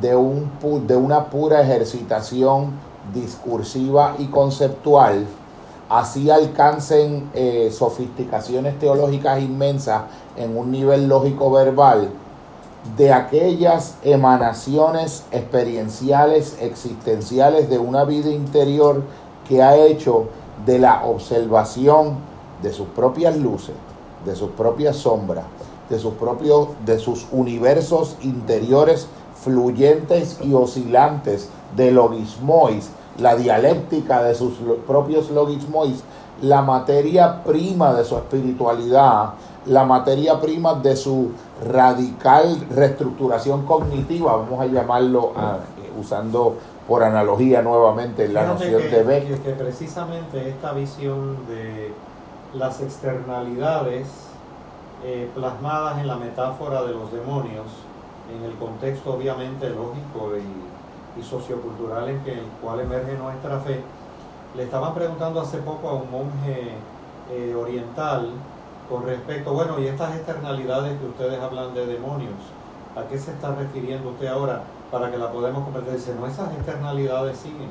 [0.00, 0.50] de, un,
[0.86, 2.72] de una pura ejercitación
[3.12, 5.26] discursiva y conceptual,
[5.90, 10.02] así alcancen eh, sofisticaciones teológicas inmensas
[10.36, 12.08] en un nivel lógico verbal,
[12.96, 19.02] de aquellas emanaciones experienciales, existenciales de una vida interior
[19.48, 20.28] que ha hecho
[20.64, 22.18] de la observación
[22.62, 23.74] de sus propias luces,
[24.24, 25.44] de sus propias sombras,
[25.88, 34.34] de sus propios, de sus universos interiores fluyentes y oscilantes de logismois, la dialéctica de
[34.34, 34.54] sus
[34.86, 36.02] propios logismois,
[36.42, 39.34] la materia prima de su espiritualidad,
[39.66, 41.30] la materia prima de su
[41.66, 45.32] radical reestructuración cognitiva, vamos a llamarlo
[45.98, 49.42] usando por analogía nuevamente la noción que, de Beck.
[49.42, 51.92] Que precisamente esta visión de
[52.52, 54.06] las externalidades
[55.04, 57.66] eh, plasmadas en la metáfora de los demonios,
[58.34, 63.80] en el contexto obviamente lógico y, y sociocultural en, que, el cual emerge nuestra fe,
[64.56, 66.72] le estaban preguntando hace poco a un monje
[67.30, 68.30] eh, oriental
[68.88, 72.34] con respecto, bueno, y estas externalidades que ustedes hablan de demonios,
[72.96, 74.62] ¿a qué se está refiriendo usted ahora?
[74.94, 75.96] para que la podamos comprender.
[75.96, 77.70] Dice, no, esas externalidades siguen.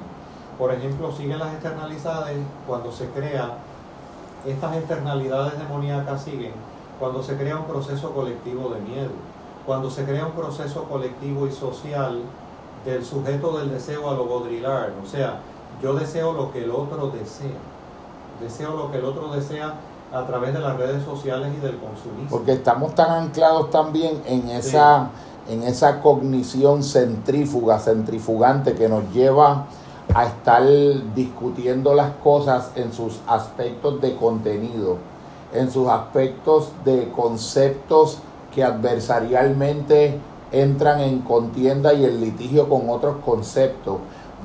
[0.59, 2.37] Por ejemplo, siguen las externalidades
[2.67, 3.59] cuando se crea,
[4.45, 6.51] estas externalidades demoníacas siguen
[6.99, 9.11] cuando se crea un proceso colectivo de miedo,
[9.65, 12.19] cuando se crea un proceso colectivo y social
[12.83, 15.39] del sujeto del deseo a lo bodrilar, o sea,
[15.81, 17.57] yo deseo lo que el otro desea,
[18.41, 19.75] deseo lo que el otro desea
[20.13, 22.29] a través de las redes sociales y del consumismo.
[22.29, 25.09] Porque estamos tan anclados también en esa
[25.49, 29.65] en esa cognición centrífuga, centrifugante que nos lleva
[30.13, 30.63] a estar
[31.15, 34.97] discutiendo las cosas en sus aspectos de contenido,
[35.53, 38.19] en sus aspectos de conceptos
[38.53, 40.19] que adversarialmente
[40.51, 43.97] entran en contienda y en litigio con otros conceptos,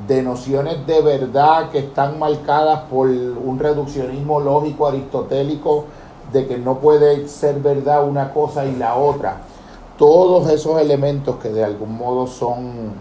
[0.07, 5.85] de nociones de verdad que están marcadas por un reduccionismo lógico aristotélico
[6.33, 9.39] de que no puede ser verdad una cosa y la otra.
[9.97, 12.93] Todos esos elementos que de algún modo son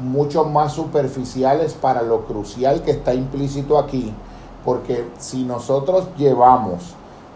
[0.00, 4.12] mucho más superficiales para lo crucial que está implícito aquí,
[4.64, 6.94] porque si nosotros llevamos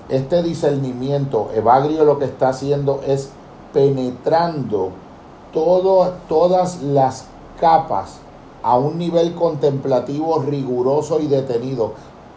[0.08, 3.30] este discernimiento, Evagrio lo que está haciendo es
[3.72, 4.90] penetrando
[5.52, 7.26] todas las
[7.60, 8.20] capas
[8.62, 11.92] a un nivel contemplativo riguroso y detenido,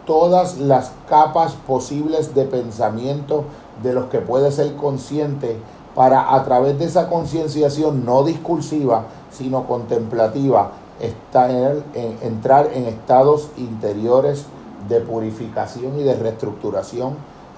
[0.06, 3.44] todas las capas posibles de pensamiento
[3.82, 5.56] de los que puede ser consciente
[5.94, 11.84] para a través de esa concienciación no discursiva, sino contemplativa, estar en,
[12.22, 14.46] entrar en estados interiores
[14.88, 17.16] de purificación y de reestructuración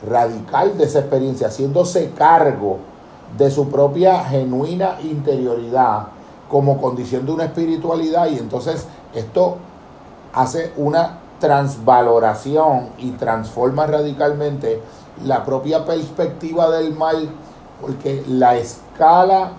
[0.08, 2.78] radical de esa experiencia, haciéndose cargo
[3.36, 6.08] de su propia genuina interioridad
[6.48, 9.56] como condición de una espiritualidad y entonces esto
[10.32, 14.80] hace una transvaloración y transforma radicalmente
[15.24, 17.30] la propia perspectiva del mal
[17.80, 19.52] porque la escala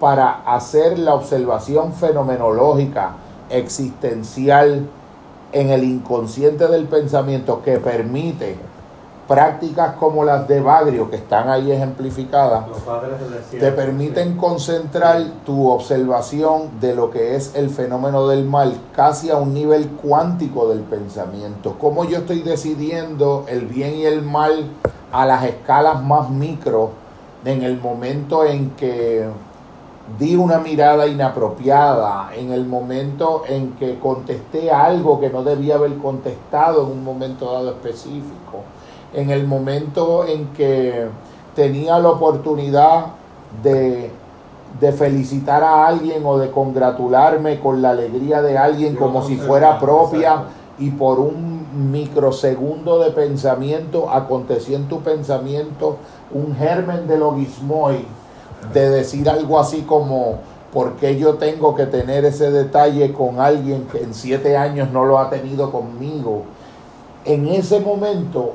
[0.00, 3.12] para hacer la observación fenomenológica
[3.50, 4.88] existencial
[5.52, 8.56] en el inconsciente del pensamiento que permite
[9.30, 12.64] prácticas como las de Bagrio, que están ahí ejemplificadas,
[13.48, 19.36] te permiten concentrar tu observación de lo que es el fenómeno del mal casi a
[19.36, 21.76] un nivel cuántico del pensamiento.
[21.78, 24.64] Cómo yo estoy decidiendo el bien y el mal
[25.12, 26.90] a las escalas más micro
[27.44, 29.28] en el momento en que
[30.18, 35.96] di una mirada inapropiada, en el momento en que contesté algo que no debía haber
[35.98, 38.64] contestado en un momento dado específico,
[39.14, 41.06] en el momento en que
[41.54, 43.06] tenía la oportunidad
[43.62, 44.10] de,
[44.96, 50.44] felicitar a alguien o de congratularme con la alegría de alguien como si fuera propia
[50.78, 55.96] y por un microsegundo de pensamiento aconteció en tu pensamiento
[56.32, 58.06] un germen de logismoi,
[58.72, 60.38] de decir algo así como,
[60.72, 65.04] ¿por qué yo tengo que tener ese detalle con alguien que en siete años no
[65.04, 66.44] lo ha tenido conmigo?
[67.24, 68.54] En ese momento,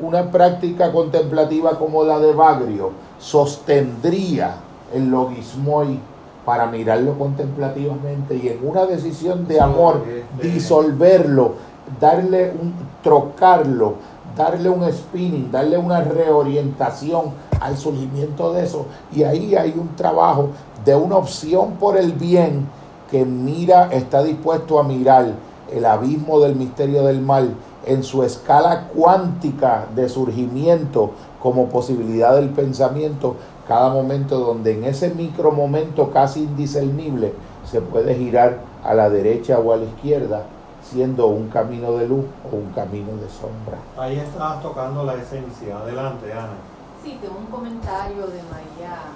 [0.00, 4.54] una práctica contemplativa como la de Bagrio sostendría
[4.94, 5.98] el logismoi
[6.44, 10.04] para mirarlo contemplativamente y en una decisión de amor
[10.40, 11.54] disolverlo,
[12.00, 13.94] darle un trocarlo,
[14.36, 18.86] darle un spinning, darle una reorientación al surgimiento de eso.
[19.12, 20.50] Y ahí hay un trabajo
[20.84, 22.68] de una opción por el bien
[23.10, 25.32] que mira, está dispuesto a mirar
[25.72, 27.52] el abismo del misterio del mal
[27.86, 33.36] en su escala cuántica de surgimiento como posibilidad del pensamiento,
[33.66, 37.32] cada momento donde en ese micro momento casi indiscernible
[37.64, 40.44] se puede girar a la derecha o a la izquierda
[40.82, 43.78] siendo un camino de luz o un camino de sombra.
[43.98, 45.78] Ahí estás tocando la esencia.
[45.78, 46.58] Adelante, Ana.
[47.02, 49.10] Sí, tengo un comentario de María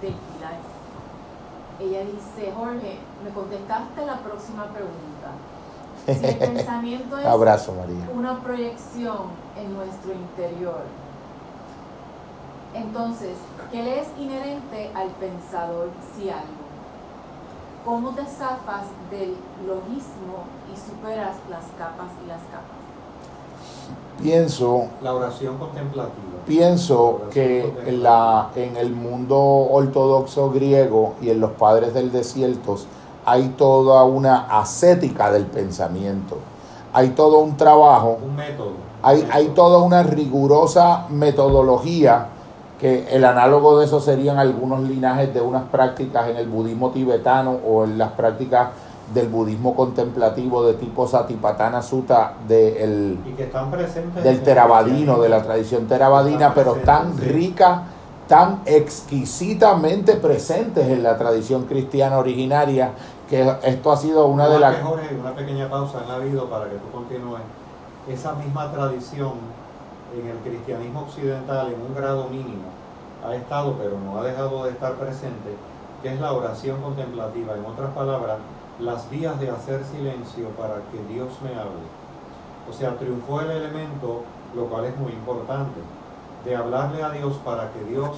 [0.00, 0.58] del Pilar.
[1.78, 5.09] Ella dice, Jorge, me contestaste la próxima pregunta.
[6.06, 8.08] Si el pensamiento es Abrazo, María.
[8.16, 9.18] una proyección
[9.56, 10.82] en nuestro interior,
[12.74, 13.36] entonces,
[13.72, 16.60] ¿qué le es inherente al pensador si algo?
[17.84, 19.34] ¿Cómo te zafas del
[19.66, 22.78] logismo y superas las capas y las capas?
[24.22, 26.12] Pienso, La oración contemplativa.
[26.46, 32.76] pienso que en, la, en el mundo ortodoxo griego y en los padres del desierto
[33.26, 36.38] hay toda una ascética del pensamiento.
[36.92, 38.72] Hay todo un trabajo, Un método.
[39.02, 42.26] hay, hay toda una rigurosa metodología
[42.80, 47.58] que el análogo de eso serían algunos linajes de unas prácticas en el budismo tibetano
[47.68, 48.68] o en las prácticas
[49.12, 54.22] del budismo contemplativo de tipo Satipatthana Sutta del Y que están presentes.
[54.22, 55.22] del en el teravadino, cristianismo.
[55.22, 57.82] de la tradición teravadina, Están pero tan rica,
[58.30, 62.92] tan exquisitamente presentes en la tradición cristiana originaria,
[63.28, 64.82] que esto ha sido una de Más las...
[64.84, 67.42] Jorge, una pequeña pausa en la vida para que tú continúes.
[68.08, 69.32] Esa misma tradición
[70.16, 72.70] en el cristianismo occidental, en un grado mínimo,
[73.26, 75.56] ha estado, pero no ha dejado de estar presente,
[76.00, 77.56] que es la oración contemplativa.
[77.56, 78.36] En otras palabras,
[78.78, 81.82] las vías de hacer silencio para que Dios me hable.
[82.70, 84.22] O sea, triunfó el elemento,
[84.54, 85.80] lo cual es muy importante,
[86.44, 88.10] de hablarle a Dios para que Dios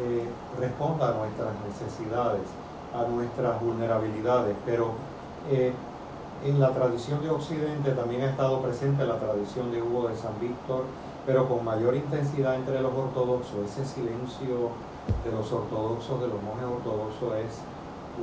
[0.00, 0.24] eh,
[0.58, 2.42] responda a nuestras necesidades,
[2.94, 4.92] a nuestras vulnerabilidades, pero
[5.50, 5.72] eh,
[6.44, 10.38] en la tradición de Occidente también ha estado presente la tradición de Hugo de San
[10.40, 10.84] Víctor,
[11.26, 13.66] pero con mayor intensidad entre los ortodoxos.
[13.66, 14.70] Ese silencio
[15.24, 17.58] de los ortodoxos, de los monjes ortodoxos, es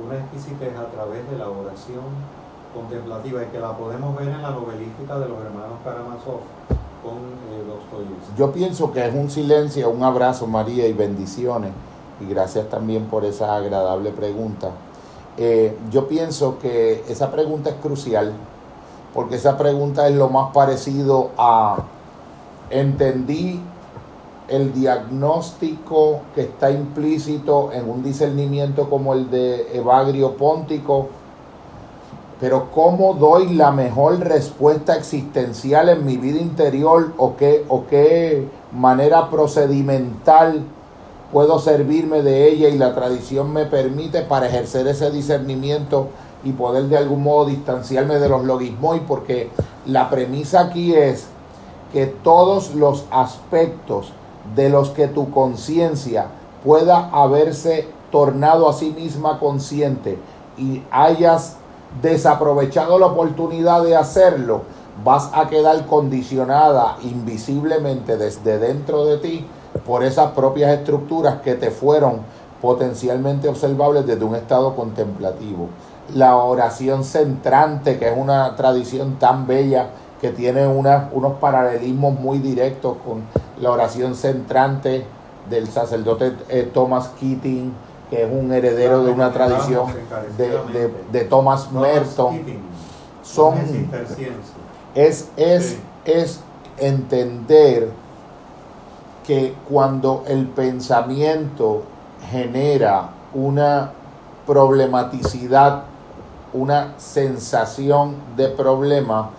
[0.02, 2.04] una exquisitez a través de la oración
[2.74, 6.40] contemplativa y que la podemos ver en la novelística de los hermanos Karamazov
[7.06, 8.36] eh.
[8.36, 11.72] Yo pienso que es un silencio, un abrazo María y bendiciones,
[12.20, 14.70] y gracias también por esa agradable pregunta.
[15.38, 18.32] Eh, yo pienso que esa pregunta es crucial,
[19.14, 21.84] porque esa pregunta es lo más parecido a
[22.70, 23.60] entendí
[24.48, 31.08] el diagnóstico que está implícito en un discernimiento como el de Evagrio Póntico,
[32.40, 38.46] pero cómo doy la mejor respuesta existencial en mi vida interior o qué, o qué
[38.72, 40.62] manera procedimental
[41.32, 46.08] puedo servirme de ella y la tradición me permite para ejercer ese discernimiento
[46.44, 49.50] y poder de algún modo distanciarme de los logismos porque
[49.86, 51.26] la premisa aquí es
[51.92, 54.12] que todos los aspectos
[54.54, 56.26] de los que tu conciencia
[56.64, 60.18] pueda haberse tornado a sí misma consciente
[60.58, 61.56] y hayas
[62.02, 64.62] desaprovechado la oportunidad de hacerlo,
[65.04, 69.46] vas a quedar condicionada invisiblemente desde dentro de ti
[69.84, 72.20] por esas propias estructuras que te fueron
[72.60, 75.68] potencialmente observables desde un estado contemplativo.
[76.14, 79.88] La oración centrante, que es una tradición tan bella
[80.20, 83.22] que tiene unos paralelismos muy directos con
[83.60, 85.04] la oración centrante
[85.50, 87.72] del sacerdote eh, Thomas Keating,
[88.10, 89.86] que es un heredero de una tradición
[90.38, 92.34] de, de- de Thomas Merton.
[93.22, 93.54] Son-.
[94.94, 96.40] Es, es, es
[96.78, 97.90] entender
[99.26, 101.82] que cuando el pensamiento
[102.30, 103.90] genera una
[104.46, 105.82] problematicidad,
[106.52, 109.30] una sensación de problema,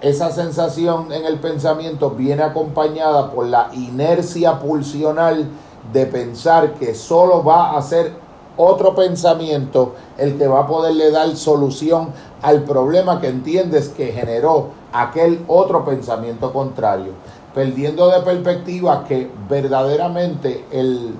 [0.00, 5.46] esa sensación en el pensamiento viene acompañada por la inercia pulsional
[5.92, 8.12] de pensar que solo va a ser
[8.56, 12.08] otro pensamiento el que va a poderle dar solución
[12.42, 17.12] al problema que entiendes que generó aquel otro pensamiento contrario,
[17.54, 21.14] perdiendo de perspectiva que verdaderamente el,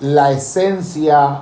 [0.00, 1.40] la esencia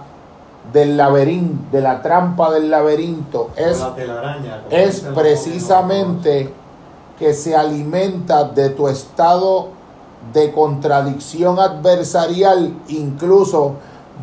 [0.73, 6.52] del laberinto, de la trampa del laberinto, es la telaraña, como es precisamente
[7.19, 9.69] que se alimenta de tu estado
[10.33, 13.75] de contradicción adversarial, incluso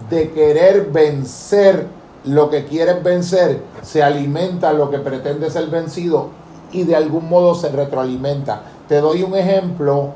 [0.09, 1.87] de querer vencer
[2.25, 6.29] lo que quieres vencer, se alimenta lo que pretende ser vencido
[6.71, 8.61] y de algún modo se retroalimenta.
[8.87, 10.09] Te doy un ejemplo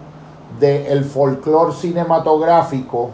[0.60, 3.10] del folclore cinematográfico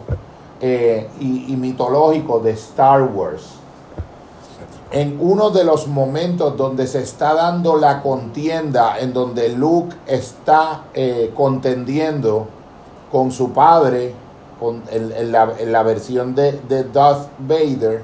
[0.60, 3.62] eh, y, y mitológico de Star Wars
[4.92, 10.84] en uno de los momentos donde se está dando la contienda, en donde Luke está
[10.92, 12.46] eh, contendiendo
[13.12, 14.14] con su padre,
[14.58, 16.58] con, en, en la, la versión de,
[16.92, 18.02] Darth Vader,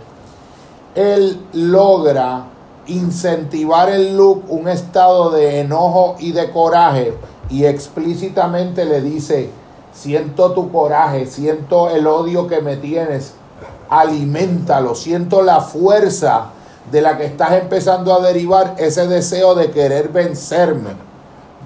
[0.94, 2.44] él logra
[2.86, 7.14] incentivar en Luke un estado de enojo y de coraje
[7.50, 9.50] y explícitamente le dice,
[9.92, 13.34] siento tu coraje, siento el odio que me tienes,
[13.88, 16.50] aliméntalo, siento la fuerza
[16.90, 20.90] de la que estás empezando a derivar ese deseo de querer vencerme.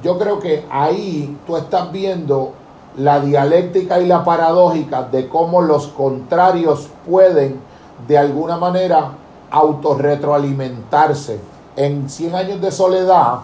[0.02, 2.52] Yo creo que ahí tú estás viendo
[2.96, 7.60] la dialéctica y la paradójica de cómo los contrarios pueden
[8.06, 9.12] de alguna manera
[9.50, 11.40] autorretroalimentarse.
[11.76, 13.40] En 100 años de soledad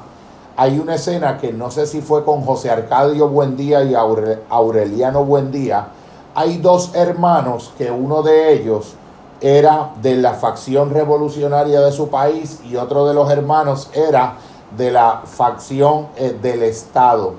[0.56, 5.88] hay una escena que no sé si fue con José Arcadio Buendía y Aureliano Buendía.
[6.34, 8.94] Hay dos hermanos que uno de ellos
[9.40, 14.34] era de la facción revolucionaria de su país y otro de los hermanos era
[14.76, 17.34] de la facción eh, del Estado.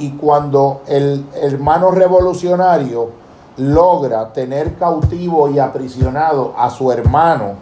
[0.00, 3.10] Y cuando el hermano revolucionario
[3.58, 7.56] logra tener cautivo y aprisionado a su hermano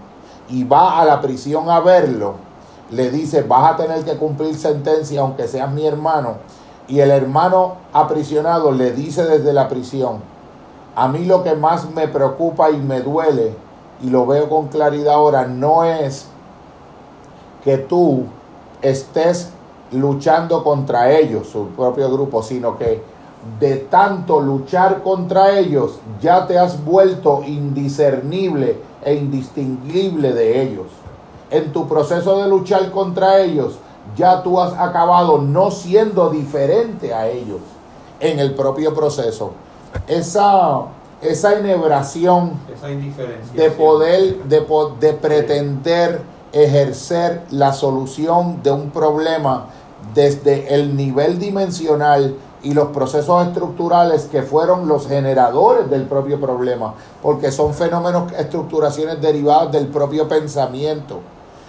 [0.49, 2.35] y va a la prisión a verlo,
[2.93, 6.37] le dice, vas a tener que cumplir sentencia aunque seas mi hermano.
[6.87, 10.21] Y el hermano aprisionado le dice desde la prisión,
[10.95, 13.57] a mí lo que más me preocupa y me duele,
[14.01, 16.29] y lo veo con claridad ahora, no es
[17.65, 18.27] que tú
[18.81, 19.51] estés
[19.93, 23.03] luchando contra ellos, su propio grupo, sino que
[23.61, 30.87] de tanto luchar contra ellos, ya te has vuelto indiscernible e indistinguible de ellos.
[31.51, 33.79] En tu proceso de luchar contra ellos,
[34.17, 37.61] ya tú has acabado no siendo diferente a ellos
[38.21, 39.53] en el propio proceso.
[40.07, 40.83] Esa,
[41.23, 44.67] esa enhebración esa de poder, de,
[45.01, 46.21] de pretender
[46.53, 49.67] ejercer la solución de un problema
[50.15, 56.95] desde el nivel dimensional y los procesos estructurales que fueron los generadores del propio problema,
[57.23, 61.21] porque son fenómenos, estructuraciones derivadas del propio pensamiento.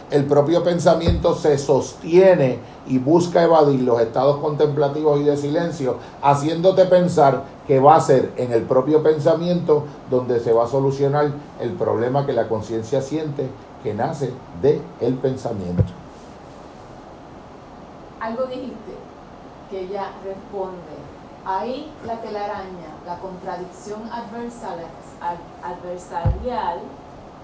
[0.09, 2.57] El propio pensamiento se sostiene
[2.87, 8.31] y busca evadir los estados contemplativos y de silencio, haciéndote pensar que va a ser
[8.35, 13.47] en el propio pensamiento donde se va a solucionar el problema que la conciencia siente
[13.83, 14.31] que nace
[14.63, 15.98] del el pensamiento.
[18.19, 18.95] Algo dijiste
[19.69, 20.97] que ella responde.
[21.45, 24.87] Ahí la telaraña, la contradicción adversarial,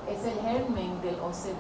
[0.10, 1.56] es el germen del OCD.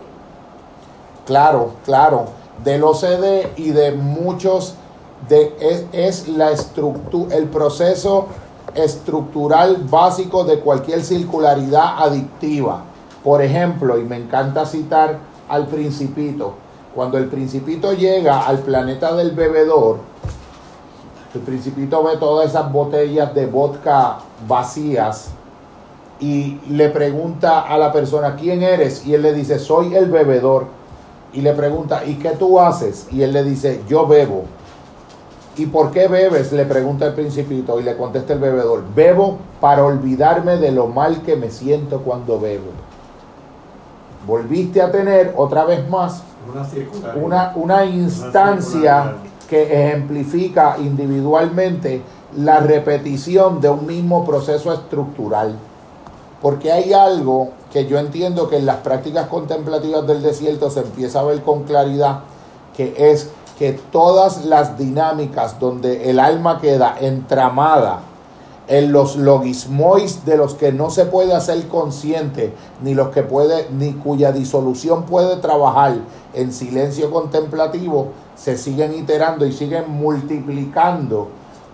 [1.25, 2.25] Claro, claro,
[2.63, 4.75] del OCD y de muchos,
[5.29, 8.27] de, es, la estructura, el proceso
[8.75, 12.83] estructural básico de cualquier circularidad adictiva.
[13.23, 15.17] Por ejemplo, y me encanta citar
[15.49, 16.55] al principito,
[16.95, 19.97] cuando el principito llega al planeta del bebedor,
[21.33, 25.31] el principito ve todas esas botellas de vodka vacías
[26.21, 29.05] y le pregunta a la persona, ¿quién eres?
[29.05, 30.67] Y él le dice, soy el bebedor.
[31.33, 33.07] Y le pregunta, ¿y qué tú haces?
[33.11, 34.45] Y él le dice, yo bebo.
[35.57, 36.53] ¿Y por qué bebes?
[36.53, 41.21] Le pregunta el principito y le contesta el bebedor, bebo para olvidarme de lo mal
[41.23, 42.71] que me siento cuando bebo.
[44.25, 46.23] Volviste a tener otra vez más
[47.15, 49.13] una, una instancia
[49.49, 52.01] que ejemplifica individualmente
[52.37, 55.55] la repetición de un mismo proceso estructural.
[56.41, 61.19] Porque hay algo que yo entiendo que en las prácticas contemplativas del desierto se empieza
[61.19, 62.21] a ver con claridad,
[62.75, 67.99] que es que todas las dinámicas donde el alma queda entramada
[68.67, 73.69] en los logismois de los que no se puede hacer consciente, ni los que puede,
[73.71, 75.97] ni cuya disolución puede trabajar
[76.33, 81.29] en silencio contemplativo, se siguen iterando y siguen multiplicando.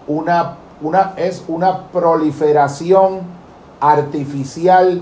[0.08, 3.22] Una, una, es una proliferación
[3.80, 5.02] artificial,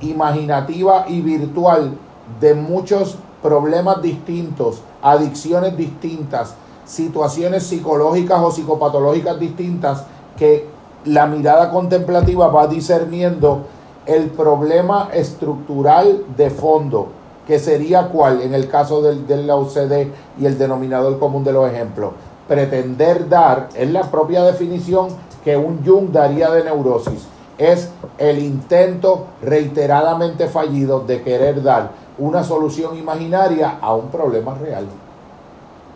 [0.00, 1.96] imaginativa y virtual
[2.40, 6.54] de muchos problemas distintos, adicciones distintas,
[6.84, 10.04] situaciones psicológicas o psicopatológicas distintas
[10.36, 10.68] que
[11.04, 13.62] la mirada contemplativa va discerniendo
[14.06, 17.08] el problema estructural de fondo,
[17.46, 20.08] que sería cuál en el caso del, la OCD
[20.38, 22.12] y el denominador común de los ejemplos.
[22.48, 25.08] Pretender dar, es la propia definición
[25.44, 32.42] que un Jung daría de neurosis, es el intento reiteradamente fallido de querer dar una
[32.42, 34.86] solución imaginaria a un problema real.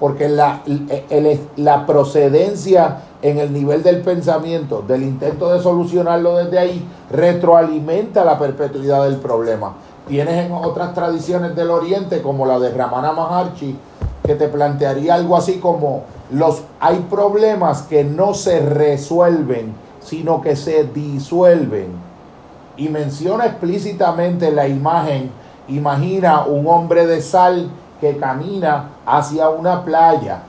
[0.04, 0.60] Porque la,
[1.56, 8.38] la procedencia en el nivel del pensamiento, del intento de solucionarlo desde ahí, retroalimenta la
[8.38, 9.72] perpetuidad del problema.
[10.06, 13.78] Tienes en otras tradiciones del Oriente, como la de Ramana Maharshi,
[14.22, 20.54] que te plantearía algo así como los hay problemas que no se resuelven, sino que
[20.54, 21.86] se disuelven.
[22.76, 25.30] Y menciona explícitamente la imagen,
[25.66, 27.70] imagina un hombre de sal
[28.04, 30.42] que camina hacia una playa.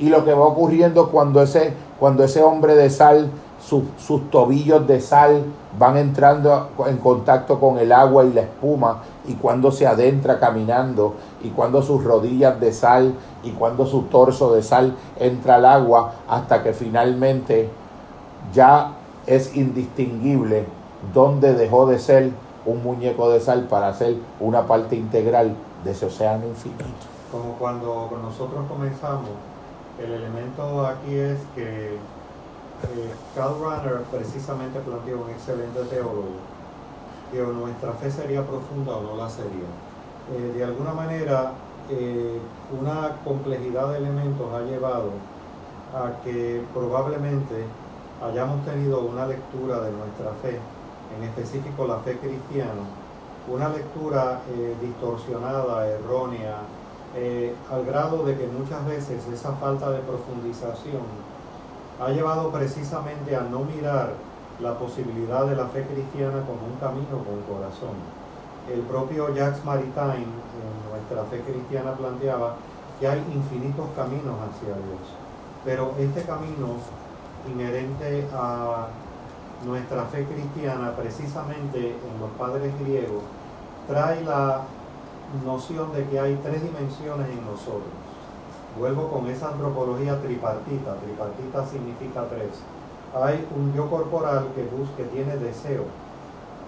[0.00, 3.30] Y lo que va ocurriendo cuando ese, cuando ese hombre de sal,
[3.60, 5.44] sus tobillos de sal
[5.78, 11.14] van entrando en contacto con el agua y la espuma, y cuando se adentra caminando,
[11.44, 13.14] y cuando sus rodillas de sal,
[13.44, 17.70] y cuando su torso de sal entra al agua, hasta que finalmente
[18.52, 18.94] ya
[19.26, 20.66] es indistinguible
[21.14, 22.32] dónde dejó de ser
[22.66, 25.54] un muñeco de sal para ser una parte integral
[25.84, 26.84] de ese océano infinito.
[27.30, 29.30] Como cuando nosotros comenzamos
[30.02, 36.42] El elemento aquí es que eh, Karl Runner precisamente planteó un excelente teólogo
[37.30, 39.70] que nuestra fe sería profunda o no la sería.
[40.32, 41.52] Eh, de alguna manera,
[41.90, 42.40] eh,
[42.80, 45.10] una complejidad de elementos ha llevado
[45.94, 47.66] a que probablemente
[48.20, 50.58] hayamos tenido una lectura de nuestra fe,
[51.16, 52.82] en específico la fe cristiana,
[53.48, 54.40] una lectura
[54.80, 56.58] distorsionada, errónea,
[57.70, 61.02] al grado de que muchas veces esa falta de profundización
[62.00, 64.14] ha llevado precisamente a no mirar
[64.60, 67.96] la posibilidad de la fe cristiana como un camino con corazón.
[68.72, 72.56] El propio Jacques Maritain en nuestra fe cristiana planteaba
[72.98, 75.04] que hay infinitos caminos hacia Dios,
[75.64, 76.78] pero este camino
[77.52, 78.86] inherente a
[79.66, 83.22] nuestra fe cristiana, precisamente en los padres griegos,
[83.86, 84.62] trae la
[85.44, 88.04] noción de que hay tres dimensiones en nosotros
[88.78, 90.96] Vuelvo con esa antropología tripartita.
[90.96, 92.58] Tripartita significa tres.
[93.14, 95.84] Hay un yo corporal que, busca, tiene deseo.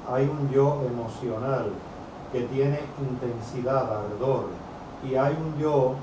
[0.08, 1.72] Hay un yo emocional
[2.30, 4.46] que tiene intensidad, ardor.
[5.04, 5.94] Y hay un yo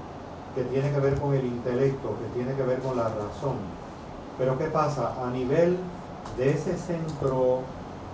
[0.56, 3.56] que tiene que ver con el intelecto, que tiene que ver con la razón.
[4.38, 5.14] Pero ¿qué pasa?
[5.26, 5.78] A nivel
[6.38, 7.62] de ese centro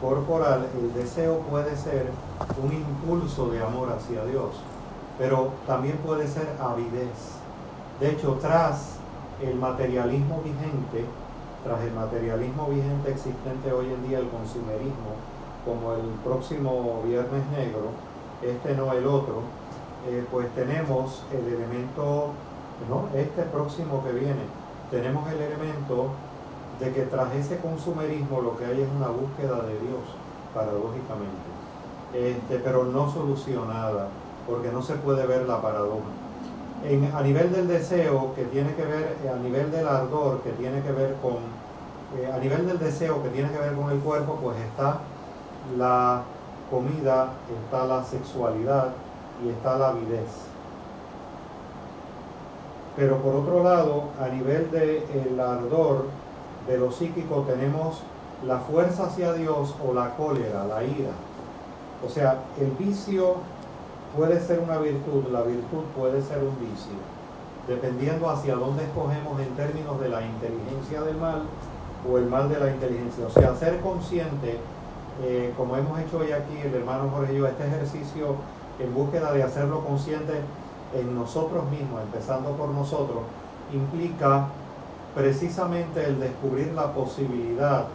[0.02, 2.08] corporal, el deseo puede ser
[2.64, 4.56] un impulso de amor hacia Dios,
[5.18, 7.38] pero también puede ser avidez.
[8.00, 9.00] De hecho, tras
[9.42, 11.06] el materialismo vigente,
[11.64, 15.20] tras el materialismo vigente existente hoy en día, el consumerismo,
[15.66, 17.92] como el próximo Viernes Negro,
[18.42, 19.42] este no el otro,
[20.08, 22.32] eh, pues tenemos el elemento,
[22.90, 24.44] no, este próximo que viene,
[24.90, 26.12] tenemos el elemento
[26.80, 30.04] de que tras ese consumerismo lo que hay es una búsqueda de Dios,
[30.54, 31.50] paradójicamente,
[32.14, 34.08] este, pero no solucionada,
[34.48, 36.20] porque no se puede ver la paradoja
[37.14, 40.92] a nivel del deseo, que tiene que ver, a nivel del ardor, que tiene que
[40.92, 41.36] ver con,
[42.18, 45.00] eh, a nivel del deseo que tiene que ver con el cuerpo, pues está
[45.78, 46.22] la
[46.72, 47.34] comida,
[47.66, 48.90] está la sexualidad
[49.44, 50.48] y está la avidez.
[52.96, 56.06] Pero por otro lado, a nivel del ardor,
[56.68, 58.02] de lo psíquico, tenemos
[58.46, 61.12] la fuerza hacia Dios o la cólera, la ira.
[62.06, 63.36] O sea, el vicio
[64.16, 66.96] puede ser una virtud, la virtud puede ser un vicio,
[67.68, 71.44] dependiendo hacia dónde escogemos en términos de la inteligencia del mal
[72.10, 73.26] o el mal de la inteligencia.
[73.28, 74.58] O sea, ser consciente,
[75.24, 78.36] eh, como hemos hecho hoy aquí el hermano Jorge y yo, este ejercicio
[78.80, 80.34] en búsqueda de hacerlo consciente
[80.96, 83.20] en nosotros mismos, empezando por nosotros,
[83.74, 84.48] implica
[85.16, 87.86] precisamente el descubrir la posibilidad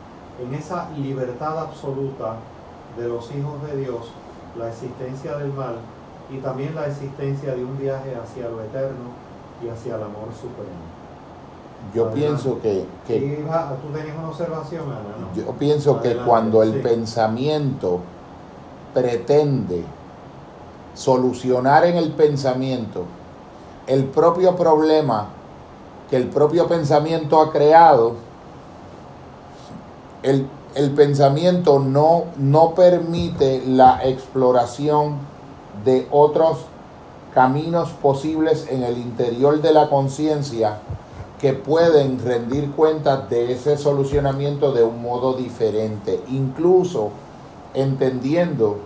[0.42, 2.36] en esa libertad absoluta
[2.98, 4.10] de los hijos de Dios,
[4.58, 5.76] la existencia del mal,
[6.30, 9.10] y también la existencia de un viaje hacia lo eterno
[9.62, 10.94] y hacia el amor supremo.
[11.94, 18.00] Yo pienso que, tú tenías una observación, Ana, Yo pienso que cuando el pensamiento
[18.94, 19.84] pretende
[20.94, 23.04] solucionar en el pensamiento
[23.86, 25.28] el propio problema
[26.14, 28.14] que el propio pensamiento ha creado,
[30.22, 30.46] el,
[30.76, 35.16] el pensamiento no, no permite la exploración
[35.84, 36.58] de otros
[37.34, 40.78] caminos posibles en el interior de la conciencia
[41.40, 47.10] que pueden rendir cuentas de ese solucionamiento de un modo diferente, incluso
[47.74, 48.76] entendiendo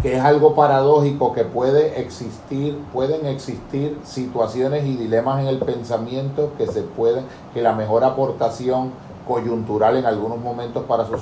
[0.00, 6.52] que es algo paradójico que puede existir, pueden existir situaciones y dilemas en el pensamiento
[6.56, 8.90] que se pueden, que la mejor aportación
[9.28, 11.12] coyuntural en algunos momentos para su,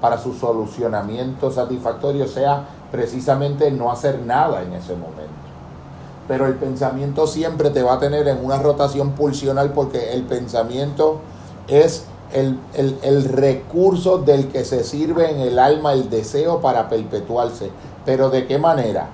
[0.00, 5.32] para su solucionamiento satisfactorio sea precisamente no hacer nada en ese momento.
[6.26, 11.20] Pero el pensamiento siempre te va a tener en una rotación pulsional porque el pensamiento
[11.68, 17.70] es el, el, recurso del que se sirve en el alma el deseo para perpetuarse.
[18.04, 19.08] Pero ¿de qué manera?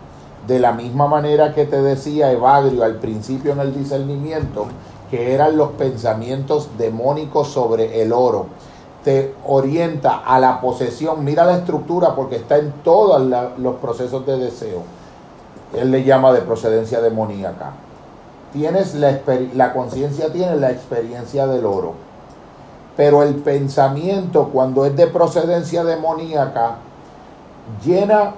[0.47, 4.67] De la misma manera que te decía Evagrio al principio en el discernimiento,
[5.11, 8.47] que eran los pensamientos demónicos sobre el oro
[9.05, 11.25] te orienta a la posesión.
[11.25, 13.23] Mira la estructura porque está en todos
[13.59, 14.83] los procesos de deseo.
[15.75, 17.73] Él le llama de procedencia demoníaca.
[18.53, 19.21] Tienes la,
[19.55, 21.93] la conciencia tiene la experiencia del oro.
[22.97, 26.77] Pero el pensamiento cuando es de procedencia demoníaca
[27.85, 28.35] llena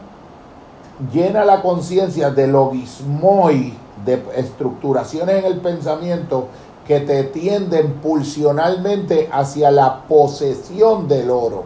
[1.12, 3.74] llena la conciencia de logismoi,
[4.04, 6.48] de estructuraciones en el pensamiento
[6.86, 11.64] que te tienden pulsionalmente hacia la posesión del oro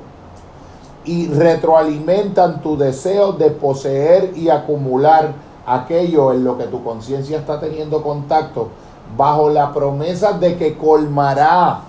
[1.04, 5.32] y retroalimentan tu deseo de poseer y acumular
[5.66, 8.68] aquello en lo que tu conciencia está teniendo contacto
[9.16, 11.82] bajo la promesa de que colmará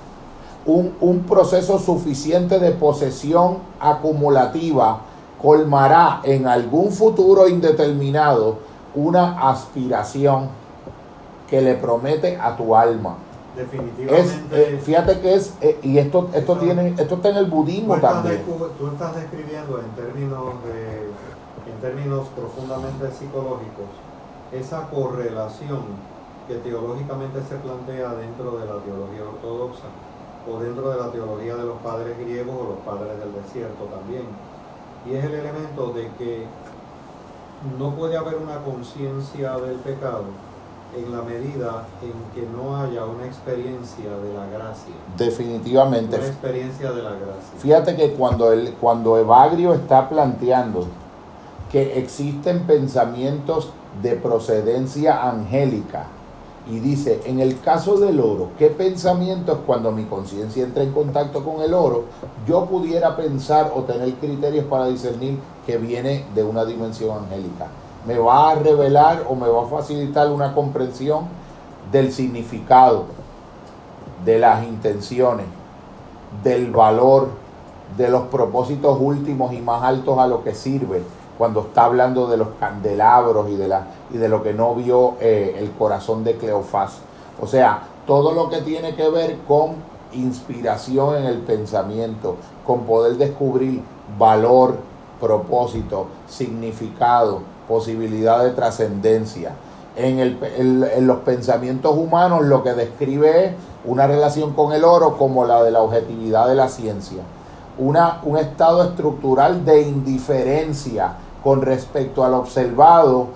[0.66, 5.02] un, un proceso suficiente de posesión acumulativa,
[5.42, 8.60] colmará en algún futuro indeterminado
[8.94, 10.50] una aspiración
[11.50, 13.16] que le promete a tu alma.
[13.56, 14.22] Definitivamente.
[14.22, 17.94] Es, eh, fíjate que es, eh, y esto, esto, tiene, esto está en el budismo
[17.94, 18.42] tú estás también.
[18.78, 23.90] Tú estás describiendo en términos, de, en términos profundamente psicológicos
[24.54, 25.82] esa correlación
[26.48, 29.88] que teológicamente se plantea dentro de la teología ortodoxa
[30.50, 34.24] o dentro de la teología de los padres griegos o los padres del desierto también.
[35.06, 36.46] Y es el elemento de que
[37.78, 40.26] no puede haber una conciencia del pecado
[40.96, 44.94] en la medida en que no haya una experiencia de la gracia.
[45.18, 46.18] Definitivamente.
[46.18, 47.60] Una experiencia de la gracia.
[47.60, 50.88] Fíjate que cuando, el, cuando Evagrio está planteando
[51.72, 56.08] que existen pensamientos de procedencia angélica
[56.70, 61.44] y dice, en el caso del oro, ¿qué pensamientos cuando mi conciencia entra en contacto
[61.44, 62.06] con el oro,
[62.48, 67.68] yo pudiera pensar o tener criterios para discernir que viene de una dimensión angélica?
[68.06, 71.26] Me va a revelar o me va a facilitar una comprensión
[71.92, 73.06] del significado,
[74.24, 75.48] de las intenciones,
[76.44, 77.30] del valor,
[77.98, 81.02] de los propósitos últimos y más altos a lo que sirve,
[81.42, 85.16] cuando está hablando de los candelabros y de, la, y de lo que no vio
[85.20, 87.00] eh, el corazón de Cleofás.
[87.42, 89.72] O sea, todo lo que tiene que ver con
[90.14, 93.82] inspiración en el pensamiento, con poder descubrir
[94.20, 94.76] valor,
[95.20, 99.54] propósito, significado, posibilidad de trascendencia.
[99.96, 103.54] En, el, en, los pensamientos humanos lo que describe es
[103.84, 107.24] una relación con el oro como la de la objetividad de la ciencia.
[107.80, 113.28] Una, un estado estructural de indiferencia con respecto al observado,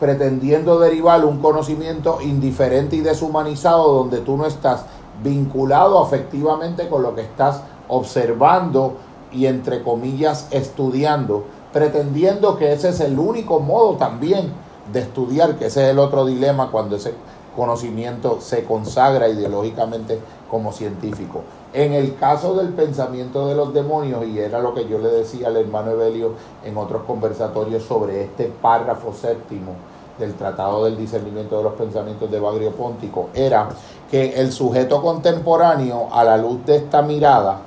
[0.00, 4.84] pretendiendo derivar un conocimiento indiferente y deshumanizado donde tú no estás
[5.22, 8.96] vinculado afectivamente con lo que estás observando
[9.32, 14.52] y entre comillas estudiando, pretendiendo que ese es el único modo también
[14.92, 17.14] de estudiar, que ese es el otro dilema cuando ese
[17.54, 20.20] conocimiento se consagra ideológicamente
[20.50, 21.42] como científico.
[21.76, 25.48] En el caso del pensamiento de los demonios, y era lo que yo le decía
[25.48, 26.32] al hermano Evelio
[26.64, 29.72] en otros conversatorios sobre este párrafo séptimo
[30.18, 33.68] del Tratado del Discernimiento de los Pensamientos de Bagrio Póntico, era
[34.10, 37.58] que el sujeto contemporáneo, a la luz de esta mirada,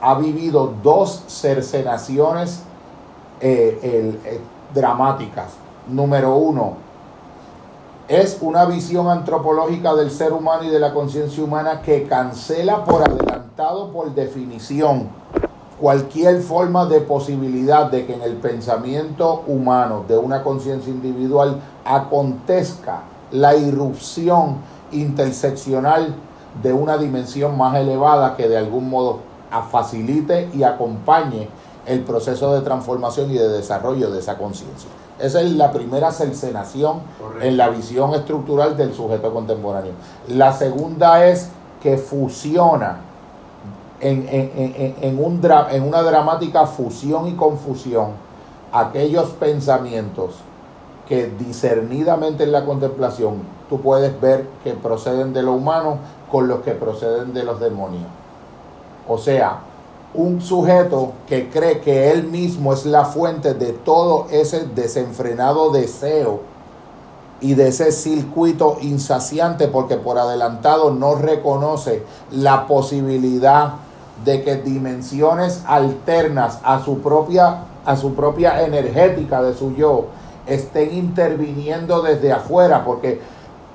[0.00, 2.62] ha vivido dos cercenaciones
[3.40, 4.40] eh, eh,
[4.72, 5.54] dramáticas.
[5.88, 6.74] Número uno,
[8.08, 13.02] es una visión antropológica del ser humano y de la conciencia humana que cancela por
[13.02, 15.08] adelantado, por definición,
[15.78, 23.02] cualquier forma de posibilidad de que en el pensamiento humano de una conciencia individual acontezca
[23.30, 24.56] la irrupción
[24.90, 26.14] interseccional
[26.62, 29.20] de una dimensión más elevada que de algún modo
[29.70, 31.48] facilite y acompañe
[31.88, 34.88] el proceso de transformación y de desarrollo de esa conciencia.
[35.18, 37.00] Esa es la primera cercenación
[37.40, 39.92] en la visión estructural del sujeto contemporáneo.
[40.28, 41.48] La segunda es
[41.82, 43.00] que fusiona
[44.00, 48.10] en, en, en, en, un dra, en una dramática fusión y confusión
[48.72, 50.36] aquellos pensamientos
[51.08, 53.36] que discernidamente en la contemplación
[53.68, 55.98] tú puedes ver que proceden de lo humano
[56.30, 58.04] con los que proceden de los demonios.
[59.08, 59.60] O sea,
[60.14, 66.40] un sujeto que cree que él mismo es la fuente de todo ese desenfrenado deseo
[67.40, 72.02] y de ese circuito insaciante porque por adelantado no reconoce
[72.32, 73.74] la posibilidad
[74.24, 80.06] de que dimensiones alternas a su propia a su propia energética de su yo
[80.46, 83.20] estén interviniendo desde afuera porque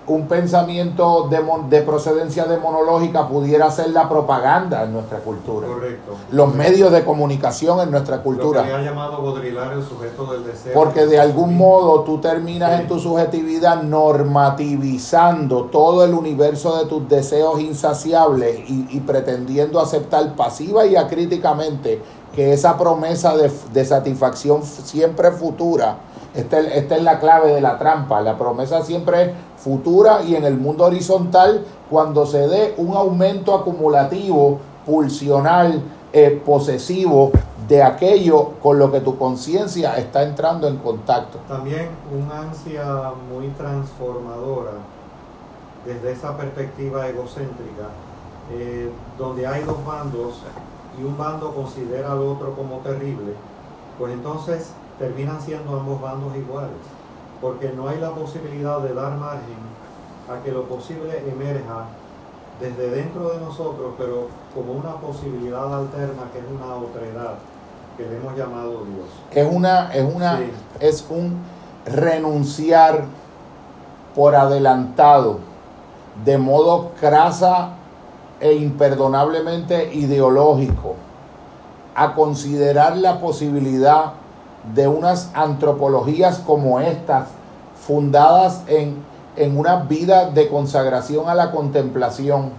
[0.08, 5.68] un pensamiento de, de, procedencia demonológica pudiera ser la propaganda en nuestra cultura.
[5.68, 6.12] Correcto.
[6.32, 6.70] Los Correcto.
[6.70, 8.62] medios de comunicación en nuestra cultura.
[8.62, 10.74] Lo que ha llamado Baudrillard el sujeto del deseo.
[10.74, 12.82] Porque de algún modo tú terminas sí.
[12.82, 20.36] en tu subjetividad normativizando todo el universo de tus deseos insaciables y, y pretendiendo aceptar
[20.36, 22.02] pasiva y acríticamente
[22.36, 25.98] que esa promesa de, de satisfacción siempre futura
[26.34, 28.22] esta, esta, es la clave de la trampa.
[28.22, 33.56] La promesa siempre es futura y en el mundo horizontal cuando se dé un aumento
[33.56, 35.82] acumulativo, pulsional,
[36.12, 37.32] eh, posesivo
[37.68, 41.40] de aquello con lo que tu conciencia está entrando en contacto.
[41.48, 44.74] También una ansia muy transformadora
[45.86, 47.88] desde esa perspectiva egocéntrica,
[48.52, 50.42] eh, donde hay dos bandos
[51.00, 53.34] y un bando considera al otro como terrible,
[53.98, 56.72] pues entonces terminan siendo ambos bandos iguales,
[57.42, 59.74] porque no hay la posibilidad de dar margen
[60.30, 61.86] a que lo posible emerja
[62.60, 67.36] desde dentro de nosotros, pero como una posibilidad alterna que es una otredad
[67.98, 69.08] que le hemos llamado Dios.
[69.32, 70.40] Es una, es una,
[70.80, 71.40] es un
[71.86, 73.06] renunciar
[74.16, 75.40] por adelantado,
[76.24, 77.70] de modo crasa
[78.40, 80.96] e imperdonablemente ideológico,
[81.96, 84.14] a considerar la posibilidad
[84.74, 87.28] de unas antropologías como estas,
[87.86, 88.96] fundadas en,
[89.36, 92.52] en una vida de consagración a la contemplación,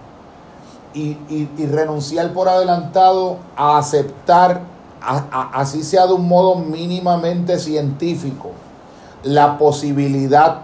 [0.93, 4.61] y, y renunciar por adelantado a aceptar
[5.53, 8.51] así sea de un modo mínimamente científico,
[9.23, 10.61] la posibilidad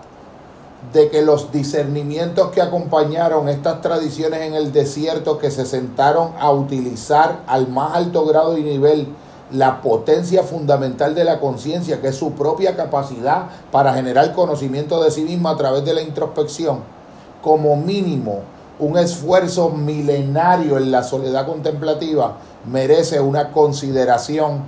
[0.94, 6.50] de que los discernimientos que acompañaron estas tradiciones en el desierto, que se sentaron a
[6.52, 9.08] utilizar al más alto grado y nivel
[9.52, 15.12] la potencia fundamental de la conciencia, que es su propia capacidad para generar conocimiento de
[15.12, 16.80] sí mismo a través de la introspección,
[17.42, 18.40] como mínimo
[18.80, 22.34] un esfuerzo milenario en la soledad contemplativa,
[22.66, 24.64] merece una consideración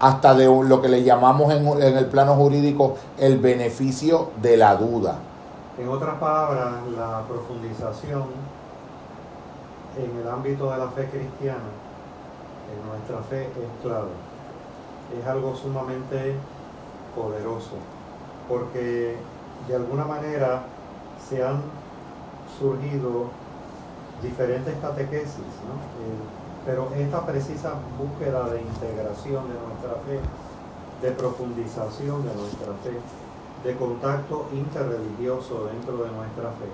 [0.00, 5.16] hasta de lo que le llamamos en, el plano jurídico el beneficio de la duda.
[5.78, 8.24] En otras palabras, la profundización
[9.98, 11.58] en el ámbito de la fe cristiana,
[12.72, 14.27] en nuestra fe es clave.
[15.16, 16.34] Es algo sumamente
[17.14, 17.76] poderoso,
[18.48, 19.16] porque
[19.66, 20.62] de alguna manera
[21.28, 21.62] se han
[22.58, 23.30] surgido
[24.22, 25.78] diferentes catequesis, ¿no?
[26.66, 30.20] pero esta precisa búsqueda de integración de nuestra fe,
[31.00, 32.98] de profundización de nuestra fe,
[33.64, 36.68] de contacto interreligioso dentro de nuestra fe,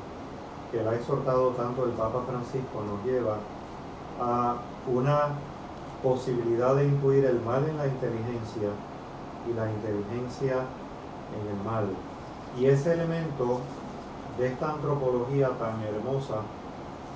[0.73, 3.37] que la ha exhortado tanto el Papa Francisco, nos lleva
[4.21, 4.57] a
[4.93, 5.29] una
[6.05, 8.69] posibilidad de incluir el mal en la inteligencia
[9.49, 10.67] y la inteligencia
[11.33, 11.87] en el mal.
[12.59, 13.61] Y ese elemento
[14.39, 16.43] de esta antropología tan hermosa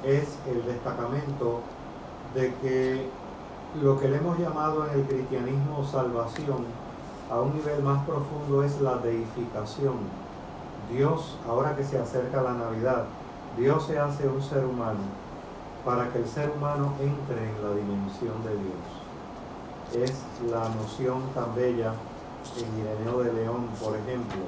[0.05, 1.61] es el destacamento
[2.35, 3.07] de que
[3.83, 6.65] lo que le hemos llamado en el cristianismo salvación
[7.31, 9.97] a un nivel más profundo es la deificación.
[10.91, 13.05] Dios, ahora que se acerca la Navidad,
[13.59, 15.28] Dios se hace un ser humano
[15.89, 20.05] para que el ser humano entre en la dimensión de Dios.
[20.11, 21.95] Es la noción tan bella
[22.59, 24.43] en Ireneo de León, por ejemplo.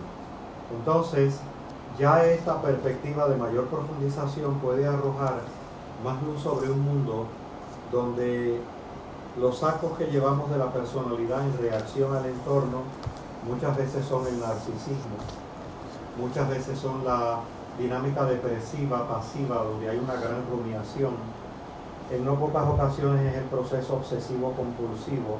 [0.71, 1.37] Entonces,
[1.99, 5.41] ya esta perspectiva de mayor profundización puede arrojar
[6.05, 7.25] más luz sobre un mundo
[7.91, 8.61] donde
[9.41, 12.83] los sacos que llevamos de la personalidad en reacción al entorno
[13.49, 15.17] muchas veces son el narcisismo,
[16.19, 17.39] muchas veces son la
[17.81, 21.15] dinámica depresiva, pasiva, donde hay una gran rumiación.
[22.11, 25.39] En no pocas ocasiones es el proceso obsesivo compulsivo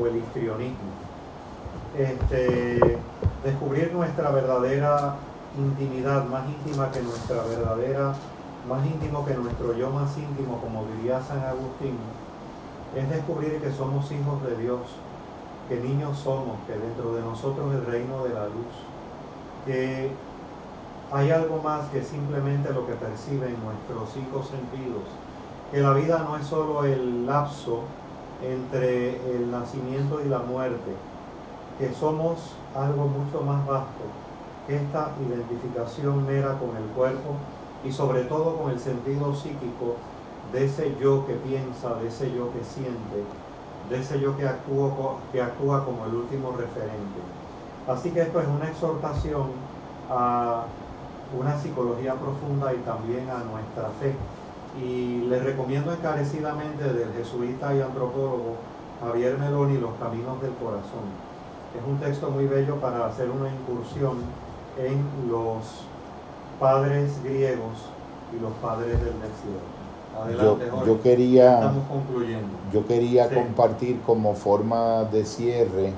[0.00, 0.90] o el histrionismo.
[1.96, 2.98] Este,
[3.44, 5.16] descubrir nuestra verdadera
[5.56, 8.14] intimidad, más íntima que nuestra verdadera
[8.68, 11.96] más íntimo que nuestro yo más íntimo, como diría San Agustín,
[12.94, 14.80] es descubrir que somos hijos de Dios,
[15.68, 18.74] que niños somos, que dentro de nosotros el reino de la luz,
[19.64, 20.10] que
[21.12, 25.04] hay algo más que simplemente lo que perciben nuestros cinco sentidos,
[25.70, 27.82] que la vida no es solo el lapso
[28.42, 30.92] entre el nacimiento y la muerte,
[31.78, 34.04] que somos algo mucho más vasto,
[34.68, 37.36] esta identificación mera con el cuerpo
[37.84, 39.96] y sobre todo con el sentido psíquico
[40.52, 43.24] de ese yo que piensa, de ese yo que siente,
[43.88, 44.42] de ese yo que
[45.32, 47.20] que actúa como el último referente.
[47.86, 49.50] Así que esto es una exhortación
[50.10, 50.64] a
[51.38, 54.14] una psicología profunda y también a nuestra fe.
[54.82, 58.56] Y les recomiendo encarecidamente del jesuita y antropólogo
[59.00, 61.08] Javier Meloni Los Caminos del Corazón.
[61.76, 64.18] Es un texto muy bello para hacer una incursión
[64.78, 65.86] en los
[66.60, 67.88] padres griegos
[68.36, 69.14] y los padres del
[70.18, 72.48] Adelante, yo, yo quería, Estamos concluyendo.
[72.72, 75.92] Yo quería compartir como forma de cierre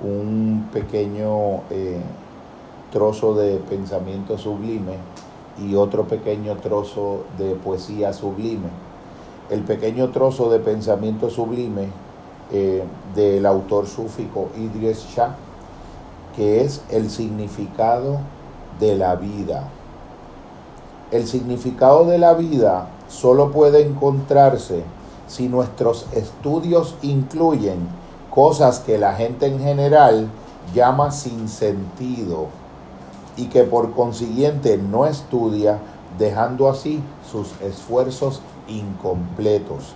[0.00, 2.00] un pequeño eh,
[2.92, 4.98] trozo de pensamiento sublime
[5.58, 8.68] y otro pequeño trozo de poesía sublime.
[9.50, 11.88] El pequeño trozo de pensamiento sublime
[12.52, 15.34] eh, del autor súfico Idris Shah,
[16.36, 18.18] que es el significado
[18.78, 19.68] de la vida.
[21.10, 24.82] El significado de la vida solo puede encontrarse
[25.26, 27.88] si nuestros estudios incluyen
[28.30, 30.28] cosas que la gente en general
[30.74, 32.61] llama sin sentido
[33.36, 35.78] y que por consiguiente no estudia,
[36.18, 39.94] dejando así sus esfuerzos incompletos.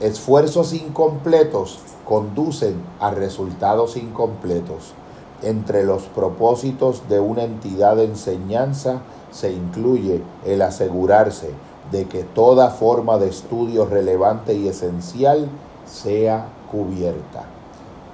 [0.00, 4.94] Esfuerzos incompletos conducen a resultados incompletos.
[5.42, 11.50] Entre los propósitos de una entidad de enseñanza se incluye el asegurarse
[11.90, 15.48] de que toda forma de estudio relevante y esencial
[15.86, 17.44] sea cubierta.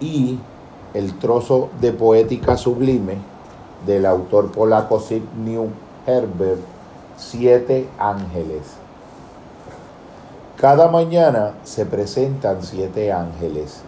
[0.00, 0.38] Y
[0.94, 3.16] el trozo de poética sublime
[3.88, 5.70] del autor polaco Zbigniew
[6.06, 6.60] Herbert,
[7.16, 8.74] Siete Ángeles.
[10.60, 13.80] Cada mañana se presentan siete ángeles,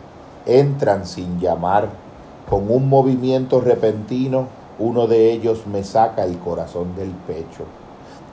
[0.47, 1.91] entran sin llamar,
[2.49, 4.47] con un movimiento repentino,
[4.79, 7.65] uno de ellos me saca el corazón del pecho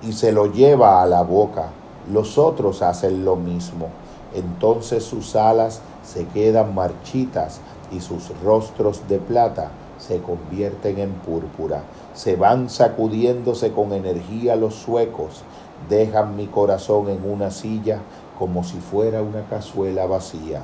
[0.01, 1.65] y se lo lleva a la boca,
[2.13, 3.87] los otros hacen lo mismo,
[4.33, 7.59] entonces sus alas se quedan marchitas
[7.91, 9.71] y sus rostros de plata
[10.07, 15.43] se convierten en púrpura, se van sacudiéndose con energía los suecos,
[15.89, 17.99] dejan mi corazón en una silla
[18.39, 20.61] como si fuera una cazuela vacía.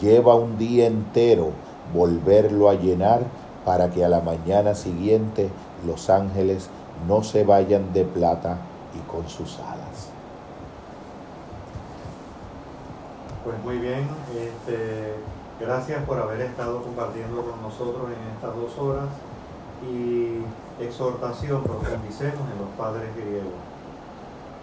[0.00, 1.50] Lleva un día entero
[1.92, 3.22] volverlo a llenar
[3.64, 5.50] para que a la mañana siguiente
[5.86, 6.68] los ángeles
[7.08, 8.58] no se vayan de plata
[8.94, 10.10] y con sus alas.
[13.44, 15.14] Pues muy bien, este,
[15.64, 19.08] gracias por haber estado compartiendo con nosotros en estas dos horas
[19.80, 20.44] y
[20.82, 23.56] exhortación, profundicemos en los padres griegos.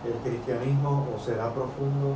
[0.05, 2.13] El cristianismo o será profundo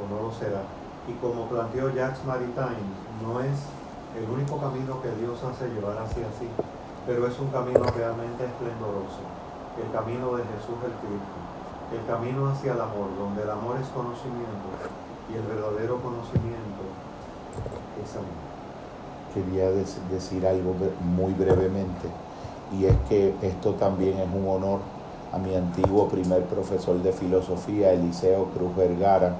[0.00, 0.64] o no lo será.
[1.08, 2.80] Y como planteó Jacques Maritain,
[3.20, 3.68] no es
[4.16, 6.48] el único camino que Dios hace llevar hacia sí,
[7.06, 9.20] pero es un camino realmente esplendoroso,
[9.76, 11.36] el camino de Jesús el Cristo,
[11.92, 14.72] el camino hacia el amor, donde el amor es conocimiento
[15.28, 16.73] y el verdadero conocimiento.
[19.32, 19.70] Quería
[20.10, 22.08] decir algo muy brevemente,
[22.72, 24.80] y es que esto también es un honor
[25.32, 29.34] a mi antiguo primer profesor de filosofía, Eliseo Cruz Vergara,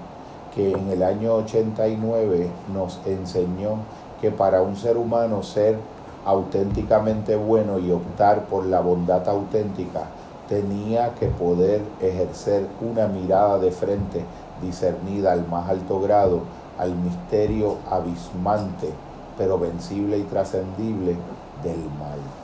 [0.54, 3.78] que en el año 89 nos enseñó
[4.20, 5.78] que para un ser humano ser
[6.24, 10.06] auténticamente bueno y optar por la bondad auténtica,
[10.48, 14.24] tenía que poder ejercer una mirada de frente
[14.62, 16.40] discernida al más alto grado
[16.78, 18.92] al misterio abismante,
[19.36, 21.16] pero vencible y trascendible
[21.62, 22.43] del mal.